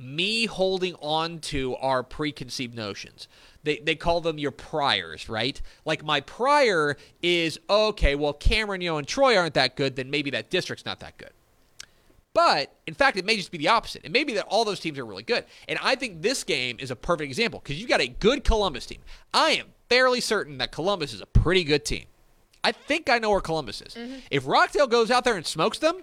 me 0.00 0.46
holding 0.46 0.94
on 0.96 1.38
to 1.40 1.76
our 1.76 2.02
preconceived 2.02 2.74
notions. 2.74 3.28
They, 3.62 3.78
they 3.78 3.94
call 3.94 4.22
them 4.22 4.38
your 4.38 4.50
priors, 4.50 5.28
right? 5.28 5.60
Like 5.84 6.02
my 6.02 6.20
prior 6.20 6.96
is 7.22 7.60
okay, 7.68 8.14
well, 8.14 8.32
Cameron, 8.32 8.80
you 8.80 8.90
know, 8.90 8.96
and 8.96 9.06
Troy 9.06 9.36
aren't 9.36 9.54
that 9.54 9.76
good, 9.76 9.96
then 9.96 10.10
maybe 10.10 10.30
that 10.30 10.48
district's 10.48 10.86
not 10.86 11.00
that 11.00 11.18
good. 11.18 11.32
But 12.32 12.72
in 12.86 12.94
fact, 12.94 13.16
it 13.16 13.24
may 13.24 13.36
just 13.36 13.50
be 13.50 13.58
the 13.58 13.68
opposite. 13.68 14.04
It 14.04 14.12
may 14.12 14.24
be 14.24 14.34
that 14.34 14.46
all 14.48 14.64
those 14.64 14.80
teams 14.80 14.98
are 14.98 15.04
really 15.04 15.24
good. 15.24 15.44
And 15.68 15.78
I 15.82 15.96
think 15.96 16.22
this 16.22 16.44
game 16.44 16.76
is 16.78 16.90
a 16.90 16.96
perfect 16.96 17.28
example 17.28 17.60
because 17.62 17.78
you've 17.78 17.90
got 17.90 18.00
a 18.00 18.08
good 18.08 18.44
Columbus 18.44 18.86
team. 18.86 19.00
I 19.34 19.50
am 19.50 19.66
fairly 19.88 20.20
certain 20.20 20.58
that 20.58 20.72
Columbus 20.72 21.12
is 21.12 21.20
a 21.20 21.26
pretty 21.26 21.64
good 21.64 21.84
team. 21.84 22.06
I 22.62 22.72
think 22.72 23.10
I 23.10 23.18
know 23.18 23.30
where 23.30 23.40
Columbus 23.40 23.82
is. 23.82 23.94
Mm-hmm. 23.94 24.18
If 24.30 24.46
Rockdale 24.46 24.86
goes 24.86 25.10
out 25.10 25.24
there 25.24 25.36
and 25.36 25.46
smokes 25.46 25.78
them, 25.78 26.02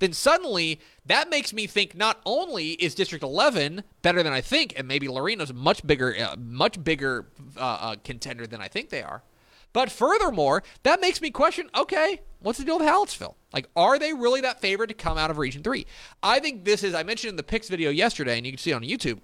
then 0.00 0.12
suddenly 0.12 0.80
that 1.06 1.30
makes 1.30 1.52
me 1.52 1.66
think 1.66 1.94
not 1.94 2.20
only 2.26 2.70
is 2.72 2.94
District 2.94 3.22
11 3.22 3.84
better 4.02 4.22
than 4.22 4.32
I 4.32 4.40
think, 4.40 4.74
and 4.76 4.88
maybe 4.88 5.06
Lorena's 5.08 5.54
much 5.54 5.86
bigger, 5.86 6.14
uh, 6.18 6.34
much 6.38 6.82
bigger 6.82 7.26
uh, 7.56 7.60
uh, 7.60 7.96
contender 8.02 8.46
than 8.46 8.60
I 8.60 8.68
think 8.68 8.90
they 8.90 9.02
are, 9.02 9.22
but 9.72 9.90
furthermore, 9.90 10.62
that 10.82 11.00
makes 11.00 11.20
me 11.20 11.30
question: 11.30 11.70
Okay, 11.76 12.20
what's 12.40 12.58
the 12.58 12.64
deal 12.64 12.78
with 12.78 12.88
Hallettsville? 12.88 13.34
Like, 13.52 13.68
are 13.76 13.98
they 13.98 14.12
really 14.12 14.40
that 14.40 14.60
favored 14.60 14.88
to 14.88 14.94
come 14.94 15.16
out 15.16 15.30
of 15.30 15.38
Region 15.38 15.62
Three? 15.62 15.86
I 16.22 16.40
think 16.40 16.64
this 16.64 16.82
is. 16.82 16.94
I 16.94 17.02
mentioned 17.02 17.30
in 17.30 17.36
the 17.36 17.42
picks 17.42 17.68
video 17.68 17.90
yesterday, 17.90 18.36
and 18.36 18.44
you 18.44 18.52
can 18.52 18.58
see 18.58 18.72
it 18.72 18.74
on 18.74 18.82
YouTube. 18.82 19.20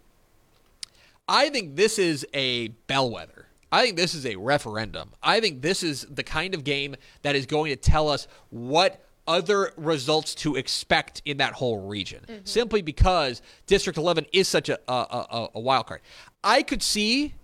I 1.29 1.49
think 1.49 1.75
this 1.75 1.99
is 1.99 2.25
a 2.33 2.69
bellwether. 2.87 3.49
I 3.73 3.83
think 3.83 3.97
this 3.97 4.15
is 4.15 4.25
a 4.25 4.37
referendum. 4.37 5.13
I 5.23 5.41
think 5.41 5.61
this 5.61 5.83
is 5.83 6.07
the 6.09 6.23
kind 6.23 6.55
of 6.55 6.63
game 6.63 6.95
that 7.23 7.35
is 7.35 7.47
going 7.47 7.71
to 7.71 7.77
tell 7.77 8.09
us 8.09 8.29
what 8.51 9.05
other 9.29 9.73
results 9.77 10.35
to 10.37 10.57
expect 10.57 11.23
in 11.25 11.37
that 11.39 11.53
whole 11.55 11.87
region. 11.87 12.25
Simply 12.45 12.83
because 12.83 13.43
District 13.67 13.99
11 13.99 14.27
is 14.33 14.49
such 14.49 14.69
a, 14.69 14.79
a, 14.89 14.93
a, 14.93 15.49
a 15.57 15.61
wild 15.61 15.87
card. 15.87 16.01
I 16.45 16.63
could 16.63 16.83
see 16.83 17.35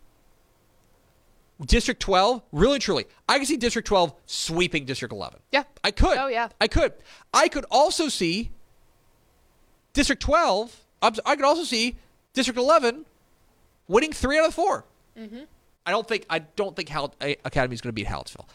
District 1.65 2.01
12, 2.01 2.43
really 2.51 2.79
truly, 2.81 3.05
I 3.29 3.39
could 3.39 3.47
see 3.47 3.57
District 3.57 3.87
12 3.87 4.13
sweeping 4.27 4.85
District 4.85 5.13
11. 5.13 5.39
Yeah. 5.53 5.63
I 5.85 5.93
could. 5.93 6.19
Oh, 6.19 6.27
yeah. 6.27 6.49
I 6.61 6.67
could. 6.67 6.93
I 7.33 7.47
could 7.49 7.65
also 7.71 8.09
see 8.09 8.51
District 9.93 10.21
12, 10.23 10.77
I'm 11.03 11.13
s- 11.13 11.21
I 11.25 11.37
could 11.37 11.45
also 11.45 11.63
see 11.65 11.97
District 12.33 12.59
11 12.59 13.05
winning 13.89 14.13
three 14.13 14.39
out 14.39 14.47
of 14.49 14.55
4 14.55 14.85
Mm-hmm. 15.19 15.41
I 15.85 15.91
don't 15.91 16.09
think 16.09 16.25
I 16.31 16.39
don't 16.39 16.75
think 16.75 16.89
Hal- 16.89 17.15
Academy 17.45 17.75
is 17.75 17.81
going 17.83 17.91
to 17.91 17.93
beat 17.93 18.07
Hallettsville. 18.07 18.47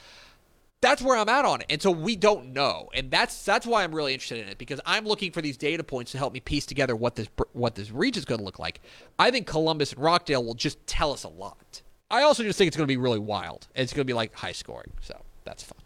That's 0.79 1.01
where 1.01 1.17
I'm 1.17 1.27
at 1.27 1.43
on 1.43 1.61
it, 1.61 1.67
and 1.71 1.81
so 1.81 1.89
we 1.89 2.15
don't 2.15 2.53
know, 2.53 2.89
and 2.93 3.09
that's 3.09 3.43
that's 3.43 3.65
why 3.65 3.83
I'm 3.83 3.93
really 3.95 4.13
interested 4.13 4.39
in 4.43 4.47
it 4.47 4.59
because 4.59 4.79
I'm 4.85 5.05
looking 5.05 5.31
for 5.31 5.41
these 5.41 5.57
data 5.57 5.83
points 5.83 6.11
to 6.11 6.19
help 6.19 6.33
me 6.33 6.39
piece 6.39 6.67
together 6.67 6.95
what 6.95 7.15
this 7.15 7.27
what 7.53 7.73
this 7.73 7.89
region 7.89 8.19
is 8.21 8.25
going 8.25 8.37
to 8.39 8.45
look 8.45 8.59
like. 8.59 8.79
I 9.17 9.31
think 9.31 9.47
Columbus 9.47 9.93
and 9.93 10.01
Rockdale 10.03 10.43
will 10.43 10.53
just 10.53 10.85
tell 10.85 11.11
us 11.11 11.23
a 11.23 11.29
lot. 11.29 11.81
I 12.11 12.21
also 12.21 12.43
just 12.43 12.59
think 12.59 12.67
it's 12.67 12.77
going 12.77 12.85
to 12.87 12.91
be 12.91 12.97
really 12.97 13.17
wild. 13.19 13.67
It's 13.73 13.91
going 13.91 14.01
to 14.05 14.09
be 14.09 14.13
like 14.13 14.35
high 14.35 14.51
scoring, 14.51 14.91
so 15.01 15.19
that's 15.45 15.63
fun. 15.63 15.79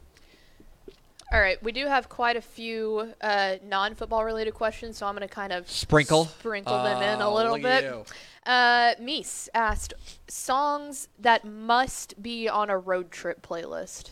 All 1.34 1.40
right, 1.40 1.64
we 1.64 1.72
do 1.72 1.88
have 1.88 2.10
quite 2.10 2.36
a 2.36 2.42
few 2.42 3.14
uh, 3.22 3.56
non-football 3.64 4.26
related 4.26 4.54
questions, 4.54 4.98
so 4.98 5.06
I'm 5.08 5.16
going 5.16 5.26
to 5.26 5.34
kind 5.34 5.54
of 5.54 5.70
Sprinkle? 5.72 6.26
sprinkle 6.26 6.84
them 6.84 7.02
in 7.02 7.22
a 7.22 7.30
Oh, 7.30 7.34
little 7.34 7.58
bit. 7.58 7.86
you. 7.86 8.04
Uh, 8.46 8.96
Meese 8.96 9.48
asked 9.54 9.94
songs 10.28 11.08
that 11.18 11.46
must 11.46 12.22
be 12.22 12.50
on 12.50 12.70
a 12.70 12.78
road 12.78 13.12
trip 13.12 13.42
playlist. 13.42 14.12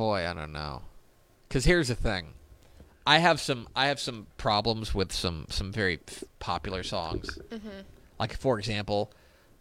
Boy, 0.00 0.26
I 0.26 0.32
don't 0.32 0.52
know. 0.52 0.80
Cuz 1.50 1.66
here's 1.66 1.88
the 1.88 1.94
thing. 1.94 2.32
I 3.06 3.18
have 3.18 3.38
some 3.38 3.68
I 3.76 3.88
have 3.88 4.00
some 4.00 4.28
problems 4.38 4.94
with 4.94 5.12
some 5.12 5.44
some 5.50 5.70
very 5.70 6.00
f- 6.08 6.24
popular 6.38 6.82
songs. 6.82 7.38
Like 8.18 8.34
for 8.34 8.58
example, 8.58 9.12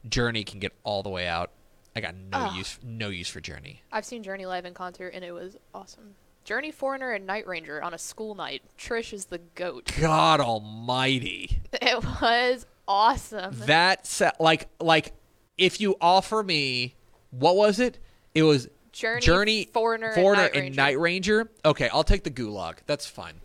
Journey 0.08 0.46
can 0.46 0.62
get 0.62 0.72
all 0.86 1.04
the 1.04 1.10
way 1.10 1.28
out. 1.28 1.52
I 1.94 2.00
got 2.00 2.16
no 2.16 2.30
Ah. 2.38 2.56
use 2.56 2.80
no 2.82 3.10
use 3.10 3.28
for 3.28 3.42
Journey. 3.42 3.84
I've 3.92 4.06
seen 4.06 4.24
Journey 4.24 4.46
live 4.46 4.64
in 4.64 4.74
concert, 4.74 5.10
and 5.10 5.26
it 5.26 5.34
was 5.34 5.58
awesome. 5.74 6.16
Journey, 6.46 6.72
Foreigner, 6.72 7.12
and 7.12 7.26
Night 7.28 7.46
Ranger 7.46 7.84
on 7.84 7.94
a 7.94 7.98
school 7.98 8.34
night. 8.34 8.62
Trish 8.78 9.12
is 9.12 9.26
the 9.26 9.40
goat. 9.56 9.92
God 10.00 10.40
almighty. 10.40 11.60
It 11.82 12.02
was 12.22 12.66
awesome. 12.88 13.56
That 13.66 14.08
sa- 14.08 14.32
like 14.40 14.70
like 14.80 15.12
if 15.58 15.82
you 15.82 15.98
offer 16.00 16.44
me 16.44 16.96
what 17.32 17.58
was 17.58 17.78
it? 17.78 17.98
It 18.34 18.44
was 18.44 18.70
Journey, 19.00 19.22
Journey, 19.22 19.70
Foreigner, 19.72 20.08
and 20.08 20.16
Foreigner, 20.16 20.42
Night 20.44 20.56
and 20.56 20.64
Ranger. 20.64 20.76
Night 20.82 21.00
Ranger. 21.00 21.52
Okay, 21.64 21.90
I'll 21.94 22.04
take 22.04 22.24
the 22.24 22.32
Gulag. 22.32 22.80
That's 22.86 23.06
fine. 23.06 23.36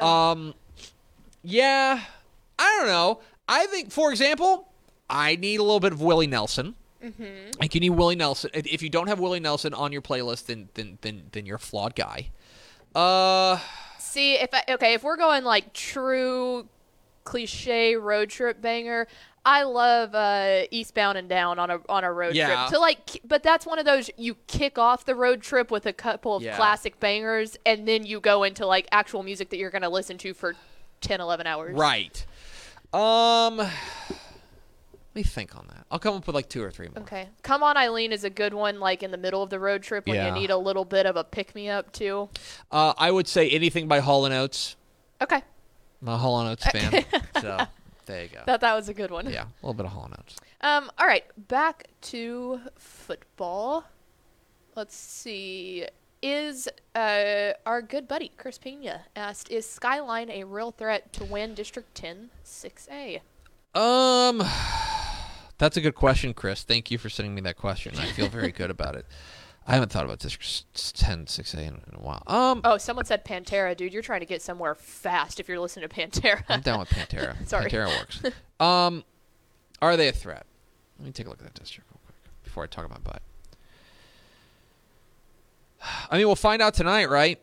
Um, 0.00 0.52
yeah, 1.44 2.00
I 2.58 2.76
don't 2.78 2.88
know. 2.88 3.20
I 3.48 3.66
think, 3.66 3.92
for 3.92 4.10
example, 4.10 4.68
I 5.08 5.36
need 5.36 5.60
a 5.60 5.62
little 5.62 5.78
bit 5.78 5.92
of 5.92 6.02
Willie 6.02 6.26
Nelson. 6.26 6.74
Mm-hmm. 7.04 7.60
Like 7.60 7.74
you 7.74 7.80
need 7.80 7.90
Willie 7.90 8.16
Nelson. 8.16 8.50
If 8.52 8.66
if 8.66 8.82
you 8.82 8.90
don't 8.90 9.06
have 9.06 9.20
Willie 9.20 9.38
Nelson 9.38 9.72
on 9.74 9.92
your 9.92 10.02
playlist, 10.02 10.46
then 10.46 10.70
then 10.74 10.98
then 11.02 11.24
then 11.30 11.46
you're 11.46 11.56
a 11.56 11.60
flawed 11.60 11.94
guy. 11.94 12.30
Uh, 12.94 13.58
See, 13.98 14.34
if 14.34 14.52
I, 14.52 14.64
okay, 14.70 14.94
if 14.94 15.04
we're 15.04 15.16
going 15.16 15.44
like 15.44 15.72
true 15.72 16.66
cliche 17.24 17.96
road 17.96 18.30
trip 18.30 18.60
banger, 18.60 19.06
I 19.48 19.62
love 19.62 20.12
uh, 20.14 20.62
Eastbound 20.72 21.16
and 21.16 21.28
Down 21.28 21.58
on 21.60 21.70
a 21.70 21.78
on 21.88 22.02
a 22.02 22.12
road 22.12 22.34
Yeah. 22.34 22.46
trip. 22.66 22.70
To 22.74 22.78
like, 22.80 23.20
but 23.24 23.42
that's 23.44 23.64
one 23.64 23.78
of 23.78 23.84
those 23.86 24.10
you 24.18 24.34
kick 24.48 24.76
off 24.76 25.04
the 25.04 25.14
road 25.14 25.40
trip 25.40 25.70
with 25.70 25.86
a 25.86 25.92
couple 25.92 26.34
of 26.34 26.42
Yeah. 26.42 26.56
classic 26.56 26.98
bangers, 26.98 27.56
and 27.64 27.86
then 27.86 28.04
you 28.04 28.18
go 28.20 28.42
into 28.42 28.66
like 28.66 28.88
actual 28.90 29.22
music 29.22 29.50
that 29.50 29.56
you're 29.58 29.70
gonna 29.70 29.88
listen 29.88 30.18
to 30.18 30.34
for 30.34 30.54
10, 31.00 31.20
11 31.20 31.46
hours. 31.46 31.76
right. 31.76 32.26
Um, 32.92 33.56
let 33.58 33.70
me 35.14 35.22
think 35.22 35.54
on 35.56 35.66
that. 35.68 35.86
I'll 35.90 35.98
come 36.00 36.16
up 36.16 36.26
with 36.26 36.34
like 36.34 36.48
two 36.48 36.62
or 36.62 36.70
three 36.72 36.88
more. 36.88 37.02
Okay. 37.04 37.28
Come 37.42 37.62
on, 37.62 37.76
Eileen 37.76 38.10
is 38.12 38.24
a 38.24 38.30
good 38.30 38.52
one, 38.52 38.80
like 38.80 39.02
in 39.04 39.10
the 39.12 39.16
middle 39.16 39.42
of 39.42 39.50
the 39.50 39.60
road 39.60 39.82
trip 39.82 40.06
when 40.06 40.16
Yeah. 40.16 40.28
you 40.34 40.40
need 40.40 40.50
a 40.50 40.56
little 40.56 40.84
bit 40.84 41.06
of 41.06 41.14
a 41.16 41.22
pick 41.24 41.54
me 41.54 41.68
up 41.68 41.92
too. 41.92 42.28
Uh, 42.72 42.94
I 42.98 43.10
would 43.12 43.28
say 43.28 43.48
anything 43.50 43.86
by 43.86 44.00
Hall 44.00 44.24
and 44.24 44.34
Oates. 44.34 44.74
Okay. 45.22 45.42
I'm 46.02 46.08
a 46.08 46.16
Hall 46.18 46.40
and 46.40 46.48
Oates 46.50 46.66
fan. 46.66 47.04
so 47.40 47.66
there 48.06 48.22
you 48.22 48.28
go. 48.28 48.42
That 48.46 48.60
that 48.60 48.74
was 48.74 48.88
a 48.88 48.94
good 48.94 49.10
one. 49.10 49.28
Yeah, 49.30 49.44
a 49.44 49.66
little 49.66 49.74
bit 49.74 49.86
of 49.86 49.92
Hall 49.92 50.04
and 50.04 50.14
Oates. 50.14 50.36
Um, 50.60 50.90
all 50.98 51.06
right, 51.06 51.24
back 51.48 51.88
to 52.02 52.60
football. 52.76 53.84
Let's 54.74 54.96
see. 54.96 55.86
Is 56.22 56.68
uh, 56.94 57.52
our 57.66 57.82
good 57.82 58.08
buddy 58.08 58.32
Chris 58.36 58.58
Pena 58.58 59.02
asked, 59.14 59.50
is 59.50 59.68
Skyline 59.68 60.30
a 60.30 60.44
real 60.44 60.70
threat 60.70 61.12
to 61.12 61.24
win 61.24 61.54
District 61.54 61.94
10 61.94 62.30
6A? 62.44 63.20
Um, 63.74 64.42
that's 65.58 65.76
a 65.76 65.80
good 65.80 65.94
question, 65.94 66.34
Chris. 66.34 66.62
Thank 66.62 66.90
you 66.90 66.98
for 66.98 67.10
sending 67.10 67.34
me 67.34 67.42
that 67.42 67.56
question. 67.56 67.94
I 67.98 68.06
feel 68.06 68.28
very 68.28 68.50
good 68.50 68.70
about 68.70 68.96
it. 68.96 69.06
I 69.66 69.74
haven't 69.74 69.90
thought 69.90 70.04
about 70.04 70.20
District 70.20 70.44
s- 70.74 70.92
10, 70.92 71.26
6A 71.26 71.54
in, 71.58 71.64
in 71.66 71.94
a 71.94 71.98
while. 72.00 72.22
Um, 72.28 72.60
Oh, 72.64 72.78
someone 72.78 73.04
said 73.04 73.24
Pantera, 73.24 73.76
dude. 73.76 73.92
You're 73.92 74.02
trying 74.02 74.20
to 74.20 74.26
get 74.26 74.40
somewhere 74.40 74.74
fast 74.76 75.40
if 75.40 75.48
you're 75.48 75.58
listening 75.58 75.88
to 75.88 75.94
Pantera. 75.94 76.44
I'm 76.48 76.60
down 76.60 76.78
with 76.78 76.88
Pantera. 76.90 77.34
Sorry. 77.48 77.68
Pantera 77.70 77.88
works. 77.98 78.22
Um, 78.60 79.04
are 79.82 79.96
they 79.98 80.08
a 80.08 80.12
threat? 80.12 80.46
Let 80.98 81.06
me 81.06 81.12
take 81.12 81.26
a 81.26 81.28
look 81.28 81.40
at 81.40 81.44
that 81.44 81.54
district 81.60 81.90
real 81.90 82.00
quick 82.06 82.16
before 82.44 82.62
I 82.64 82.66
talk 82.68 82.86
about 82.86 83.04
butt. 83.04 83.20
I 86.10 86.16
mean, 86.18 86.26
we'll 86.26 86.36
find 86.36 86.62
out 86.62 86.74
tonight, 86.74 87.10
right? 87.10 87.38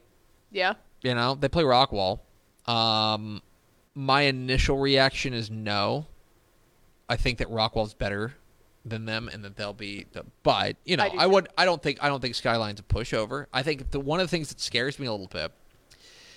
yeah. 0.51 0.73
You 1.01 1.13
know, 1.15 1.36
they 1.36 1.49
play 1.49 1.63
Rockwall. 1.63 2.19
Um, 2.65 3.41
my 3.93 4.21
initial 4.21 4.77
reaction 4.79 5.33
is 5.33 5.51
no. 5.51 6.05
I 7.09 7.17
think 7.17 7.39
that 7.39 7.49
Rockwall's 7.49 7.93
better 7.93 8.33
than 8.85 9.05
them, 9.05 9.29
and 9.31 9.43
that 9.43 9.55
they'll 9.55 9.73
be. 9.73 10.05
The, 10.11 10.25
but 10.43 10.77
you 10.85 10.97
know, 10.97 11.03
I 11.03 11.23
I, 11.23 11.25
would. 11.25 11.49
I 11.57 11.65
don't 11.65 11.81
think. 11.81 11.99
I 12.01 12.07
don't 12.07 12.21
think 12.21 12.35
Skyline's 12.35 12.79
a 12.79 12.83
pushover. 12.83 13.47
I 13.53 13.63
think 13.63 13.91
the 13.91 13.99
one 13.99 14.19
of 14.19 14.27
the 14.27 14.31
things 14.31 14.49
that 14.49 14.59
scares 14.59 14.99
me 14.99 15.07
a 15.07 15.11
little 15.11 15.27
bit 15.27 15.51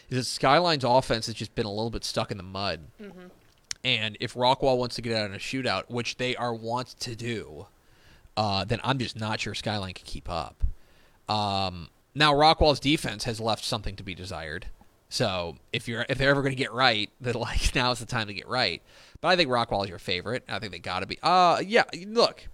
is 0.09 0.19
that 0.19 0.25
Skyline's 0.25 0.85
offense 0.85 1.27
has 1.27 1.35
just 1.35 1.55
been 1.55 1.67
a 1.67 1.71
little 1.71 1.91
bit 1.91 2.05
stuck 2.05 2.31
in 2.31 2.37
the 2.37 2.43
mud. 2.43 2.81
Mm-hmm. 3.01 3.27
And 3.85 4.17
if 4.21 4.35
Rockwall 4.35 4.79
wants 4.79 4.97
to 4.97 5.03
get 5.03 5.17
out 5.17 5.27
in 5.27 5.35
a 5.35 5.39
shootout, 5.39 5.85
which 5.89 6.17
they 6.17 6.35
are 6.35 6.55
wont 6.55 6.89
to 7.01 7.15
do, 7.15 7.67
uh, 8.37 8.65
then 8.65 8.81
I'm 8.83 8.99
just 8.99 9.19
not 9.19 9.41
sure 9.41 9.55
Skyline 9.55 9.95
can 9.95 10.05
keep 10.05 10.29
up. 10.29 10.65
Um, 11.29 11.89
now 12.15 12.33
Rockwall's 12.33 12.81
defense 12.81 13.25
has 13.25 13.41
left 13.41 13.65
something 13.65 13.97
to 13.97 14.03
be 14.03 14.15
desired. 14.15 14.67
So 15.09 15.57
if 15.73 15.87
you're 15.87 16.05
if 16.09 16.19
they're 16.19 16.31
ever 16.31 16.43
going 16.43 16.55
to 16.55 16.61
get 16.61 16.73
right, 16.73 17.11
then 17.21 17.35
like 17.35 17.75
now 17.75 17.91
is 17.91 17.99
the 17.99 18.07
time 18.07 18.27
to 18.29 18.35
get 18.35 18.49
right. 18.49 18.83
But 19.21 19.29
I 19.29 19.37
think 19.37 19.51
Rockwall 19.51 19.83
is 19.85 19.91
your 19.91 19.99
favorite. 19.99 20.45
I 20.49 20.59
think 20.59 20.73
they 20.73 20.79
got 20.79 21.01
to 21.01 21.07
be. 21.07 21.19
Uh, 21.23 21.63
yeah. 21.67 21.85
Look, 22.07 22.49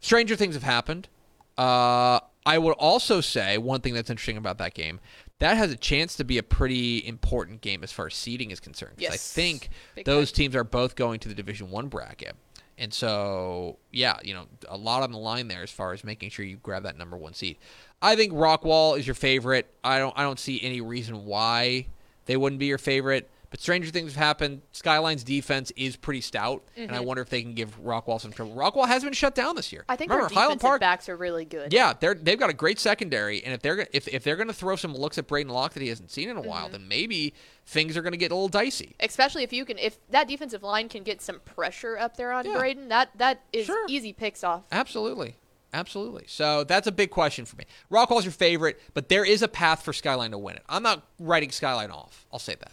stranger 0.00 0.36
things 0.36 0.54
have 0.54 0.62
happened. 0.62 1.08
Uh, 1.56 2.20
I 2.46 2.56
would 2.58 2.74
also 2.74 3.20
say 3.20 3.58
one 3.58 3.80
thing 3.80 3.94
that's 3.94 4.10
interesting 4.10 4.36
about 4.36 4.58
that 4.58 4.74
game. 4.74 5.00
That 5.40 5.56
has 5.56 5.70
a 5.70 5.76
chance 5.76 6.16
to 6.16 6.24
be 6.24 6.38
a 6.38 6.42
pretty 6.42 7.06
important 7.06 7.60
game 7.60 7.82
as 7.84 7.92
far 7.92 8.06
as 8.06 8.14
seeding 8.14 8.50
is 8.50 8.58
concerned. 8.60 8.94
'Cause 8.98 9.04
I 9.14 9.16
think 9.16 9.68
Big 9.94 10.04
those 10.04 10.32
teams 10.32 10.56
are 10.56 10.64
both 10.64 10.96
going 10.96 11.20
to 11.20 11.28
the 11.28 11.34
Division 11.34 11.70
One 11.70 11.88
bracket, 11.88 12.34
and 12.76 12.92
so 12.92 13.78
yeah, 13.92 14.18
you 14.24 14.34
know, 14.34 14.46
a 14.68 14.76
lot 14.76 15.02
on 15.02 15.12
the 15.12 15.18
line 15.18 15.46
there 15.48 15.62
as 15.62 15.70
far 15.70 15.92
as 15.92 16.02
making 16.02 16.30
sure 16.30 16.44
you 16.44 16.56
grab 16.56 16.82
that 16.84 16.96
number 16.96 17.16
one 17.16 17.34
seed. 17.34 17.56
I 18.02 18.16
think 18.16 18.32
Rockwall 18.32 18.98
is 18.98 19.06
your 19.06 19.14
favorite. 19.14 19.72
I 19.84 19.98
don't 19.98 20.16
I 20.18 20.22
don't 20.22 20.40
see 20.40 20.60
any 20.62 20.80
reason 20.80 21.24
why 21.24 21.86
they 22.26 22.36
wouldn't 22.36 22.58
be 22.58 22.66
your 22.66 22.78
favorite. 22.78 23.30
But 23.50 23.60
stranger 23.60 23.90
things 23.90 24.12
have 24.14 24.22
happened. 24.22 24.60
Skyline's 24.72 25.24
defense 25.24 25.70
is 25.74 25.96
pretty 25.96 26.20
stout, 26.20 26.62
and 26.76 26.92
I 26.92 27.00
wonder 27.00 27.22
if 27.22 27.30
they 27.30 27.40
can 27.40 27.54
give 27.54 27.80
Rockwall 27.82 28.20
some 28.20 28.30
trouble. 28.30 28.54
Rockwall 28.54 28.86
has 28.86 29.02
been 29.02 29.14
shut 29.14 29.34
down 29.34 29.56
this 29.56 29.72
year. 29.72 29.86
I 29.88 29.96
think 29.96 30.10
Remember 30.10 30.34
Highland 30.34 30.60
Park? 30.60 30.80
backs 30.80 31.08
are 31.08 31.16
really 31.16 31.46
good. 31.46 31.72
Yeah, 31.72 31.94
they're 31.98 32.12
they've 32.14 32.38
got 32.38 32.50
a 32.50 32.54
great 32.54 32.78
secondary, 32.78 33.42
and 33.42 33.54
if 33.54 33.62
they're 33.62 33.86
if 33.92 34.06
if 34.08 34.22
they're 34.22 34.36
going 34.36 34.48
to 34.48 34.54
throw 34.54 34.76
some 34.76 34.94
looks 34.94 35.16
at 35.16 35.26
Braedyn 35.26 35.48
Locke 35.50 35.72
that 35.72 35.82
he 35.82 35.88
hasn't 35.88 36.10
seen 36.10 36.28
in 36.28 36.36
a 36.36 36.40
Mm-hmm. 36.40 36.48
while, 36.50 36.68
then 36.68 36.86
maybe 36.88 37.32
things 37.64 37.96
are 37.96 38.02
going 38.02 38.12
to 38.12 38.18
get 38.18 38.30
a 38.30 38.34
little 38.34 38.48
dicey. 38.48 38.94
Especially 39.00 39.42
if 39.44 39.52
you 39.52 39.64
can, 39.64 39.78
if 39.78 39.98
that 40.10 40.28
defensive 40.28 40.62
line 40.62 40.90
can 40.90 41.02
get 41.02 41.22
some 41.22 41.40
pressure 41.46 41.96
up 41.96 42.18
there 42.18 42.32
on 42.32 42.44
Yeah. 42.44 42.58
Braden, 42.58 42.88
that 42.90 43.10
that 43.16 43.40
is 43.54 43.64
Sure. 43.64 43.86
easy 43.88 44.12
picks 44.12 44.44
off. 44.44 44.64
Absolutely. 44.70 45.36
Absolutely. 45.72 46.24
So 46.26 46.64
that's 46.64 46.86
a 46.86 46.92
big 46.92 47.10
question 47.10 47.44
for 47.46 47.56
me. 47.56 47.64
Rockwall's 47.90 48.24
your 48.24 48.32
favorite, 48.32 48.78
but 48.94 49.08
there 49.08 49.24
is 49.24 49.40
a 49.42 49.48
path 49.48 49.82
for 49.82 49.92
Skyline 49.94 50.30
to 50.32 50.38
win 50.38 50.56
it. 50.56 50.62
I'm 50.68 50.82
not 50.82 51.02
writing 51.18 51.50
Skyline 51.50 51.90
off. 51.90 52.26
I'll 52.32 52.38
say 52.38 52.54
that. 52.60 52.72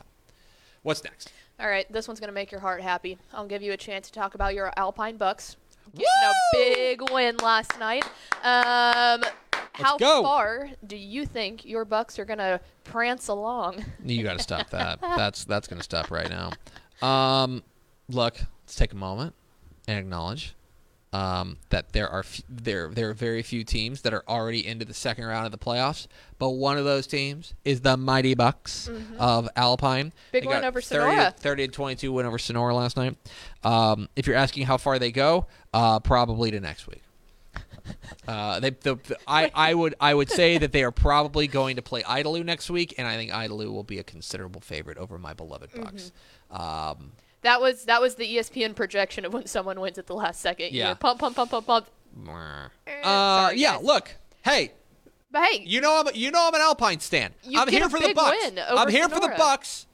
What's 0.85 1.03
next? 1.03 1.33
All 1.59 1.67
right, 1.67 1.91
this 1.91 2.07
one's 2.07 2.19
gonna 2.19 2.31
make 2.31 2.51
your 2.51 2.61
heart 2.61 2.79
happy. 2.79 3.17
I'll 3.33 3.47
give 3.47 3.63
you 3.63 3.71
a 3.71 3.77
chance 3.77 4.05
to 4.05 4.13
talk 4.13 4.35
about 4.35 4.53
your 4.53 4.71
Alpine 4.77 5.17
Bucks. 5.17 5.57
Getting 5.95 6.05
Woo! 6.53 6.59
a 6.59 6.73
big 6.75 7.11
win 7.11 7.37
last 7.37 7.79
night. 7.79 8.05
Um, 8.43 9.23
how 9.73 9.97
go. 9.97 10.21
far 10.21 10.69
do 10.85 10.95
you 10.95 11.25
think 11.25 11.65
your 11.65 11.85
Bucks 11.85 12.19
are 12.19 12.25
gonna 12.25 12.61
prance 12.83 13.29
along? 13.29 13.83
You 14.03 14.21
got 14.21 14.37
to 14.37 14.43
stop 14.43 14.69
that. 14.71 15.01
that's 15.01 15.43
that's 15.45 15.67
going 15.67 15.79
to 15.79 15.83
stop 15.83 16.11
right 16.11 16.29
now. 16.29 16.51
Um, 17.01 17.63
look, 18.07 18.37
let's 18.61 18.75
take 18.75 18.93
a 18.93 18.95
moment 18.95 19.33
and 19.87 19.97
acknowledge 19.97 20.55
um, 21.15 21.57
that 21.69 21.93
there 21.93 22.09
are 22.09 22.19
f- 22.19 22.41
there 22.49 22.89
there 22.89 23.09
are 23.09 23.13
very 23.13 23.41
few 23.41 23.63
teams 23.63 24.01
that 24.01 24.13
are 24.13 24.23
already 24.27 24.65
into 24.67 24.83
the 24.83 24.93
second 24.93 25.25
round 25.25 25.45
of 25.45 25.51
the 25.53 25.57
playoffs. 25.57 26.07
But 26.39 26.49
one 26.51 26.77
of 26.77 26.83
those 26.83 27.07
teams 27.07 27.53
is 27.63 27.81
the 27.81 27.95
Mighty 27.95 28.35
Bucks 28.35 28.89
of 29.17 29.47
Alpine. 29.55 30.07
Mm-hmm. 30.07 30.17
Big 30.33 30.43
They 30.43 30.47
win 30.49 30.65
over 30.65 30.81
30 30.81 31.11
Sonora. 31.11 31.33
30 31.37 31.67
to 31.67 31.71
22 31.73 32.11
win 32.11 32.25
over 32.25 32.37
Sonora 32.37 32.75
last 32.75 32.97
night. 32.97 33.15
Um, 33.63 34.09
if 34.17 34.27
you're 34.27 34.35
asking 34.35 34.65
how 34.65 34.75
far 34.75 34.99
they 34.99 35.11
go, 35.13 35.47
uh, 35.73 36.01
probably 36.01 36.51
to 36.51 36.59
next 36.59 36.87
week. 36.87 37.01
Uh, 38.27 38.59
they, 38.59 38.71
the, 38.71 38.95
the- 38.95 39.17
I, 39.27 39.51
I 39.53 39.73
would 39.75 39.93
I 40.01 40.11
would 40.11 40.31
say 40.31 40.57
that 40.57 40.71
they 40.71 40.83
are 40.83 40.91
probably 40.91 41.45
going 41.45 41.75
to 41.75 41.83
play 41.83 42.01
Idalou 42.01 42.43
next 42.43 42.71
week, 42.71 42.95
and 42.97 43.07
I 43.07 43.15
think 43.15 43.29
Idalou 43.31 43.71
will 43.71 43.83
be 43.83 43.99
a 43.99 44.03
considerable 44.03 44.59
favorite 44.59 44.97
over 44.97 45.19
my 45.19 45.35
beloved 45.35 45.69
Bucks. 45.79 46.11
Mm-hmm. 46.51 46.61
Um, 47.03 47.11
That 47.45 47.61
was 47.61 47.85
that 47.85 48.01
was 48.01 48.15
the 48.15 48.25
ESPN 48.37 48.75
projection 48.75 49.23
of 49.23 49.31
when 49.33 49.45
someone 49.45 49.79
wins 49.79 49.97
at 49.99 50.07
the 50.07 50.15
last 50.15 50.41
second. 50.41 50.73
You 50.73 50.79
Yeah. 50.79 50.89
know, 50.89 50.95
pump, 50.95 51.19
pump, 51.19 51.35
pump, 51.35 51.51
pump, 51.51 51.67
pump. 51.67 51.87
uh, 52.27 52.67
sorry, 53.03 53.59
yeah, 53.59 53.75
guys. 53.75 53.83
look, 53.85 54.15
hey, 54.43 54.71
But 55.31 55.43
hey, 55.45 55.63
you 55.65 55.79
know 55.81 55.99
I'm 56.05 56.15
you 56.15 56.31
know 56.31 56.47
I'm 56.47 56.55
an 56.55 56.61
Alpine 56.61 56.99
stan. 56.99 57.33
You 57.43 57.59
I'm 57.59 57.65
get 57.67 57.73
here 57.75 57.85
a 57.87 57.89
for 57.89 57.99
the 57.99 58.07
big 58.07 58.15
Bucks. 58.15 58.37
win 58.43 58.59
over 58.59 58.79
I'm 58.79 58.89
here 58.89 59.03
for 59.09 59.15
the 59.15 59.21
Sonora. 59.21 59.37
Bucks. 59.37 59.85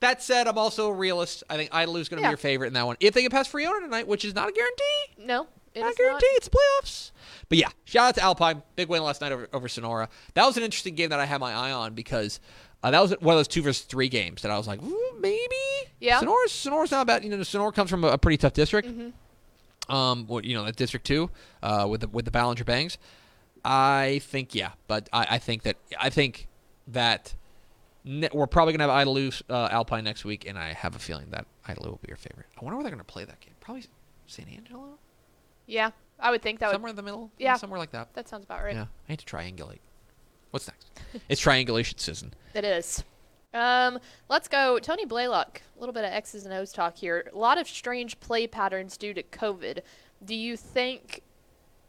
That 0.00 0.22
said, 0.22 0.46
I'm 0.46 0.58
also 0.58 0.88
a 0.88 0.92
realist. 0.92 1.42
I 1.48 1.56
think 1.56 1.70
Idalou's 1.70 2.10
going 2.10 2.18
to 2.18 2.22
Yeah. 2.22 2.28
be 2.28 2.32
your 2.32 2.36
favorite 2.36 2.66
in 2.66 2.74
that 2.74 2.84
one. 2.86 2.96
If 3.00 3.14
they 3.14 3.22
get 3.22 3.32
past 3.32 3.48
Friona 3.50 3.80
tonight, 3.80 4.06
which 4.06 4.26
is 4.26 4.34
not 4.34 4.46
a 4.50 4.52
guarantee. 4.52 5.24
No, 5.26 5.46
it 5.74 5.80
Not 5.80 5.92
is 5.92 5.96
a 5.96 6.02
guarantee. 6.02 6.26
It's 6.32 6.50
playoffs. 6.50 7.12
But 7.48 7.56
yeah, 7.56 7.68
shout 7.86 8.08
out 8.08 8.14
to 8.16 8.22
Alpine. 8.22 8.62
Big 8.76 8.88
win 8.90 9.02
last 9.02 9.22
night 9.22 9.32
over, 9.32 9.48
over 9.54 9.68
Sonora. 9.68 10.10
That 10.34 10.44
was 10.44 10.58
an 10.58 10.64
interesting 10.64 10.96
game 10.96 11.08
that 11.08 11.18
I 11.20 11.24
had 11.24 11.40
my 11.40 11.54
eye 11.54 11.72
on 11.72 11.94
because 11.94 12.40
uh, 12.86 12.90
that 12.90 13.00
was 13.02 13.10
one 13.20 13.34
of 13.34 13.38
those 13.38 13.48
two 13.48 13.62
versus 13.62 13.84
three 13.84 14.08
games 14.08 14.42
that 14.42 14.50
I 14.50 14.56
was 14.58 14.66
like, 14.66 14.80
maybe. 15.18 15.54
Yeah. 16.00 16.20
Sonora's, 16.20 16.52
Sonora's 16.52 16.90
not 16.90 17.06
bad. 17.06 17.24
You 17.24 17.30
know, 17.30 17.42
Sonora 17.42 17.72
comes 17.72 17.90
from 17.90 18.04
a, 18.04 18.08
a 18.08 18.18
pretty 18.18 18.36
tough 18.36 18.52
district. 18.52 18.88
Mm-hmm. 18.88 19.92
Um, 19.94 20.26
what- 20.26 20.44
you 20.44 20.54
know, 20.54 20.64
that 20.64 20.76
District 20.76 21.06
Two, 21.06 21.30
uh, 21.62 21.86
with 21.88 22.00
the 22.02 22.08
with 22.08 22.24
the 22.24 22.30
Ballinger 22.30 22.64
Bangs. 22.64 22.98
I 23.64 24.20
think 24.24 24.54
yeah, 24.54 24.72
but 24.88 25.08
I, 25.12 25.26
I 25.30 25.38
think 25.38 25.62
that 25.62 25.76
I 25.98 26.10
think 26.10 26.48
that 26.88 27.34
ne- 28.04 28.28
we're 28.32 28.46
probably 28.46 28.72
gonna 28.76 28.90
have 28.92 29.06
Idalou 29.06 29.42
uh, 29.50 29.68
Alpine 29.70 30.04
next 30.04 30.24
week, 30.24 30.46
and 30.48 30.58
I 30.58 30.72
have 30.72 30.94
a 30.94 30.98
feeling 30.98 31.26
that 31.30 31.46
Idalou 31.68 31.86
will 31.86 32.00
be 32.02 32.08
your 32.08 32.16
favorite. 32.16 32.46
I 32.60 32.64
wonder 32.64 32.76
where 32.76 32.84
they're 32.84 32.90
gonna 32.92 33.04
play 33.04 33.24
that 33.24 33.40
game. 33.40 33.54
Probably 33.60 33.84
San 34.26 34.46
Angelo, 34.48 34.98
Yeah, 35.66 35.90
I 36.20 36.30
would 36.30 36.42
think 36.42 36.58
that 36.60 36.66
would. 36.68 36.74
somewhere 36.74 36.90
in 36.90 36.96
the 36.96 37.02
middle. 37.02 37.30
Yeah. 37.38 37.56
somewhere 37.56 37.78
like 37.80 37.90
that. 37.92 38.12
That 38.14 38.28
sounds 38.28 38.44
about 38.44 38.62
right. 38.62 38.74
Yeah, 38.74 38.86
I 39.08 39.12
need 39.12 39.18
to 39.20 39.24
triangulate. 39.26 39.78
What's 40.50 40.68
next? 40.68 40.90
it's 41.28 41.40
triangulation 41.40 41.98
season. 41.98 42.34
It 42.54 42.64
is. 42.64 43.04
Um, 43.54 43.98
let's 44.28 44.48
go. 44.48 44.78
Tony 44.78 45.04
Blaylock. 45.04 45.62
A 45.76 45.80
little 45.80 45.92
bit 45.92 46.04
of 46.04 46.12
X's 46.12 46.44
and 46.44 46.54
O's 46.54 46.72
talk 46.72 46.96
here. 46.96 47.30
A 47.32 47.38
lot 47.38 47.58
of 47.58 47.68
strange 47.68 48.20
play 48.20 48.46
patterns 48.46 48.96
due 48.96 49.14
to 49.14 49.22
COVID. 49.22 49.80
Do 50.24 50.34
you 50.34 50.56
think 50.56 51.22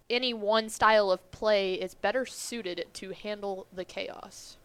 any 0.10 0.34
one 0.34 0.70
style 0.70 1.12
of 1.12 1.30
play 1.32 1.74
is 1.74 1.94
better 1.94 2.26
suited 2.26 2.86
to 2.94 3.12
handle 3.12 3.68
the 3.74 3.84
chaos? 3.84 4.58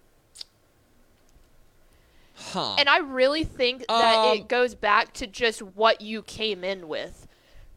Huh. 2.35 2.77
And 2.79 2.89
I 2.89 2.99
really 2.99 3.45
think 3.45 3.87
that 3.89 4.31
Um, 4.31 4.39
it 4.39 4.49
goes 4.49 4.75
back 4.75 5.13
to 5.15 5.27
just 5.27 5.63
what 5.63 6.01
you 6.01 6.23
came 6.23 6.65
in 6.65 6.89
with. 6.89 7.27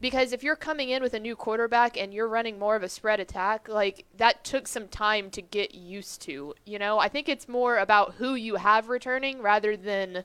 Because 0.05 0.33
if 0.33 0.43
you're 0.43 0.55
coming 0.55 0.89
in 0.89 1.01
with 1.01 1.15
a 1.15 1.19
new 1.19 1.35
quarterback 1.35 1.97
and 1.97 2.13
you're 2.13 2.27
running 2.27 2.59
more 2.59 2.75
of 2.75 2.83
a 2.83 2.89
spread 2.89 3.19
attack, 3.19 3.67
like 3.67 4.05
that 4.17 4.43
took 4.43 4.67
some 4.67 4.87
time 4.87 5.31
to 5.31 5.41
get 5.41 5.73
used 5.73 6.21
to. 6.21 6.53
You 6.63 6.77
know, 6.77 6.99
I 6.99 7.09
think 7.09 7.27
it's 7.27 7.49
more 7.49 7.79
about 7.79 8.13
who 8.19 8.35
you 8.35 8.57
have 8.57 8.87
returning 8.87 9.41
rather 9.41 9.75
than 9.75 10.23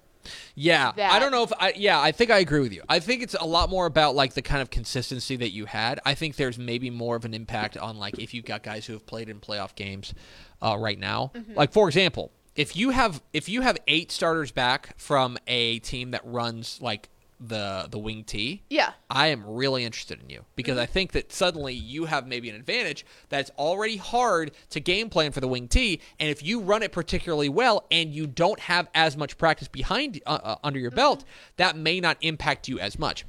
Yeah, 0.55 1.11
I 1.11 1.19
don't 1.19 1.33
know 1.33 1.45
if 1.45 1.53
I. 1.59 1.73
Yeah, 1.75 1.99
I 1.99 2.13
think 2.13 2.31
I 2.31 2.41
agree 2.41 2.61
with 2.61 2.75
you. 2.75 2.83
I 2.91 2.99
think 2.99 3.23
it's 3.23 3.33
a 3.33 3.47
lot 3.47 3.71
more 3.71 3.87
about 3.87 4.15
like 4.15 4.35
the 4.35 4.43
kind 4.43 4.61
of 4.61 4.69
consistency 4.69 5.37
that 5.37 5.53
you 5.53 5.65
had. 5.65 5.99
I 6.05 6.13
think 6.13 6.37
there's 6.37 6.59
maybe 6.59 6.91
more 6.91 7.17
of 7.17 7.25
an 7.25 7.33
impact 7.33 7.79
on 7.79 7.99
like 7.99 8.19
if 8.19 8.35
you've 8.35 8.45
got 8.45 8.63
guys 8.63 8.85
who 8.85 8.93
have 8.93 9.07
played 9.07 9.31
in 9.31 9.41
playoff 9.41 9.75
games 9.75 10.13
uh, 10.61 10.77
right 10.79 10.99
now. 10.99 11.33
Mm-hmm. 11.35 11.55
Like 11.55 11.73
for 11.73 11.89
example, 11.89 12.33
if 12.55 12.77
you 12.77 12.91
have 12.91 13.23
if 13.33 13.49
you 13.49 13.63
have 13.63 13.79
eight 13.89 14.13
starters 14.13 14.53
back 14.53 14.99
from 14.99 15.39
a 15.47 15.79
team 15.79 16.11
that 16.11 16.21
runs 16.23 16.83
like 16.83 17.09
the 17.41 17.89
the 17.91 17.99
wing 17.99 18.25
T, 18.25 18.63
yeah. 18.69 18.93
I 19.09 19.29
am 19.29 19.45
really 19.47 19.85
interested 19.85 20.21
in 20.23 20.29
you 20.29 20.45
because 20.57 20.75
Mm-hmm. 20.75 20.83
I 20.83 20.87
think 20.87 21.13
that 21.13 21.33
suddenly 21.33 21.75
you 21.75 22.05
have 22.05 22.27
maybe 22.27 22.51
an 22.51 22.57
advantage 22.57 23.07
that's 23.29 23.51
already 23.59 23.97
hard 23.97 24.53
to 24.71 24.81
game 24.81 25.09
plan 25.09 25.33
for 25.33 25.41
the 25.41 25.49
wing 25.49 25.67
T, 25.69 26.01
and 26.19 26.29
if 26.31 26.43
you 26.43 26.61
run 26.61 26.83
it 26.83 26.93
particularly 26.93 27.49
well 27.49 27.87
and 27.91 28.13
you 28.13 28.27
don't 28.27 28.61
have 28.61 28.89
as 28.95 29.17
much 29.17 29.39
practice 29.39 29.69
behind 29.69 30.21
uh, 30.27 30.39
uh, 30.43 30.57
under 30.63 30.79
your 30.79 30.91
belt, 30.91 31.25
that 31.57 31.77
may 31.77 31.99
not 31.99 32.19
impact 32.21 32.69
you 32.69 32.79
as 32.79 32.99
much. 32.99 33.25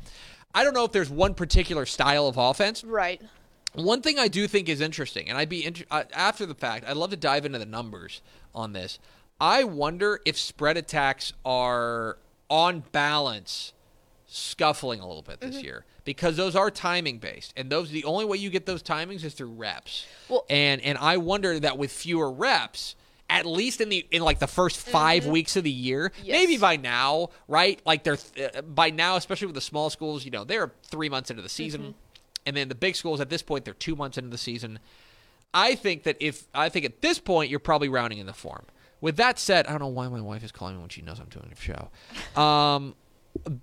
I 0.54 0.64
don't 0.64 0.74
know 0.74 0.84
if 0.84 0.92
there's 0.92 1.10
one 1.10 1.34
particular 1.34 1.86
style 1.86 2.28
of 2.28 2.38
offense. 2.38 2.84
Right. 2.84 3.22
One 3.74 4.02
thing 4.02 4.20
I 4.20 4.28
do 4.28 4.48
think 4.48 4.68
is 4.68 4.82
interesting, 4.82 5.30
and 5.30 5.38
I'd 5.38 5.48
be 5.48 5.64
inter- 5.64 5.86
uh, 5.90 6.04
after 6.14 6.46
the 6.46 6.56
fact, 6.56 6.84
I'd 6.86 6.98
love 6.98 7.12
to 7.12 7.16
dive 7.16 7.46
into 7.46 7.58
the 7.60 7.66
numbers 7.66 8.22
on 8.54 8.74
this. 8.74 9.00
I 9.40 9.64
wonder 9.64 10.20
if 10.26 10.38
spread 10.38 10.76
attacks 10.76 11.32
are 11.46 12.18
on 12.50 12.84
balance 12.92 13.72
scuffling 14.34 15.00
a 15.00 15.08
little 15.08 15.22
bit 15.22 15.40
this 15.42 15.62
year 15.62 15.86
because 16.06 16.38
those 16.38 16.56
are 16.56 16.72
timing 16.72 17.18
based, 17.18 17.54
and 17.58 17.70
those 17.70 17.90
the 17.92 18.04
only 18.06 18.26
way 18.26 18.38
you 18.38 18.50
get 18.50 18.66
those 18.66 18.82
timings 18.82 19.24
is 19.24 19.34
through 19.34 19.52
reps. 19.52 20.06
Well- 20.30 20.46
and 20.50 20.82
and 20.82 20.98
I 20.98 21.18
wonder 21.18 21.60
that 21.60 21.78
with 21.78 21.92
fewer 21.92 22.32
reps. 22.32 22.96
At 23.30 23.46
least 23.46 23.80
in 23.80 23.88
the 23.88 24.06
in 24.12 24.24
like 24.24 24.40
the 24.40 24.48
first 24.48 24.76
5 24.78 25.26
weeks 25.26 25.56
of 25.56 25.64
the 25.64 25.72
year, 25.72 26.12
Yes. 26.22 26.34
maybe 26.38 26.58
by 26.58 26.76
now, 26.76 27.30
right? 27.48 27.80
Like 27.86 28.04
they're 28.04 28.18
uh, 28.38 28.62
by 28.62 28.90
now, 28.90 29.16
especially 29.16 29.46
with 29.48 29.56
the 29.56 29.62
small 29.62 29.90
schools, 29.90 30.26
you 30.26 30.32
know, 30.32 30.44
they're 30.44 30.74
three 30.84 31.08
months 31.08 31.30
into 31.30 31.42
the 31.42 31.48
season, 31.48 31.96
and 32.46 32.58
then 32.58 32.68
the 32.68 32.76
big 32.76 32.94
schools 32.98 33.22
at 33.22 33.30
this 33.30 33.42
point 33.42 33.64
they're 33.64 33.74
two 33.74 33.96
months 33.96 34.18
into 34.18 34.30
the 34.30 34.38
season. 34.38 34.80
I 35.54 35.76
think 35.76 36.04
that 36.04 36.18
if 36.20 36.44
I 36.54 36.68
think 36.68 36.84
at 36.84 37.00
this 37.02 37.20
point 37.20 37.50
you're 37.50 37.60
probably 37.62 37.88
rounding 37.88 38.20
in 38.20 38.26
the 38.26 38.34
form. 38.34 38.66
With 39.00 39.16
that 39.16 39.40
said, 39.40 39.66
I 39.66 39.72
don't 39.72 39.80
know 39.80 39.88
why 39.88 40.10
my 40.10 40.20
wife 40.20 40.44
is 40.44 40.52
calling 40.52 40.76
me 40.76 40.82
when 40.82 40.90
she 40.90 41.02
knows 41.02 41.18
I'm 41.22 41.28
doing 41.30 41.54
a 41.54 41.56
show. 42.36 42.40
Um, 42.42 42.96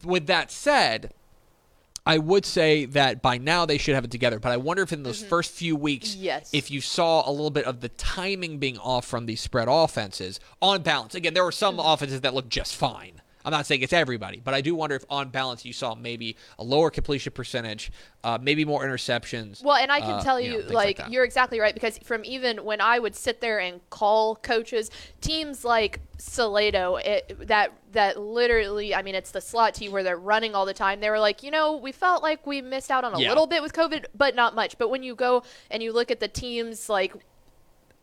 with 0.05 0.27
that 0.27 0.51
said, 0.51 1.13
I 2.09 2.17
would 2.17 2.47
say 2.47 2.87
that 2.87 3.21
by 3.21 3.37
now 3.37 3.67
they 3.67 3.77
should 3.77 3.95
have 3.95 4.05
it 4.05 4.11
together. 4.11 4.39
But 4.39 4.53
I 4.53 4.57
wonder 4.57 4.83
if 4.83 4.93
in 4.95 5.03
those 5.03 5.21
mm-hmm. 5.21 5.29
first 5.29 5.51
few 5.51 5.77
weeks, 5.77 6.15
Yes. 6.15 6.49
if 6.55 6.71
you 6.71 6.81
saw 6.81 7.29
a 7.29 7.31
little 7.31 7.51
bit 7.51 7.67
of 7.67 7.81
the 7.81 7.91
timing 7.91 8.59
being 8.59 8.79
off 8.79 9.05
from 9.05 9.27
these 9.27 9.43
spread 9.43 9.69
offenses 9.69 10.41
on 10.63 10.83
balance. 10.83 11.15
Again, 11.15 11.35
there 11.35 11.45
were 11.45 11.53
some 11.53 11.77
mm-hmm. 11.77 11.87
offenses 11.87 12.23
that 12.23 12.33
looked 12.33 12.49
just 12.49 12.75
fine. 12.75 13.21
I'm 13.49 13.53
not 13.53 13.65
saying 13.65 13.81
it's 13.81 13.95
everybody, 13.95 14.43
but 14.45 14.53
I 14.53 14.61
do 14.61 14.75
wonder 14.75 14.95
if 14.95 15.07
on 15.09 15.31
balance 15.31 15.65
you 15.65 15.73
saw 15.73 15.95
maybe 15.95 16.37
a 16.59 16.63
lower 16.63 16.91
completion 16.91 17.33
percentage, 17.33 17.91
uh, 18.23 18.37
maybe 18.39 18.67
more 18.67 18.85
interceptions. 18.85 19.65
Well, 19.65 19.77
and 19.77 19.91
I 19.91 20.01
can 20.01 20.11
uh, 20.11 20.23
tell 20.23 20.39
you 20.39 20.51
you, 20.51 20.53
know, 20.59 20.63
things 20.65 20.75
like, 20.75 21.01
you're 21.09 21.25
exactly 21.25 21.59
right 21.59 21.73
because 21.73 21.97
from 22.05 22.27
even 22.27 22.63
when 22.63 22.83
I 22.83 22.99
would 22.99 23.17
sit 23.17 23.41
there 23.41 23.59
and 23.59 23.81
call 23.89 24.37
coaches, 24.37 24.91
teams 25.23 25.65
like 25.65 26.01
Salado, 26.19 26.97
it, 26.97 27.49
that 27.49 27.73
that 27.93 28.21
literally, 28.21 28.95
I 28.95 29.01
mean, 29.01 29.15
it's 29.15 29.31
the 29.31 29.41
slot 29.41 29.73
team 29.73 29.93
where 29.93 30.03
they're 30.03 30.19
running 30.19 30.55
all 30.55 30.67
the 30.67 30.75
time. 30.75 31.01
They 31.01 31.09
were 31.09 31.19
like, 31.19 31.43
you 31.43 31.51
know, 31.51 31.75
we 31.75 31.91
felt 31.91 32.23
like 32.23 32.47
we 32.47 32.61
missed 32.61 32.91
out 32.91 33.03
on 33.03 33.15
a 33.15 33.19
Yeah. 33.19 33.31
little 33.31 33.47
bit 33.47 33.63
with 33.63 33.73
COVID, 33.73 34.05
but 34.15 34.35
not 34.35 34.55
much. 34.55 34.77
But 34.77 34.91
when 34.91 35.03
you 35.03 35.15
go 35.15 35.43
and 35.71 35.83
you 35.83 35.95
look 35.95 36.11
at 36.11 36.21
the 36.21 36.29
teams 36.29 36.91
like 36.91 37.15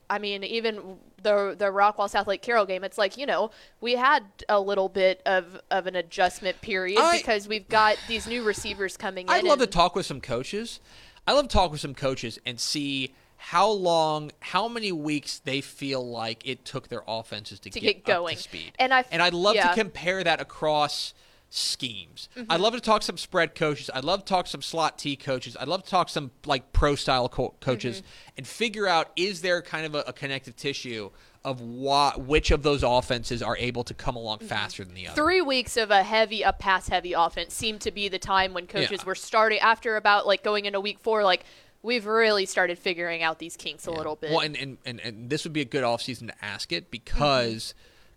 I 0.09 0.19
mean, 0.19 0.43
even 0.43 0.97
the 1.21 1.55
the 1.57 1.65
Rockwall 1.65 2.09
Southlake 2.11 2.41
Carroll 2.41 2.65
game, 2.65 2.83
it's 2.83 2.97
like 2.97 3.17
you 3.17 3.25
know 3.25 3.51
we 3.81 3.93
had 3.95 4.23
a 4.47 4.59
little 4.59 4.89
bit 4.89 5.21
of, 5.25 5.59
of 5.71 5.87
an 5.87 5.95
adjustment 5.95 6.61
period 6.61 6.99
I- 6.99 7.17
because 7.17 7.47
we've 7.47 7.67
got 7.67 7.97
these 8.07 8.27
new 8.27 8.43
receivers 8.43 8.97
coming 8.97 9.27
in. 9.27 9.33
I'd 9.33 9.43
love 9.43 9.59
to 9.59 9.67
talk 9.67 9.95
with 9.95 10.05
some 10.05 10.21
coaches. 10.21 10.79
I 11.27 11.33
love 11.33 11.47
to 11.47 11.53
talk 11.53 11.71
with 11.71 11.81
some 11.81 11.95
coaches 11.95 12.37
and 12.45 12.59
see 12.59 13.13
how 13.37 13.69
long, 13.69 14.31
how 14.39 14.67
many 14.67 14.91
weeks 14.91 15.39
they 15.39 15.59
feel 15.61 16.07
like 16.07 16.47
it 16.47 16.65
took 16.65 16.87
their 16.87 17.03
offenses 17.07 17.59
to, 17.59 17.69
To 17.69 17.79
get, 17.79 18.05
get 18.05 18.13
up 18.13 18.19
going. 18.21 18.35
to 18.37 18.41
speed. 18.41 18.71
And 18.79 18.93
I 18.93 19.03
and 19.11 19.21
I'd 19.21 19.33
love 19.33 19.55
yeah. 19.55 19.69
To 19.69 19.75
compare 19.75 20.23
that 20.23 20.39
across 20.39 21.13
schemes. 21.49 22.27
I'd 22.49 22.59
love 22.59 22.73
to 22.73 22.81
talk 22.81 23.01
some 23.01 23.17
spread 23.17 23.55
coaches. 23.55 23.89
I'd 23.93 24.03
love 24.03 24.19
to 24.21 24.25
talk 24.25 24.47
some 24.47 24.61
slot 24.61 24.97
T 24.97 25.15
coaches. 25.15 25.55
I'd 25.59 25.67
love 25.67 25.83
to 25.83 25.89
talk 25.89 26.09
some 26.09 26.31
like 26.45 26.73
pro 26.73 26.95
style 26.95 27.29
co- 27.29 27.55
coaches 27.61 27.97
Mm-hmm. 27.97 28.07
and 28.37 28.47
figure 28.47 28.87
out 28.87 29.11
is 29.15 29.41
there 29.41 29.61
kind 29.61 29.85
of 29.85 29.95
a, 29.95 29.99
a 30.07 30.13
connective 30.13 30.55
tissue 30.55 31.11
of 31.45 31.61
what 31.61 32.19
which 32.25 32.49
of 32.51 32.63
those 32.63 32.81
offenses 32.83 33.41
are 33.43 33.55
able 33.57 33.83
to 33.85 33.93
come 33.93 34.15
along 34.15 34.39
Mm-hmm. 34.39 34.47
faster 34.47 34.83
than 34.83 34.95
the 34.95 35.07
other. 35.07 35.15
three 35.21 35.41
weeks 35.41 35.77
of 35.77 35.91
a 35.91 36.03
heavy, 36.03 36.41
a 36.41 36.51
pass 36.51 36.89
heavy 36.89 37.13
offense 37.13 37.53
seemed 37.53 37.81
to 37.81 37.91
be 37.91 38.09
the 38.09 38.19
time 38.19 38.53
when 38.53 38.67
coaches 38.67 38.99
Yeah. 39.01 39.05
were 39.05 39.15
starting 39.15 39.59
after 39.59 39.95
about 39.95 40.27
like 40.27 40.43
going 40.43 40.65
into 40.65 40.81
week 40.81 40.99
four, 40.99 41.23
like 41.23 41.45
we've 41.83 42.05
really 42.07 42.45
started 42.47 42.79
figuring 42.79 43.21
out 43.21 43.37
these 43.39 43.55
kinks 43.55 43.85
a 43.85 43.91
little 43.91 44.15
bit. 44.15 44.31
Well, 44.31 44.39
and, 44.39 44.57
and, 44.57 44.77
and, 44.85 44.99
and 45.01 45.29
this 45.29 45.43
would 45.43 45.53
be 45.53 45.61
a 45.61 45.65
good 45.65 45.83
offseason 45.83 46.27
to 46.27 46.33
ask 46.43 46.73
it 46.73 46.89
because 46.89 47.75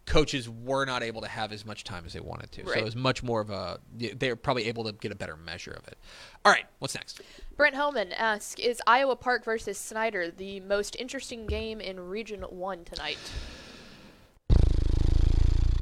coaches 0.08 0.48
were 0.48 0.84
not 0.84 1.02
able 1.02 1.20
to 1.20 1.28
have 1.28 1.52
as 1.52 1.64
much 1.64 1.84
time 1.84 2.04
as 2.06 2.12
they 2.12 2.20
wanted 2.20 2.50
to. 2.52 2.66
So 2.66 2.72
it 2.72 2.84
was 2.84 2.96
much 2.96 3.22
more 3.22 3.40
of 3.40 3.50
a, 3.50 3.78
they're 3.96 4.36
probably 4.36 4.66
able 4.66 4.84
to 4.84 4.92
get 4.92 5.12
a 5.12 5.14
better 5.14 5.36
measure 5.36 5.70
of 5.72 5.86
it. 5.86 5.96
All 6.44 6.50
right, 6.52 6.64
what's 6.78 6.94
next? 6.94 7.20
Brent 7.56 7.74
Homan 7.76 8.12
asks, 8.12 8.54
"Is 8.60 8.80
Iowa 8.86 9.16
Park 9.16 9.44
versus 9.44 9.78
Snyder 9.78 10.30
the 10.30 10.60
most 10.60 10.96
interesting 10.96 11.46
game 11.46 11.80
in 11.80 12.00
Region 12.00 12.42
One 12.42 12.84
tonight?" 12.84 13.18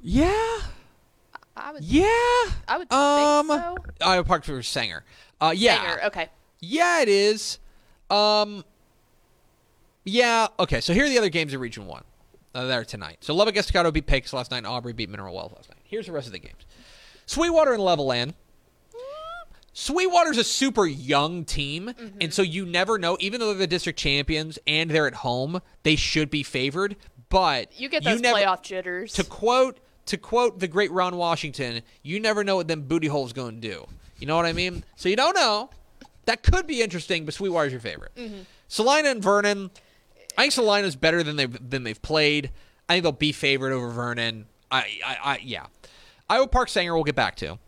Yeah. 0.02 0.58
I 1.56 1.72
would, 1.72 1.82
Yeah. 1.82 2.04
I 2.68 2.76
would 2.78 2.92
Um, 2.92 3.48
think 3.48 3.60
so. 4.00 4.06
Iowa 4.06 4.24
Park 4.24 4.44
versus 4.44 4.68
Sanger. 4.70 5.04
Uh, 5.40 5.52
yeah. 5.56 5.76
Sanger, 5.82 6.04
okay. 6.04 6.28
Yeah, 6.60 7.00
it 7.00 7.08
is. 7.08 7.58
Um, 8.10 8.64
yeah. 10.04 10.48
Okay. 10.60 10.80
So 10.80 10.92
here 10.94 11.06
are 11.06 11.08
the 11.08 11.18
other 11.18 11.28
games 11.30 11.52
in 11.54 11.60
Region 11.60 11.86
One. 11.86 12.04
Uh, 12.56 12.64
that 12.66 12.88
tonight. 12.88 13.18
So 13.20 13.34
Lubbock 13.34 13.56
Estacado 13.56 13.90
beat 13.90 14.06
Pecos 14.06 14.32
last 14.32 14.50
night. 14.50 14.64
Aubrey 14.64 14.92
beat 14.94 15.10
Mineral 15.10 15.34
Wells 15.34 15.52
last 15.54 15.68
night. 15.68 15.78
Here's 15.84 16.06
the 16.06 16.12
rest 16.12 16.26
of 16.26 16.32
the 16.32 16.38
games. 16.38 16.64
Sweetwater 17.26 17.72
and 17.74 17.82
Levelland. 17.82 18.32
Sweetwater's 19.72 20.38
a 20.38 20.44
super 20.44 20.86
young 20.86 21.44
team, 21.44 21.88
Mm-hmm. 21.88 22.18
and 22.22 22.32
so 22.32 22.40
you 22.40 22.64
never 22.64 22.98
know. 22.98 23.18
Even 23.20 23.40
though 23.40 23.48
they're 23.48 23.56
the 23.58 23.66
district 23.66 23.98
champions 23.98 24.58
and 24.66 24.90
they're 24.90 25.06
at 25.06 25.14
home, 25.16 25.60
they 25.82 25.96
should 25.96 26.30
be 26.30 26.42
favored. 26.42 26.96
But 27.28 27.78
You 27.78 27.88
get 27.90 28.02
those 28.04 28.20
never, 28.20 28.38
playoff 28.38 28.62
jitters. 28.62 29.12
to 29.14 29.24
quote 29.24 29.78
to 30.06 30.16
quote 30.16 30.60
the 30.60 30.68
great 30.68 30.90
Ron 30.92 31.16
Washington, 31.16 31.82
you 32.02 32.20
never 32.20 32.42
know 32.44 32.56
what 32.56 32.68
them 32.68 32.82
booty 32.82 33.08
holes 33.08 33.32
going 33.34 33.60
to 33.60 33.68
do. 33.68 33.86
You 34.18 34.26
know 34.26 34.36
what 34.36 34.46
I 34.46 34.52
mean? 34.52 34.84
So 34.94 35.08
you 35.08 35.16
don't 35.16 35.34
know. 35.34 35.68
That 36.26 36.42
could 36.42 36.66
be 36.66 36.80
interesting, 36.80 37.24
but 37.26 37.34
Sweetwater's 37.34 37.72
your 37.72 37.80
favorite. 37.80 38.12
Celina 38.68 39.08
and 39.10 39.22
Vernon. 39.22 39.70
I 40.36 40.42
think 40.42 40.52
Celina's 40.52 40.96
better 40.96 41.22
than 41.22 41.36
they've 41.36 41.70
than 41.70 41.84
they've 41.84 42.00
played. 42.00 42.50
I 42.88 42.94
think 42.94 43.02
they'll 43.02 43.12
be 43.12 43.32
favored 43.32 43.72
over 43.72 43.90
Vernon. 43.90 44.46
I, 44.70 44.98
I, 45.04 45.16
I 45.22 45.40
yeah. 45.42 45.66
Iowa 46.28 46.48
Park 46.48 46.68
Sanger 46.68 46.94
we'll 46.94 47.04
get 47.04 47.14
back 47.14 47.36
to. 47.36 47.58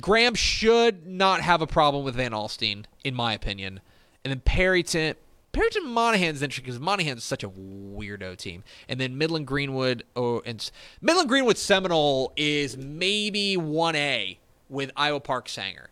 Graham 0.00 0.34
should 0.34 1.06
not 1.06 1.40
have 1.40 1.62
a 1.62 1.66
problem 1.66 2.04
with 2.04 2.14
Van 2.16 2.32
Alstyne, 2.32 2.84
in 3.04 3.14
my 3.14 3.32
opinion. 3.32 3.80
And 4.24 4.30
then 4.30 4.40
Perryton, 4.40 5.14
Perryton 5.52 5.86
Monahans 5.86 6.42
interesting 6.42 6.64
because 6.64 6.78
Monahans 6.78 7.22
such 7.22 7.42
a 7.42 7.48
weirdo 7.48 8.36
team. 8.36 8.62
And 8.88 9.00
then 9.00 9.16
Midland 9.16 9.46
Greenwood, 9.46 10.04
oh, 10.14 10.42
and 10.44 10.70
Midland 11.00 11.28
Greenwood 11.28 11.56
Seminole 11.56 12.32
is 12.36 12.76
maybe 12.76 13.56
one 13.56 13.96
A 13.96 14.38
with 14.68 14.90
Iowa 14.96 15.20
Park 15.20 15.48
Sanger. 15.48 15.88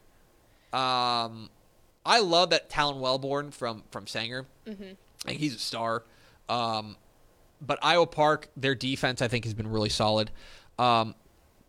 Um, 0.72 1.48
I 2.04 2.20
love 2.20 2.50
that 2.50 2.68
Talon 2.68 3.00
Wellborn 3.00 3.52
from 3.52 3.84
from 3.90 4.06
Sanger. 4.06 4.46
Mm-hmm. 4.66 4.92
I 5.24 5.28
think 5.28 5.40
he's 5.40 5.54
a 5.54 5.58
star. 5.58 6.02
Um, 6.48 6.96
but 7.60 7.78
Iowa 7.82 8.06
Park, 8.06 8.48
their 8.56 8.74
defense, 8.74 9.22
I 9.22 9.28
think, 9.28 9.44
has 9.44 9.54
been 9.54 9.68
really 9.68 9.88
solid. 9.88 10.30
Um, 10.78 11.14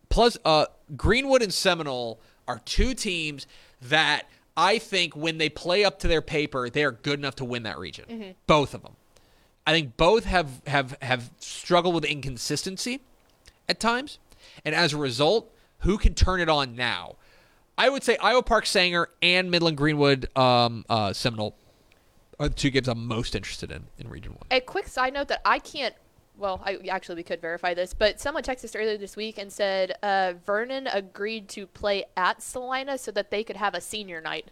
plus, 0.08 0.36
uh, 0.44 0.66
Greenwood 0.96 1.42
and 1.42 1.52
Seminole 1.52 2.20
are 2.46 2.60
two 2.64 2.94
teams 2.94 3.46
that 3.82 4.26
I 4.56 4.78
think 4.78 5.16
when 5.16 5.38
they 5.38 5.48
play 5.48 5.84
up 5.84 5.98
to 6.00 6.08
their 6.08 6.22
paper, 6.22 6.70
they 6.70 6.84
are 6.84 6.92
good 6.92 7.18
enough 7.18 7.36
to 7.36 7.44
win 7.44 7.62
that 7.64 7.78
region. 7.78 8.34
Both 8.46 8.74
of 8.74 8.82
them. 8.82 8.96
I 9.66 9.72
think 9.72 9.96
both 9.96 10.24
have, 10.24 10.62
have, 10.66 10.96
have 11.02 11.30
struggled 11.38 11.94
with 11.94 12.04
inconsistency 12.04 13.00
at 13.68 13.80
times. 13.80 14.18
And 14.64 14.74
as 14.74 14.92
a 14.92 14.96
result, 14.96 15.52
who 15.80 15.98
can 15.98 16.14
turn 16.14 16.40
it 16.40 16.48
on 16.48 16.76
now? 16.76 17.16
I 17.76 17.88
would 17.88 18.02
say 18.02 18.16
Iowa 18.16 18.42
Park 18.42 18.64
Sanger 18.64 19.08
and 19.20 19.50
Midland 19.50 19.76
Greenwood 19.76 20.34
um, 20.36 20.84
uh, 20.88 21.12
Seminole 21.12 21.54
are 22.38 22.48
the 22.48 22.54
two 22.54 22.70
games 22.70 22.88
I'm 22.88 23.06
most 23.06 23.34
interested 23.34 23.70
in 23.70 23.84
in 23.98 24.08
Region 24.08 24.32
1. 24.32 24.40
A 24.50 24.60
quick 24.60 24.88
side 24.88 25.14
note 25.14 25.28
that 25.28 25.40
I 25.44 25.58
can't. 25.58 25.94
Well, 26.38 26.60
I 26.64 26.76
actually 26.90 27.14
we 27.16 27.22
could 27.22 27.40
verify 27.40 27.72
this, 27.72 27.94
but 27.94 28.20
someone 28.20 28.42
texted 28.42 28.64
us 28.64 28.76
earlier 28.76 28.98
this 28.98 29.16
week 29.16 29.38
and 29.38 29.50
said 29.50 29.94
uh, 30.02 30.34
Vernon 30.44 30.86
agreed 30.86 31.48
to 31.50 31.66
play 31.66 32.04
at 32.14 32.42
Celina 32.42 32.98
so 32.98 33.10
that 33.12 33.30
they 33.30 33.42
could 33.42 33.56
have 33.56 33.74
a 33.74 33.80
senior 33.80 34.20
night. 34.20 34.50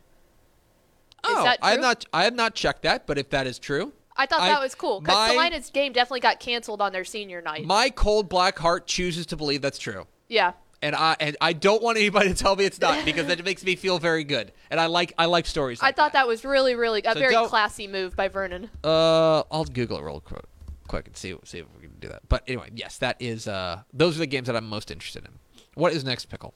Is 1.28 1.34
that 1.44 1.58
I 1.62 1.72
have 1.72 1.80
not 1.80 2.04
I 2.12 2.24
have 2.24 2.34
not 2.34 2.54
checked 2.54 2.82
that, 2.82 3.06
but 3.06 3.18
if 3.18 3.30
that 3.30 3.46
is 3.46 3.58
true, 3.58 3.92
I 4.16 4.26
thought 4.26 4.40
I- 4.40 4.48
that 4.48 4.60
was 4.60 4.74
cool 4.74 5.00
because 5.00 5.30
Celina's 5.30 5.70
game 5.70 5.92
definitely 5.92 6.20
got 6.20 6.38
canceled 6.40 6.80
on 6.82 6.92
their 6.92 7.04
senior 7.04 7.40
night. 7.42 7.64
my 7.66 7.90
cold 7.90 8.28
black 8.28 8.58
heart 8.58 8.86
chooses 8.86 9.26
to 9.26 9.36
believe 9.36 9.60
that's 9.62 9.78
true. 9.78 10.06
yeah, 10.28 10.52
And 10.84 10.94
I 10.94 11.16
and 11.18 11.34
I 11.40 11.54
don't 11.54 11.82
want 11.82 11.96
anybody 11.96 12.28
to 12.28 12.34
tell 12.34 12.56
me 12.56 12.66
it's 12.66 12.78
not 12.78 13.06
because 13.06 13.26
that 13.28 13.42
makes 13.42 13.64
me 13.64 13.74
feel 13.74 13.98
very 13.98 14.22
good. 14.22 14.52
And 14.70 14.78
I 14.78 14.84
like 14.84 15.14
I 15.16 15.24
like 15.24 15.46
stories. 15.46 15.80
I 15.80 15.92
thought 15.92 16.12
that 16.12 16.28
was 16.28 16.44
really, 16.44 16.74
really 16.74 17.00
a 17.06 17.14
So 17.14 17.20
very 17.20 17.46
classy 17.46 17.88
move 17.88 18.14
by 18.14 18.28
Vernon. 18.28 18.68
Uh, 18.84 19.44
I'll 19.50 19.64
Google 19.64 19.96
it 19.96 20.02
real 20.02 20.20
quick, 20.20 20.44
quick 20.86 21.06
and 21.06 21.16
see 21.16 21.34
see 21.44 21.60
if 21.60 21.66
we 21.74 21.88
can 21.88 21.96
do 22.00 22.08
that. 22.08 22.28
But 22.28 22.44
anyway, 22.46 22.68
yes, 22.74 22.98
that 22.98 23.16
is 23.18 23.48
uh 23.48 23.80
those 23.94 24.16
are 24.16 24.20
the 24.20 24.26
games 24.26 24.46
that 24.46 24.56
I'm 24.56 24.68
most 24.68 24.90
interested 24.90 25.24
in. 25.24 25.30
What 25.72 25.94
is 25.94 26.04
next 26.04 26.26
pickle? 26.26 26.52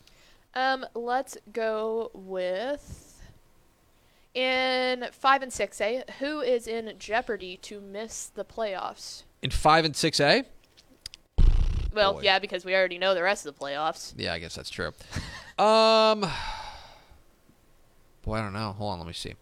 Um, 0.55 0.85
let's 0.95 1.39
go 1.51 2.11
with 2.12 3.22
in 4.35 5.07
five 5.11 5.43
and 5.43 5.51
six 5.51 5.81
A. 5.81 6.05
Who 6.18 6.41
is 6.43 6.66
in 6.66 6.93
jeopardy 6.99 7.57
to 7.62 7.81
miss 7.81 8.26
the 8.26 8.45
playoffs? 8.45 9.22
In 9.43 9.51
five 9.51 9.87
and 9.87 9.97
six 9.97 10.20
A? 10.20 10.45
Well, 11.99 12.14
Boy. 12.14 12.20
yeah, 12.22 12.38
because 12.38 12.64
we 12.64 12.76
already 12.76 12.96
know 12.96 13.12
the 13.12 13.24
rest 13.24 13.44
of 13.44 13.59
the 13.59 13.64
playoffs. 13.64 14.14
Yeah, 14.16 14.32
I 14.32 14.38
guess 14.38 14.55
that's 14.55 14.70
true. 14.70 14.86
um, 15.59 16.20
boy, 18.22 18.36
I 18.36 18.40
don't 18.40 18.53
know. 18.53 18.72
Hold 18.78 18.92
on, 18.92 18.99
let 19.01 19.09
me 19.09 19.12
see. 19.12 19.34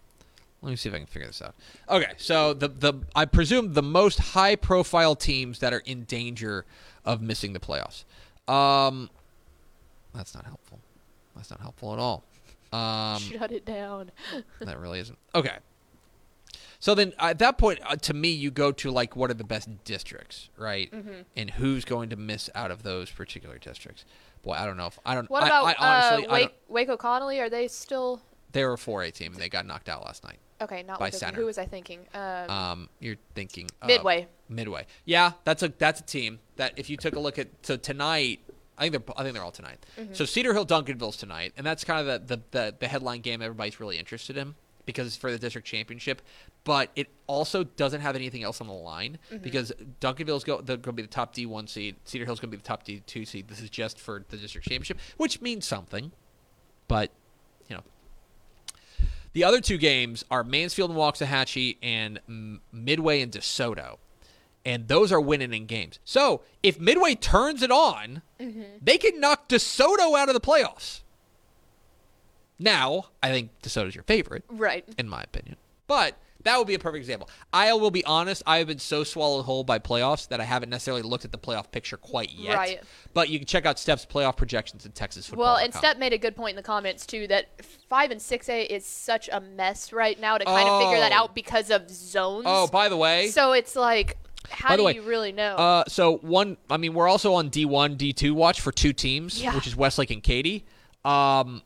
Let 0.62 0.70
me 0.70 0.76
see 0.76 0.88
if 0.88 0.94
I 0.94 0.98
can 0.98 1.06
figure 1.06 1.26
this 1.26 1.42
out. 1.42 1.54
Okay, 1.90 2.12
so 2.16 2.54
the 2.54 2.68
the 2.68 2.94
I 3.14 3.26
presume 3.26 3.74
the 3.74 3.82
most 3.82 4.18
high 4.18 4.56
profile 4.56 5.14
teams 5.14 5.58
that 5.58 5.74
are 5.74 5.82
in 5.84 6.04
danger 6.04 6.64
of 7.04 7.20
missing 7.20 7.52
the 7.52 7.60
playoffs. 7.60 8.04
Um, 8.50 9.10
that's 10.14 10.34
not 10.34 10.46
helpful. 10.46 10.78
That's 11.36 11.50
not 11.50 11.60
helpful 11.60 11.92
at 11.92 11.98
all. 11.98 12.24
Um, 12.72 13.20
Shut 13.38 13.52
it 13.52 13.66
down. 13.66 14.10
that 14.60 14.80
really 14.80 15.00
isn't. 15.00 15.18
Okay. 15.34 15.56
So 16.86 16.94
then 16.94 17.14
at 17.18 17.40
that 17.40 17.58
point, 17.58 17.80
uh, 17.84 17.96
to 17.96 18.14
me, 18.14 18.28
you 18.28 18.52
go 18.52 18.70
to 18.70 18.92
like 18.92 19.16
what 19.16 19.28
are 19.28 19.34
the 19.34 19.42
best 19.42 19.68
districts, 19.82 20.50
right? 20.56 20.88
Mm-hmm. 20.88 21.22
And 21.36 21.50
who's 21.50 21.84
going 21.84 22.10
to 22.10 22.16
miss 22.16 22.48
out 22.54 22.70
of 22.70 22.84
those 22.84 23.10
particular 23.10 23.58
districts? 23.58 24.04
Boy, 24.44 24.52
I 24.52 24.66
don't 24.66 24.76
know 24.76 24.86
if 24.86 24.96
I 25.04 25.16
don't. 25.16 25.28
What 25.28 25.42
I, 25.42 25.46
about 25.46 25.66
I 25.66 25.74
honestly, 25.80 26.26
uh, 26.28 26.30
I 26.30 26.34
Wake, 26.42 26.54
Waco 26.68 26.96
Connally? 26.96 27.40
Are 27.40 27.50
they 27.50 27.66
still 27.66 28.22
they 28.52 28.62
were 28.64 28.74
a 28.74 28.76
4A 28.76 29.12
team 29.12 29.32
and 29.32 29.42
they 29.42 29.48
got 29.48 29.66
knocked 29.66 29.88
out 29.88 30.04
last 30.04 30.22
night. 30.22 30.38
okay? 30.60 30.84
Not 30.84 31.00
By 31.00 31.06
Waco. 31.06 31.16
center. 31.16 31.40
Who 31.40 31.46
was 31.46 31.58
I 31.58 31.66
thinking? 31.66 32.06
Um, 32.14 32.50
Um, 32.50 32.88
you're 33.00 33.16
thinking 33.34 33.66
uh, 33.82 33.88
Midway. 33.88 34.28
Midway. 34.48 34.86
Yeah, 35.04 35.32
that's 35.42 35.64
a 35.64 35.72
that's 35.76 35.98
a 35.98 36.04
team 36.04 36.38
that 36.54 36.74
if 36.76 36.88
you 36.88 36.96
took 36.96 37.16
a 37.16 37.20
look 37.20 37.36
at 37.36 37.48
so 37.62 37.76
tonight, 37.76 38.38
I 38.78 38.82
think 38.82 38.92
they're 38.92 39.18
I 39.18 39.24
think 39.24 39.34
they're 39.34 39.42
all 39.42 39.50
tonight. 39.50 39.84
Mm-hmm. 39.98 40.14
So 40.14 40.24
Cedar 40.24 40.52
Hill 40.52 40.66
Duncanville's 40.66 41.16
tonight, 41.16 41.52
and 41.56 41.66
that's 41.66 41.82
kind 41.82 42.08
of 42.08 42.28
the, 42.28 42.36
the 42.36 42.42
the 42.52 42.74
the 42.78 42.86
headline 42.86 43.22
game 43.22 43.42
everybody's 43.42 43.80
really 43.80 43.98
interested 43.98 44.36
in 44.36 44.54
because 44.86 45.06
it's 45.06 45.16
for 45.16 45.30
the 45.30 45.38
district 45.38 45.66
championship. 45.68 46.22
But 46.64 46.90
it 46.96 47.08
also 47.26 47.64
doesn't 47.64 48.00
have 48.00 48.16
anything 48.16 48.42
else 48.42 48.60
on 48.60 48.66
the 48.66 48.72
line 48.72 49.18
Mm-hmm. 49.30 49.42
because 49.42 49.72
Duncanville's 50.00 50.44
go 50.44 50.62
going 50.62 50.80
to 50.82 50.92
be 50.92 51.02
the 51.02 51.08
top 51.08 51.34
D 51.34 51.44
one 51.46 51.66
seed. 51.66 51.96
Cedar 52.04 52.24
Hill's 52.24 52.40
going 52.40 52.50
to 52.50 52.56
be 52.56 52.60
the 52.62 52.66
top 52.66 52.84
D 52.84 53.02
two 53.06 53.24
seed. 53.24 53.48
This 53.48 53.60
is 53.60 53.68
just 53.68 54.00
for 54.00 54.24
the 54.30 54.36
district 54.36 54.66
championship, 54.66 54.98
which 55.16 55.40
means 55.42 55.66
something. 55.66 56.12
But 56.88 57.10
you 57.68 57.76
know, 57.76 57.82
the 59.32 59.44
other 59.44 59.60
two 59.60 59.76
games 59.78 60.24
are 60.30 60.42
Mansfield 60.44 60.90
and 60.90 60.98
Waxahachie 60.98 61.76
and 61.82 62.20
Midway 62.72 63.20
and 63.20 63.30
DeSoto. 63.32 63.98
And 64.64 64.88
those 64.88 65.12
are 65.12 65.20
winning 65.20 65.52
in 65.54 65.66
games. 65.66 66.00
So 66.04 66.42
if 66.62 66.80
Midway 66.80 67.14
turns 67.14 67.62
it 67.62 67.70
on, 67.70 68.22
they 68.82 68.98
can 68.98 69.20
knock 69.20 69.48
DeSoto 69.48 70.18
out 70.18 70.28
of 70.28 70.34
the 70.34 70.40
playoffs. 70.40 71.02
Now, 72.58 73.06
I 73.22 73.30
think 73.30 73.50
DeSoto's 73.62 73.94
your 73.94 74.04
favorite, 74.04 74.44
right. 74.48 74.84
in 74.98 75.08
my 75.08 75.22
opinion. 75.22 75.56
But 75.86 76.16
that 76.42 76.58
would 76.58 76.66
be 76.66 76.74
a 76.74 76.78
perfect 76.78 77.00
example. 77.02 77.28
I 77.52 77.72
will 77.74 77.90
be 77.90 78.04
honest, 78.04 78.42
I 78.46 78.58
have 78.58 78.66
been 78.66 78.78
so 78.78 79.04
swallowed 79.04 79.44
whole 79.44 79.62
by 79.64 79.78
playoffs 79.78 80.28
that 80.28 80.40
I 80.40 80.44
haven't 80.44 80.70
necessarily 80.70 81.02
looked 81.02 81.24
at 81.24 81.32
the 81.32 81.38
playoff 81.38 81.70
picture 81.70 81.96
quite 81.96 82.32
yet. 82.32 82.54
Right. 82.56 82.80
But 83.14 83.28
you 83.28 83.38
can 83.38 83.46
check 83.46 83.66
out 83.66 83.78
Steph's 83.78 84.06
playoff 84.06 84.36
projections 84.36 84.86
in 84.86 84.92
Texas 84.92 85.26
football. 85.26 85.44
Well, 85.54 85.56
and 85.56 85.74
Step 85.74 85.98
made 85.98 86.12
a 86.12 86.18
good 86.18 86.34
point 86.36 86.50
in 86.50 86.56
the 86.56 86.62
comments 86.62 87.04
too 87.04 87.26
that 87.28 87.48
five 87.88 88.10
and 88.10 88.22
six 88.22 88.48
A 88.48 88.62
is 88.62 88.86
such 88.86 89.28
a 89.32 89.40
mess 89.40 89.92
right 89.92 90.18
now 90.20 90.38
to 90.38 90.44
kind 90.44 90.68
of 90.68 90.80
figure 90.82 90.98
that 90.98 91.12
Oh. 91.12 91.16
out 91.24 91.34
because 91.34 91.70
of 91.70 91.90
zones. 91.90 92.44
Oh, 92.48 92.68
by 92.68 92.88
the 92.88 92.96
way, 92.96 93.28
so 93.28 93.52
it's 93.52 93.76
like, 93.76 94.16
how 94.48 94.68
By 94.70 94.76
the 94.76 94.82
do 94.82 94.86
way, 94.86 94.94
you 94.94 95.02
really 95.02 95.32
know? 95.32 95.56
Uh, 95.56 95.84
so 95.88 96.18
one, 96.18 96.56
I 96.70 96.76
mean, 96.76 96.94
we're 96.94 97.08
also 97.08 97.34
on 97.34 97.48
D 97.48 97.64
one, 97.64 97.96
D 97.96 98.12
two 98.12 98.34
watch 98.34 98.60
for 98.60 98.70
two 98.72 98.92
teams, 98.92 99.42
Yeah. 99.42 99.54
which 99.54 99.66
is 99.66 99.74
Westlake 99.74 100.10
and 100.12 100.22
Katy. 100.22 100.64
Um, 101.04 101.62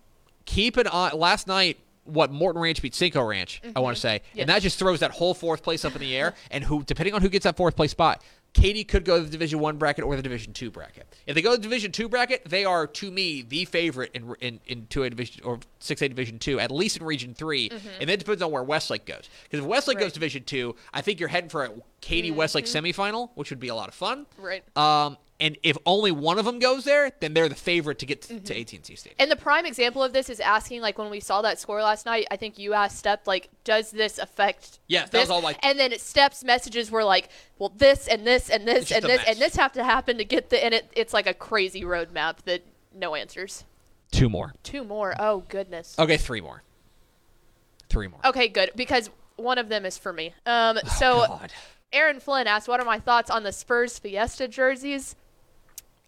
keep 0.55 0.77
an 0.77 0.87
eye. 0.93 1.11
Last 1.13 1.47
night, 1.47 1.79
what 2.05 2.33
Morton 2.33 2.61
Ranch 2.63 2.83
beat 2.83 2.95
Cinco 2.95 3.23
Ranch, 3.23 3.61
I 3.77 3.81
want 3.81 3.95
to 3.97 4.01
say, 4.01 4.17
Mm-hmm. 4.21 4.39
Yes. 4.39 4.43
and 4.43 4.49
that 4.49 4.63
just 4.63 4.79
throws 4.79 5.01
that 5.01 5.13
whole 5.13 5.35
fourth 5.35 5.63
place 5.63 5.85
up 5.85 5.95
in 5.95 6.01
the 6.01 6.17
air. 6.17 6.35
and 6.51 6.65
who, 6.65 6.83
depending 6.83 7.15
on 7.15 7.23
who 7.23 7.29
gets 7.29 7.45
that 7.45 7.57
fourth 7.57 7.77
place 7.77 7.91
spot, 7.93 8.23
Katy 8.53 8.83
could 8.83 9.05
go 9.05 9.19
to 9.19 9.25
the 9.25 9.31
Division 9.31 9.61
One 9.61 9.77
bracket 9.77 10.03
or 10.05 10.17
the 10.17 10.23
Division 10.23 10.53
Two 10.53 10.73
bracket. 10.73 11.07
If 11.25 11.37
they 11.37 11.43
go 11.43 11.53
to 11.53 11.57
the 11.57 11.63
Division 11.63 11.93
Two 11.93 12.09
bracket, 12.09 12.45
they 12.49 12.65
are 12.65 12.89
to 12.89 13.11
me 13.13 13.43
the 13.43 13.65
favorite 13.65 14.11
in 14.13 14.35
in 14.41 14.59
in 14.67 14.87
two 14.89 15.05
A 15.05 15.11
Division 15.11 15.45
or 15.45 15.61
six 15.79 16.03
A 16.03 16.09
Division 16.09 16.41
Two, 16.41 16.59
at 16.59 16.73
least 16.73 16.97
in 16.97 17.05
Region 17.05 17.33
3 17.33 17.71
And 17.71 18.09
then 18.09 18.15
it 18.15 18.19
depends 18.19 18.43
on 18.43 18.51
where 18.51 18.65
Westlake 18.65 19.07
goes. 19.07 19.29
Because 19.45 19.61
if 19.61 19.67
Westlake 19.67 19.99
Right. 19.99 20.03
goes 20.07 20.13
Division 20.15 20.43
Two, 20.43 20.75
I 20.93 21.01
think 21.01 21.21
you're 21.21 21.29
heading 21.29 21.49
for 21.49 21.65
a 21.67 21.71
Katy 22.01 22.33
Westlake 22.33 22.65
semifinal, 22.65 23.31
which 23.37 23.51
would 23.51 23.61
be 23.61 23.69
a 23.69 23.75
lot 23.77 23.87
of 23.89 23.95
fun. 23.95 24.27
Right. 24.37 24.65
Um, 24.77 25.17
and 25.41 25.57
if 25.63 25.77
only 25.87 26.13
one 26.13 26.39
of 26.39 26.45
them 26.45 26.59
goes 26.59 26.85
there, 26.85 27.11
then 27.21 27.35
they're 27.35 27.49
the 27.49 27.55
favorite 27.55 27.99
to 28.01 28.07
get 28.07 28.23
to, 28.23 28.39
to 28.41 28.61
AT&T 28.61 28.79
Stadium. 28.83 29.15
And 29.19 29.31
the 29.31 29.37
prime 29.37 29.65
example 29.67 30.03
of 30.03 30.13
this 30.13 30.29
is 30.29 30.39
asking, 30.41 30.83
like, 30.83 30.99
when 30.99 31.11
we 31.11 31.21
saw 31.21 31.43
that 31.43 31.59
score 31.59 31.83
last 31.83 32.05
night, 32.07 32.27
I 32.31 32.37
think 32.37 32.59
you 32.59 32.75
asked 32.75 32.99
Step, 32.99 33.27
like, 33.27 33.49
does 33.65 33.91
this 33.91 34.19
affect 34.19 34.79
Yes, 34.87 35.11
that 35.11 35.21
was 35.21 35.31
all, 35.31 35.41
like- 35.41 35.59
And 35.65 35.79
then 35.79 35.99
Step's 35.99 36.45
messages 36.45 36.91
were 36.91 37.05
like, 37.05 37.31
well, 37.59 37.73
this 37.77 38.07
and 38.07 38.27
this 38.27 38.51
and 38.51 38.69
this 38.69 38.91
and 38.93 39.05
this 39.05 39.23
and 39.27 39.39
this 39.39 39.57
have 39.57 39.73
to 39.73 39.85
happen 39.85 40.19
to 40.19 40.25
get 40.25 40.51
the, 40.51 40.63
and 40.65 40.75
it, 40.75 40.91
it's 40.95 41.13
like 41.15 41.27
a 41.27 41.35
crazy 41.35 41.83
roadmap 41.83 42.39
that 42.45 42.63
no 42.95 43.15
answers. 43.15 43.65
Two 44.11 44.29
more. 44.29 44.53
Two 44.63 44.85
more. 44.85 45.15
Oh, 45.19 45.45
goodness. 45.49 45.95
Okay, 45.99 46.17
three 46.17 46.41
more. 46.41 46.63
Three 47.89 48.09
more. 48.09 48.21
Okay, 48.25 48.49
good. 48.49 48.71
Because 48.77 49.11
one 49.37 49.59
of 49.59 49.69
them 49.69 49.85
is 49.87 49.99
for 49.99 50.13
me. 50.13 50.35
Um, 50.47 50.79
so 50.99 51.23
Oh, 51.23 51.27
God. 51.27 51.53
Aaron 51.93 52.21
Flynn 52.21 52.47
asked, 52.47 52.69
what 52.69 52.79
are 52.81 52.87
my 52.87 52.99
thoughts 53.01 53.31
on 53.31 53.43
the 53.43 53.53
Spurs 53.53 53.99
Fiesta 53.99 54.47
jerseys? 54.47 55.17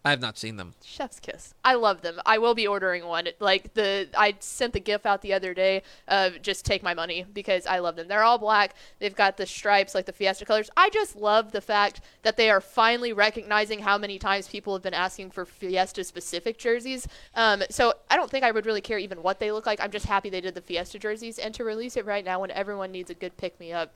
I 0.05 0.09
have 0.09 0.19
not 0.19 0.37
seen 0.37 0.57
them. 0.57 0.73
Chef's 0.83 1.21
kiss. 1.21 1.53
I 1.63 1.75
love 1.75 2.01
them. 2.01 2.19
I 2.25 2.37
will 2.37 2.53
be 2.53 2.67
ordering 2.67 3.05
one. 3.05 3.29
Like 3.39 3.73
the 3.73 4.09
I 4.17 4.35
sent 4.39 4.73
the 4.73 4.81
gif 4.81 5.05
out 5.05 5.21
the 5.21 5.31
other 5.31 5.53
day 5.53 5.83
of 6.09 6.41
just 6.41 6.65
take 6.65 6.83
my 6.83 6.93
money 6.93 7.25
because 7.33 7.65
I 7.65 7.79
love 7.79 7.95
them. 7.95 8.09
They're 8.09 8.23
all 8.23 8.37
black. 8.37 8.75
They've 8.99 9.15
got 9.15 9.37
the 9.37 9.45
stripes 9.45 9.95
like 9.95 10.05
the 10.05 10.11
Fiesta 10.11 10.43
colors. 10.43 10.69
I 10.75 10.89
just 10.89 11.15
love 11.15 11.53
the 11.53 11.61
fact 11.61 12.01
that 12.23 12.35
they 12.35 12.49
are 12.49 12.59
finally 12.59 13.13
recognizing 13.13 13.79
how 13.79 13.97
many 13.97 14.19
times 14.19 14.47
people 14.49 14.73
have 14.73 14.83
been 14.83 14.93
asking 14.93 15.31
for 15.31 15.45
Fiesta 15.45 16.03
specific 16.03 16.57
jerseys. 16.57 17.07
Um, 17.33 17.63
so 17.69 17.93
I 18.09 18.17
don't 18.17 18.29
think 18.29 18.43
I 18.43 18.51
would 18.51 18.65
really 18.65 18.81
care 18.81 18.99
even 18.99 19.23
what 19.23 19.39
they 19.39 19.53
look 19.53 19.65
like. 19.65 19.79
I'm 19.79 19.91
just 19.91 20.05
happy 20.05 20.29
they 20.29 20.41
did 20.41 20.55
the 20.55 20.61
Fiesta 20.61 20.99
jerseys 20.99 21.39
and 21.39 21.53
to 21.53 21.63
release 21.63 21.95
it 21.95 22.05
right 22.05 22.25
now 22.25 22.41
when 22.41 22.51
everyone 22.51 22.91
needs 22.91 23.09
a 23.09 23.15
good 23.15 23.37
pick 23.37 23.57
me 23.57 23.71
up. 23.71 23.93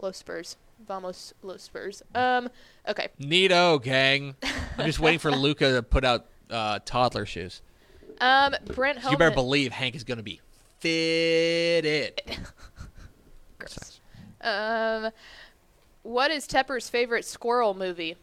Los 0.00 0.16
Spurs. 0.16 0.56
Vamos 0.86 1.34
Los 1.42 1.62
Spurs. 1.62 2.02
Um 2.14 2.48
okay. 2.88 3.08
Neato, 3.20 3.82
gang. 3.82 4.34
I'm 4.78 4.86
just 4.86 5.00
waiting 5.00 5.18
for 5.18 5.30
Luca 5.36 5.72
to 5.72 5.82
put 5.82 6.04
out 6.04 6.26
uh, 6.50 6.78
toddler 6.84 7.26
shoes. 7.26 7.62
Um, 8.20 8.54
Brent 8.66 8.98
Holman. 8.98 9.12
You 9.12 9.18
better 9.18 9.34
believe 9.34 9.72
Hank 9.72 9.94
is 9.94 10.04
going 10.04 10.18
to 10.18 10.22
be 10.22 10.40
fitted. 10.78 12.20
Gross. 13.58 14.00
Um, 14.40 15.10
what 16.02 16.30
is 16.30 16.46
Tepper's 16.46 16.88
favorite 16.88 17.24
squirrel 17.24 17.74
movie? 17.74 18.16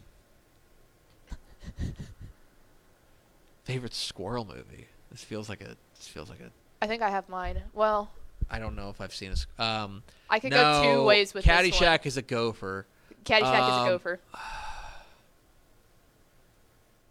Favorite 3.64 3.94
squirrel 3.94 4.44
movie. 4.44 4.88
This 5.10 5.22
feels 5.22 5.48
like 5.48 5.60
a. 5.60 5.76
This 5.94 6.08
feels 6.08 6.28
like 6.28 6.40
a. 6.40 6.50
I 6.80 6.86
think 6.86 7.02
I 7.02 7.10
have 7.10 7.28
mine. 7.28 7.62
Well, 7.72 8.10
I 8.52 8.58
don't 8.58 8.76
know 8.76 8.90
if 8.90 9.00
I've 9.00 9.14
seen 9.14 9.30
this. 9.30 9.46
Um, 9.58 10.02
I 10.28 10.38
could 10.38 10.50
no, 10.50 10.82
go 10.82 10.82
two 11.00 11.04
ways 11.04 11.32
with 11.32 11.44
this 11.44 11.52
one. 11.56 11.64
Caddyshack 11.64 12.04
is 12.06 12.18
a 12.18 12.22
gopher. 12.22 12.86
Caddyshack 13.24 13.68
is 13.68 13.74
Um, 13.74 13.86
a 13.86 13.90
gopher. 13.90 14.20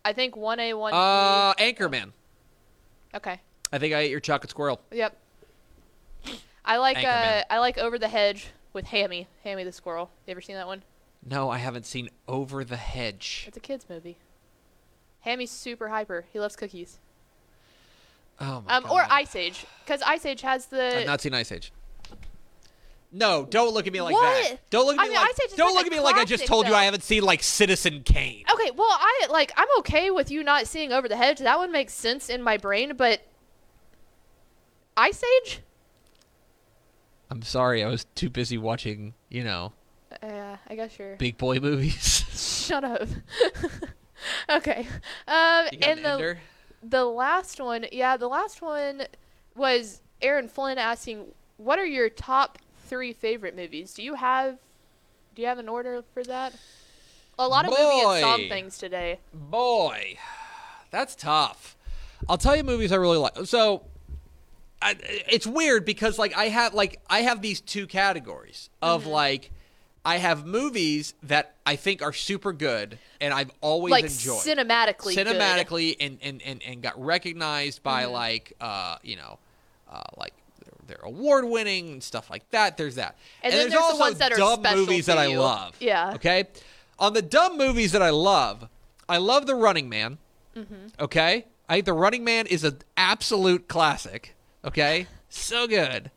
I 0.06 0.14
think 0.14 0.36
one 0.36 0.60
A 0.60 0.74
one. 0.76 0.94
Uh, 0.94 1.54
Anchorman. 1.56 2.12
okay. 3.16 3.42
I 3.74 3.78
think 3.80 3.94
I 3.94 4.00
ate 4.02 4.12
your 4.12 4.20
chocolate 4.20 4.52
squirrel. 4.52 4.82
Yep. 4.92 5.18
I 6.64 6.78
like 6.78 6.98
uh 7.04 7.44
I 7.50 7.58
like 7.60 7.78
Over 7.80 7.98
the 7.98 8.08
Hedge 8.08 8.48
with 8.74 8.86
Hammy. 8.86 9.28
Hammy 9.44 9.64
the 9.64 9.72
squirrel. 9.72 10.12
You 10.28 10.32
ever 10.32 10.42
seen 10.42 10.56
that 10.56 10.68
one? 10.68 10.84
No, 11.26 11.50
I 11.50 11.58
haven't 11.58 11.86
seen 11.86 12.10
Over 12.28 12.64
the 12.64 12.78
Hedge. 12.78 13.46
It's 13.48 13.58
a 13.58 13.62
kids 13.62 13.86
movie. 13.89 14.18
Hammy's 15.22 15.52
super 15.52 15.89
hyper. 15.89 16.26
He 16.32 16.39
loves 16.39 16.56
cookies. 16.56 17.00
Oh 18.42 18.64
my 18.68 18.78
Um, 18.78 18.86
or 18.92 19.06
Ice 19.10 19.36
Age, 19.36 19.66
because 19.86 20.02
Ice 20.02 20.26
Age 20.26 20.42
has 20.42 20.66
the. 20.66 21.00
I've 21.00 21.06
not 21.06 21.22
seen 21.22 21.34
Ice 21.34 21.52
Age. 21.52 21.72
No, 23.14 23.46
don't 23.50 23.74
look 23.74 23.88
at 23.88 23.94
me 23.94 24.00
like 24.02 24.14
What? 24.14 24.22
that. 24.50 24.70
Don't 24.70 24.86
look 24.86 24.96
at 24.96 25.02
I 25.02 25.04
me 25.04 25.10
mean, 25.10 25.18
like. 25.20 25.30
Ice 25.32 25.39
Age 25.44 25.52
is 25.52 25.58
Don't 25.58 25.76
like 25.76 25.84
look 25.86 25.94
at 25.94 25.98
me 25.98 26.00
like 26.04 26.16
I 26.16 26.24
just 26.26 26.46
told 26.48 26.66
you. 26.68 26.74
I 26.74 26.86
haven't 26.86 27.04
seen 27.04 27.24
like 27.24 27.44
Citizen 27.44 28.04
Kane. 28.04 28.46
Okay, 28.54 28.72
well, 28.72 28.88
I 28.89 29.28
like 29.30 29.52
I'm 29.58 29.68
okay 29.80 30.12
with 30.12 30.32
you 30.32 30.44
not 30.44 30.66
seeing 30.66 30.92
Over 30.94 31.08
the 31.10 31.18
Hedge. 31.18 31.39
That 31.39 31.58
one 31.60 31.72
makes 31.72 31.94
sense 31.94 32.30
in 32.30 32.42
my 32.42 32.58
brain, 32.58 32.94
but 32.96 33.22
Ice 34.98 35.22
Age? 35.46 35.60
I'm 37.30 37.42
sorry, 37.42 37.84
I 37.84 37.88
was 37.88 38.06
too 38.16 38.30
busy 38.30 38.58
watching, 38.58 39.14
you 39.30 39.44
know, 39.44 39.72
Yeah, 40.24 40.58
I 40.68 40.76
guess 40.76 40.98
you're. 41.00 41.16
big 41.16 41.38
boy 41.38 41.60
movies. 41.60 42.26
Shut 42.68 42.84
up. 42.84 43.08
okay. 44.50 44.88
Um, 45.28 45.68
and 45.72 45.74
an 45.74 45.80
the 46.04 46.10
ender? 46.10 46.39
The 46.84 47.06
last 47.06 47.60
one, 47.60 47.86
yeah, 47.92 48.18
the 48.18 48.28
last 48.28 48.62
one 48.62 49.04
was 49.56 50.02
Aaron 50.22 50.48
Flynn 50.48 50.78
asking, 50.78 51.26
"What 51.58 51.80
are 51.80 51.86
your 51.86 52.10
top 52.10 52.58
three 52.88 53.14
favorite 53.14 53.56
movies? 53.56 53.94
Do 53.94 54.04
you 54.04 54.16
have, 54.16 54.58
do 55.36 55.42
you 55.42 55.48
have 55.48 55.60
an 55.60 55.70
order 55.70 56.04
for 56.14 56.24
that?" 56.24 56.54
A 57.40 57.48
lot 57.48 57.66
of 57.66 57.72
movie 57.72 58.02
and 58.06 58.22
song 58.22 58.40
things 58.50 58.78
today. 58.78 59.20
Boy, 59.34 60.18
that's 60.92 61.16
tough. 61.16 61.76
I'll 62.30 62.38
tell 62.38 62.56
you 62.56 62.64
movies 62.64 62.92
I 62.92 62.98
really 62.98 63.18
like. 63.18 63.34
So, 63.46 63.84
I, 64.82 64.96
it's 65.02 65.48
weird 65.48 65.84
because 65.86 66.20
like 66.20 66.36
I 66.38 66.46
have 66.50 66.74
like 66.74 67.00
I 67.10 67.22
have 67.22 67.42
these 67.42 67.62
two 67.62 67.88
categories 67.88 68.70
of 68.82 69.04
Mm-hmm. 69.04 69.12
like 69.12 69.52
I 70.04 70.18
have 70.18 70.45
movies 70.47 71.14
that 71.24 71.56
I 71.66 71.76
think 71.76 72.02
are 72.02 72.14
super 72.14 72.54
good 72.54 72.97
and 73.20 73.34
I've 73.34 73.52
always 73.62 73.91
Like 73.91 74.06
enjoyed 74.06 74.39
cinematically, 74.41 75.16
good. 75.16 75.28
cinematically 75.28 75.95
and, 75.99 76.18
and, 76.24 76.41
and, 76.41 76.62
and 76.64 76.82
got 76.82 76.99
recognized 77.04 77.84
by 77.84 78.04
Mm-hmm. 78.04 78.14
like 78.14 78.54
uh 78.60 78.95
you 79.04 79.16
know 79.18 79.38
uh 79.91 80.02
like 80.18 80.34
they're, 80.64 80.97
they're 80.97 81.06
award 81.06 81.45
winning 81.45 81.91
and 81.93 82.04
stuff 82.04 82.30
like 82.32 82.49
that. 82.49 82.78
There's 82.78 82.95
that. 82.95 83.16
And 83.43 83.54
then 83.54 83.70
there's, 83.70 83.74
there's 83.74 83.82
the 83.84 83.86
also 83.86 83.99
ones 83.99 84.18
that 84.18 84.32
are 84.34 84.38
dumb 84.38 84.64
movies 84.76 85.06
that 85.06 85.18
I 85.20 85.28
love. 85.38 85.76
Yeah. 85.80 86.14
Okay. 86.16 86.45
On 86.97 87.14
the 87.14 87.22
dumb 87.22 87.58
movies 87.58 87.91
that 87.91 88.02
I 88.02 88.10
love, 88.12 88.68
I 89.10 89.18
love 89.18 89.45
The 89.45 89.56
Running 89.56 89.88
Man. 89.89 90.18
Mm-hmm. 90.56 90.88
Okay. 90.99 91.45
I 91.70 91.74
think 91.76 91.86
The 91.86 91.93
Running 91.93 92.24
Man 92.24 92.47
is 92.47 92.64
an 92.64 92.80
absolute 92.97 93.68
classic. 93.68 94.36
Okay. 94.66 95.06
So 95.34 95.66
good. 95.66 96.12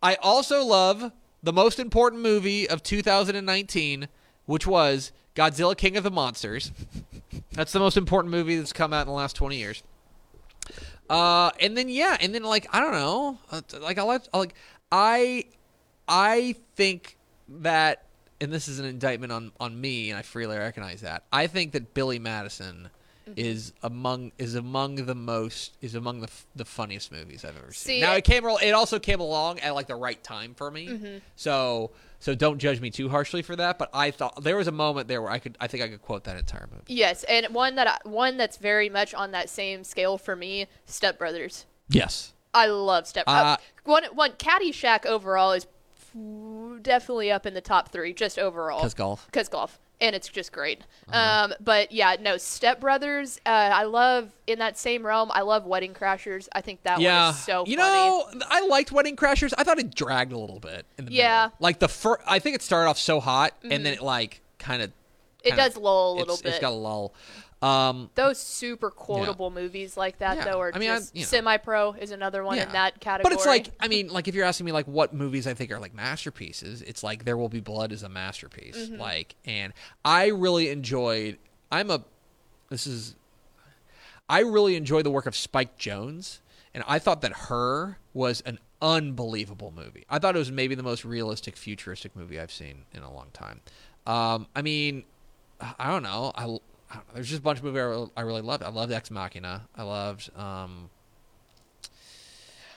I 0.00 0.14
also 0.22 0.62
love 0.64 1.10
the 1.42 1.52
most 1.52 1.78
important 1.78 2.22
movie 2.22 2.68
of 2.68 2.82
2019, 2.82 4.08
which 4.46 4.66
was 4.66 5.12
Godzilla 5.34 5.76
King 5.76 5.96
of 5.96 6.04
the 6.04 6.10
Monsters. 6.10 6.72
That's 7.52 7.72
the 7.72 7.78
most 7.78 7.96
important 7.96 8.30
movie 8.30 8.56
that's 8.56 8.72
come 8.72 8.92
out 8.92 9.02
in 9.02 9.08
the 9.08 9.12
last 9.12 9.36
20 9.36 9.56
years. 9.56 9.82
Uh, 11.10 11.50
and 11.60 11.76
then 11.76 11.88
yeah, 11.90 12.16
and 12.20 12.34
then 12.34 12.42
like 12.44 12.66
I 12.74 12.80
don't 12.80 12.92
know, 12.92 13.38
uh, 13.50 13.60
like 13.80 13.98
I 13.98 14.02
like, 14.02 14.22
like 14.32 14.54
I 14.90 15.44
I 16.08 16.54
think 16.76 17.18
that, 17.48 18.06
and 18.40 18.50
this 18.50 18.68
is 18.68 18.78
an 18.78 18.86
indictment 18.86 19.32
on 19.32 19.52
on 19.60 19.78
me, 19.78 20.08
and 20.08 20.18
I 20.18 20.22
freely 20.22 20.56
recognize 20.56 21.02
that. 21.02 21.24
I 21.30 21.48
think 21.48 21.72
that 21.72 21.92
Billy 21.92 22.18
Madison 22.18 22.88
is 23.36 23.72
among 23.82 24.32
is 24.38 24.54
among 24.54 24.96
the 25.06 25.14
most 25.14 25.76
is 25.80 25.94
among 25.94 26.20
the 26.20 26.26
f- 26.26 26.46
the 26.56 26.64
funniest 26.64 27.12
movies 27.12 27.44
I've 27.44 27.56
ever 27.56 27.72
seen. 27.72 27.96
See, 27.96 28.00
now 28.00 28.14
it 28.14 28.24
came 28.24 28.44
it 28.44 28.72
also 28.72 28.98
came 28.98 29.20
along 29.20 29.60
at 29.60 29.74
like 29.74 29.86
the 29.86 29.94
right 29.96 30.22
time 30.22 30.54
for 30.54 30.70
me, 30.70 31.20
so 31.36 31.90
so 32.18 32.34
don't 32.34 32.58
judge 32.58 32.80
me 32.80 32.90
too 32.90 33.08
harshly 33.08 33.42
for 33.42 33.56
that. 33.56 33.78
But 33.78 33.90
I 33.92 34.10
thought 34.10 34.42
there 34.44 34.56
was 34.56 34.68
a 34.68 34.72
moment 34.72 35.08
there 35.08 35.20
where 35.22 35.30
I 35.30 35.38
could 35.38 35.56
I 35.60 35.66
think 35.66 35.82
I 35.82 35.88
could 35.88 36.02
quote 36.02 36.24
that 36.24 36.36
entire 36.36 36.68
movie. 36.70 36.84
Yes, 36.88 37.24
and 37.24 37.46
one 37.54 37.74
that 37.76 37.86
I, 37.88 38.08
one 38.08 38.36
that's 38.36 38.56
very 38.58 38.88
much 38.88 39.12
on 39.14 39.30
that 39.32 39.48
same 39.48 39.84
scale 39.84 40.18
for 40.18 40.36
me, 40.36 40.66
Step 40.84 41.18
Brothers. 41.18 41.66
Yes. 41.88 42.32
I 42.54 42.66
love 42.66 43.06
Step. 43.06 43.24
Uh, 43.26 43.30
Uh, 43.30 43.56
one 43.84 44.04
one 44.14 44.32
Caddyshack 44.32 45.06
overall 45.06 45.52
is 45.52 45.66
definitely 46.82 47.30
up 47.30 47.46
in 47.46 47.54
the 47.54 47.60
top 47.60 47.90
three, 47.90 48.12
just 48.12 48.38
overall. 48.38 48.80
'Cause 48.80 48.94
golf. 48.94 49.26
Because 49.26 49.48
golf, 49.48 49.78
and 50.02 50.16
it's 50.16 50.28
just 50.28 50.52
great. 50.52 50.82
Uh-huh. 51.08 51.44
Um, 51.44 51.54
but 51.60 51.92
yeah, 51.92 52.16
no, 52.20 52.36
Step 52.36 52.80
Brothers. 52.80 53.40
Uh, 53.46 53.50
I 53.50 53.84
love 53.84 54.30
in 54.46 54.58
that 54.58 54.76
same 54.76 55.06
realm. 55.06 55.30
I 55.32 55.42
love 55.42 55.64
Wedding 55.64 55.94
Crashers. 55.94 56.48
I 56.52 56.60
think 56.60 56.82
that 56.82 56.94
one 56.94 57.02
yeah, 57.02 57.30
is 57.30 57.38
so 57.38 57.64
you 57.66 57.78
funny. 57.78 57.94
know, 57.94 58.26
I 58.50 58.66
liked 58.66 58.92
Wedding 58.92 59.16
Crashers. 59.16 59.54
I 59.56 59.64
thought 59.64 59.78
it 59.78 59.94
dragged 59.94 60.32
a 60.32 60.38
little 60.38 60.58
bit. 60.60 60.84
In 60.98 61.06
the 61.06 61.12
Yeah. 61.12 61.44
middle. 61.44 61.56
like 61.60 61.78
the 61.78 61.88
first. 61.88 62.20
I 62.26 62.40
think 62.40 62.56
it 62.56 62.62
started 62.62 62.90
off 62.90 62.98
so 62.98 63.20
hot, 63.20 63.54
and 63.62 63.86
then 63.86 63.94
it 63.94 64.02
like 64.02 64.42
kind 64.58 64.82
of. 64.82 64.90
Mm-hmm. 64.90 65.54
it 65.54 65.56
does 65.56 65.76
lull 65.76 66.14
a 66.14 66.18
little 66.18 66.34
it's, 66.34 66.42
bit. 66.42 66.50
It's 66.50 66.58
got 66.60 66.72
a 66.72 66.74
lull. 66.74 67.14
Um, 67.62 68.10
Those 68.16 68.38
super 68.38 68.90
quotable 68.90 69.50
movies 69.50 69.96
like 69.96 70.18
that, 70.18 70.38
Yeah. 70.38 70.44
though, 70.44 70.60
are 70.60 70.72
I 70.74 70.78
mean, 70.78 70.90
I- 70.90 70.98
just 70.98 71.14
you 71.14 71.22
know. 71.22 71.26
semi-pro 71.26 71.92
is 71.92 72.10
another 72.10 72.42
one 72.42 72.56
yeah. 72.56 72.64
in 72.64 72.72
that 72.72 73.00
category. 73.00 73.22
But 73.22 73.38
it's 73.38 73.46
like, 73.46 73.70
I 73.78 73.86
mean, 73.86 74.08
like 74.08 74.26
if 74.26 74.34
you're 74.34 74.44
asking 74.44 74.66
me 74.66 74.72
like 74.72 74.86
what 74.86 75.14
movies 75.14 75.46
I 75.46 75.54
think 75.54 75.70
are 75.70 75.78
like 75.78 75.94
masterpieces, 75.94 76.82
it's 76.82 77.02
like 77.04 77.24
There 77.24 77.36
Will 77.36 77.48
Be 77.48 77.60
Blood 77.60 77.92
is 77.92 78.02
a 78.02 78.08
masterpiece. 78.08 78.76
Mm-hmm. 78.76 79.00
Like, 79.00 79.36
and 79.44 79.72
I 80.04 80.26
really 80.26 80.70
enjoyed. 80.70 81.38
I'm 81.70 81.90
a. 81.90 82.04
This 82.68 82.86
is. 82.86 83.14
I 84.28 84.40
really 84.40 84.76
enjoyed 84.76 85.04
the 85.04 85.10
work 85.10 85.26
of 85.26 85.36
Spike 85.36 85.78
Jonze, 85.78 86.40
and 86.74 86.82
I 86.88 86.98
thought 86.98 87.20
that 87.20 87.32
Her 87.32 87.98
was 88.14 88.40
an 88.42 88.58
unbelievable 88.80 89.72
movie. 89.74 90.04
I 90.10 90.18
thought 90.18 90.34
it 90.34 90.38
was 90.38 90.50
maybe 90.50 90.74
the 90.74 90.82
most 90.82 91.04
realistic, 91.04 91.56
futuristic 91.56 92.16
movie 92.16 92.40
I've 92.40 92.52
seen 92.52 92.86
in 92.92 93.02
a 93.02 93.12
long 93.12 93.28
time. 93.32 93.60
Um, 94.06 94.46
I 94.56 94.62
mean, 94.62 95.04
I 95.60 95.88
don't 95.88 96.02
know. 96.02 96.32
I, 96.34 96.44
I 96.44 96.58
know. 96.94 97.02
There's 97.14 97.28
just 97.28 97.40
a 97.40 97.42
bunch 97.42 97.58
of 97.58 97.64
movies 97.64 97.80
I 97.80 97.84
really, 97.84 98.10
I 98.16 98.20
really 98.22 98.40
loved. 98.42 98.62
I 98.62 98.68
loved 98.68 98.92
Ex 98.92 99.10
Machina. 99.10 99.68
I 99.76 99.82
loved. 99.82 100.30
Um, 100.36 100.90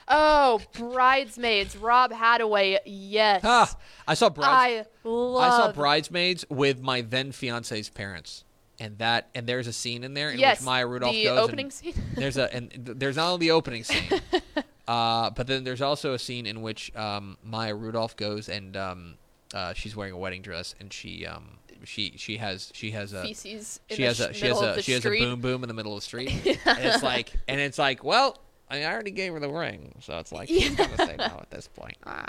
oh, 0.08 0.60
Bridesmaids, 0.78 1.76
Rob 1.76 2.12
Hadaway, 2.12 2.78
yes. 2.84 3.42
ah, 3.44 3.74
I 4.06 4.14
saw 4.14 4.30
Brides. 4.30 4.88
I 5.04 5.08
love. 5.08 5.42
I 5.52 5.56
saw 5.56 5.72
Bridesmaids 5.72 6.44
with 6.48 6.80
my 6.80 7.00
then 7.02 7.32
fiance's 7.32 7.88
parents, 7.90 8.44
and 8.78 8.98
that 8.98 9.28
and 9.34 9.46
there's 9.46 9.66
a 9.66 9.72
scene 9.72 10.04
in 10.04 10.14
there 10.14 10.30
in 10.30 10.38
Yes, 10.38 10.60
which 10.60 10.66
Maya 10.66 10.86
Rudolph 10.86 11.14
the 11.14 11.24
goes. 11.24 11.38
opening 11.38 11.70
scene. 11.70 11.94
There's 12.14 12.36
a 12.36 12.52
and 12.54 12.70
there's 12.74 13.16
not 13.16 13.32
only 13.32 13.46
the 13.46 13.52
opening 13.52 13.84
scene, 13.84 14.20
uh, 14.88 15.30
but 15.30 15.46
then 15.46 15.64
there's 15.64 15.82
also 15.82 16.14
a 16.14 16.18
scene 16.18 16.46
in 16.46 16.62
which 16.62 16.94
um, 16.96 17.36
Maya 17.42 17.74
Rudolph 17.74 18.16
goes 18.16 18.48
and 18.48 18.76
um, 18.76 19.14
uh, 19.54 19.72
she's 19.74 19.94
wearing 19.96 20.12
a 20.12 20.18
wedding 20.18 20.42
dress 20.42 20.74
and 20.80 20.92
she 20.92 21.26
um, 21.26 21.58
she 21.84 22.14
she 22.16 22.36
has 22.38 22.70
she 22.74 22.90
has 22.90 23.12
a 23.12 23.22
feces 23.22 23.80
she 23.90 24.02
has 24.02 24.20
a 24.20 24.32
she 24.32 24.46
has 24.46 24.60
a 24.60 24.82
she 24.82 24.92
has 24.92 25.04
a 25.04 25.10
boom 25.10 25.40
boom 25.40 25.62
in 25.62 25.68
the 25.68 25.74
middle 25.74 25.94
of 25.94 26.00
the 26.00 26.04
street, 26.04 26.30
and 26.46 26.78
it's 26.78 27.02
like 27.02 27.32
and 27.48 27.60
it's 27.60 27.78
like 27.78 28.04
well. 28.04 28.38
I, 28.68 28.82
already 28.82 29.12
gave 29.12 29.32
her 29.32 29.38
the 29.38 29.48
ring, 29.48 29.94
so 30.00 30.18
it's 30.18 30.32
like 30.32 30.48
she's 30.48 30.74
gonna 30.74 30.96
say 30.96 31.14
no 31.16 31.24
at 31.24 31.50
this 31.52 31.68
point. 31.68 31.96
Ah, 32.04 32.26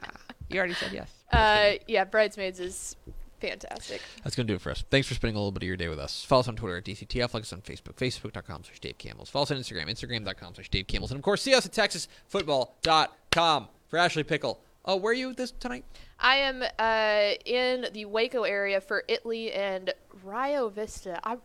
you 0.50 0.60
already 0.60 0.76
said 0.76 0.92
yes. 0.94 1.12
Uh, 1.34 1.84
yeah, 1.88 2.04
Bridesmaids 2.04 2.60
is 2.60 2.96
fantastic. 3.40 4.02
That's 4.24 4.36
going 4.36 4.48
to 4.48 4.52
do 4.52 4.56
it 4.56 4.62
for 4.62 4.72
us. 4.72 4.84
Thanks 4.90 5.08
for 5.08 5.14
spending 5.14 5.36
a 5.36 5.40
little 5.40 5.52
bit 5.52 5.64
of 5.64 5.68
your 5.68 5.78
day 5.78 5.88
with 5.88 6.00
us. 6.00 6.24
Follow 6.24 6.42
us 6.42 6.48
on 6.48 6.56
Twitter 6.56 6.78
at 6.78 6.86
DCTF. 6.86 7.34
Like 7.34 7.44
us 7.44 7.54
on 7.54 7.62
Facebook, 7.62 7.96
facebook.com 7.96 8.64
slash 8.64 8.80
Dave 8.80 8.98
Campbells. 8.98 9.30
Follow 9.30 9.44
us 9.44 9.52
on 9.52 9.58
Instagram, 9.58 9.90
instagram.com 9.90 10.56
slash 10.56 10.70
Dave 10.70 10.88
Campbells. 10.88 11.12
And 11.12 11.18
of 11.18 11.24
course, 11.24 11.42
see 11.42 11.54
us 11.54 11.66
at 11.66 11.72
texasfootball.com. 11.72 13.68
For 13.88 13.98
Ashley 13.98 14.24
Pickle. 14.24 14.60
Oh, 14.88 14.96
where 14.96 15.12
are 15.12 15.16
you 15.16 15.34
this 15.34 15.52
tonight? 15.52 15.84
I 16.18 16.38
am 16.38 16.64
uh, 16.80 17.34
in 17.46 17.88
the 17.92 18.06
Waco 18.06 18.44
area 18.44 18.80
for 18.80 19.04
Italy 19.10 19.52
and 19.52 19.94
Rio 20.24 20.70
Vista. 20.70 21.20
I, 21.28 21.36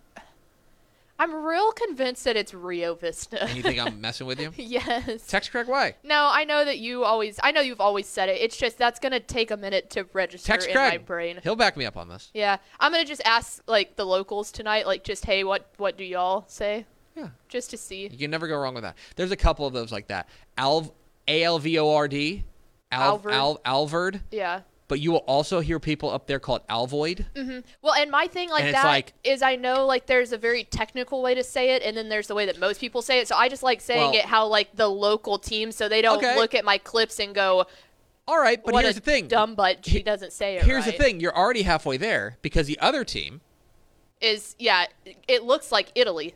I'm 1.18 1.34
real 1.45 1.72
convinced 1.72 2.22
that 2.22 2.36
it's 2.36 2.55
Rio 2.55 2.95
Vista. 2.95 3.43
And 3.43 3.57
you 3.57 3.62
think 3.64 3.80
I'm 3.80 4.01
messing 4.01 4.28
with 4.28 4.40
you? 4.40 4.53
yes. 4.57 5.26
Text 5.26 5.51
correct 5.51 5.68
way. 5.68 5.97
No, 6.05 6.30
I 6.32 6.45
know 6.45 6.64
that 6.64 6.78
you 6.78 7.03
always. 7.03 7.40
I 7.43 7.51
know 7.51 7.61
you've 7.61 7.80
always 7.80 8.07
said 8.07 8.28
it. 8.28 8.40
It's 8.40 8.57
just 8.57 8.78
that's 8.78 9.01
gonna 9.01 9.18
take 9.18 9.51
a 9.51 9.57
minute 9.57 9.90
to 9.90 10.07
register 10.12 10.47
Text 10.47 10.68
in 10.68 10.74
my 10.76 10.99
brain. 10.99 11.40
He'll 11.43 11.57
back 11.57 11.76
me 11.76 11.84
up 11.84 11.97
on 11.97 12.09
this. 12.09 12.30
Yeah, 12.34 12.59
I'm 12.78 12.93
gonna 12.93 13.05
just 13.05 13.22
ask 13.24 13.61
like 13.66 13.97
the 13.97 14.07
locals 14.07 14.53
tonight, 14.53 14.86
like 14.86 15.03
just 15.03 15.24
hey, 15.24 15.43
what 15.43 15.68
what 15.78 15.99
do 15.99 16.05
y'all 16.05 16.45
say? 16.47 16.86
Yeah. 17.16 17.28
just 17.49 17.70
to 17.70 17.76
see. 17.76 18.09
You 18.11 18.16
can 18.16 18.30
never 18.30 18.47
go 18.47 18.57
wrong 18.57 18.72
with 18.72 18.84
that. 18.84 18.97
There's 19.16 19.32
a 19.32 19.36
couple 19.36 19.66
of 19.66 19.72
those 19.74 19.90
like 19.93 20.07
that. 20.09 20.28
Alv 20.57 20.93
A 21.26 21.43
L 21.43 21.59
V 21.59 21.78
O 21.80 21.90
R 21.90 22.07
D. 22.07 22.45
Al, 22.93 23.03
Alvord. 23.12 23.32
Al, 23.34 23.61
Alvord. 23.64 24.20
Yeah. 24.30 24.61
But 24.88 25.01
you 25.01 25.11
will 25.11 25.18
also 25.20 25.61
hear 25.61 25.80
people 25.80 26.11
up 26.11 26.26
there 26.26 26.38
called 26.38 26.66
Alvoid. 26.68 27.24
Mm-hmm. 27.34 27.61
Well, 27.80 27.95
and 27.95 28.11
my 28.11 28.26
thing 28.26 28.51
like 28.51 28.61
And 28.61 28.68
it's 28.70 28.82
that 28.82 29.07
is 29.24 29.40
like- 29.40 29.53
I 29.53 29.57
know 29.57 29.86
like 29.86 30.05
there's 30.07 30.32
a 30.32 30.36
very 30.38 30.64
technical 30.64 31.22
way 31.22 31.34
to 31.34 31.43
say 31.43 31.70
it, 31.74 31.82
and 31.82 31.97
then 31.97 32.09
there's 32.11 32.26
the 32.26 32.34
way 32.34 32.45
that 32.47 32.59
most 32.61 32.78
people 32.78 33.01
say 33.01 33.18
it. 33.20 33.26
So 33.28 33.34
I 33.34 33.49
just 33.49 33.62
like 33.62 33.80
saying 33.80 34.01
Well- 34.11 34.14
it 34.14 34.26
how 34.26 34.47
like 34.47 34.76
the 34.76 34.88
local 34.88 35.38
team, 35.38 35.72
so 35.72 35.88
they 35.88 36.03
don't 36.03 36.18
Okay. 36.18 36.36
look 36.36 36.55
at 36.55 36.64
my 36.64 36.76
clips 36.78 37.18
and 37.20 37.34
go, 37.34 37.66
All 38.28 38.38
right, 38.38 38.62
but 38.62 38.72
"What 38.74 38.84
here's 38.84 38.97
a 38.99 39.01
the 39.01 39.05
thing. 39.05 39.28
dumb 39.28 39.55
butt, 39.55 39.84
she 39.86 40.03
doesn't 40.03 40.32
say 40.32 40.57
it." 40.57 40.64
Here's 40.64 40.84
the 40.84 40.90
right." 40.93 41.01
thing. 41.01 41.20
You're 41.20 41.36
already 41.36 41.62
halfway 41.62 41.97
there 41.97 42.36
because 42.43 42.66
the 42.66 42.78
other 42.78 43.03
team, 43.05 43.40
is 44.20 44.55
yeah, 44.59 44.86
it 45.26 45.43
looks 45.43 45.72
like 45.72 45.90
Italy, 45.95 46.34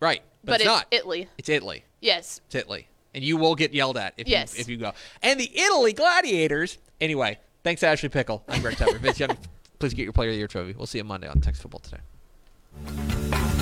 right? 0.00 0.22
But, 0.44 0.52
but, 0.52 0.54
it's, 0.60 0.62
it's 0.62 0.66
not. 0.66 0.86
Italy. 0.90 1.28
it's 1.38 1.48
Italy. 1.48 1.84
Yes. 2.00 2.40
It's 2.46 2.54
Italy. 2.54 2.88
And 3.16 3.24
you 3.24 3.38
will 3.38 3.54
get 3.54 3.72
yelled 3.72 3.96
at 3.96 4.12
if, 4.18 4.28
Yes. 4.28 4.54
you, 4.54 4.60
if 4.60 4.68
you 4.68 4.76
go. 4.76 4.92
And 5.22 5.40
the 5.40 5.50
Italy 5.58 5.94
Gladiators. 5.94 6.76
Anyway, 7.00 7.38
thanks, 7.64 7.82
Ashley 7.82 8.10
Pickle. 8.10 8.44
I'm 8.46 8.60
Greg 8.60 8.76
Tepper. 8.76 8.98
Vince 8.98 9.18
Young, 9.18 9.36
please 9.78 9.94
get 9.94 10.02
your 10.04 10.12
Player 10.12 10.28
of 10.28 10.34
the 10.34 10.38
Year 10.38 10.46
trophy. 10.48 10.74
We'll 10.76 10.86
see 10.86 10.98
you 10.98 11.04
Monday 11.04 11.26
on 11.26 11.40
Texas 11.40 11.62
Football 11.62 11.80
Today. 11.80 13.55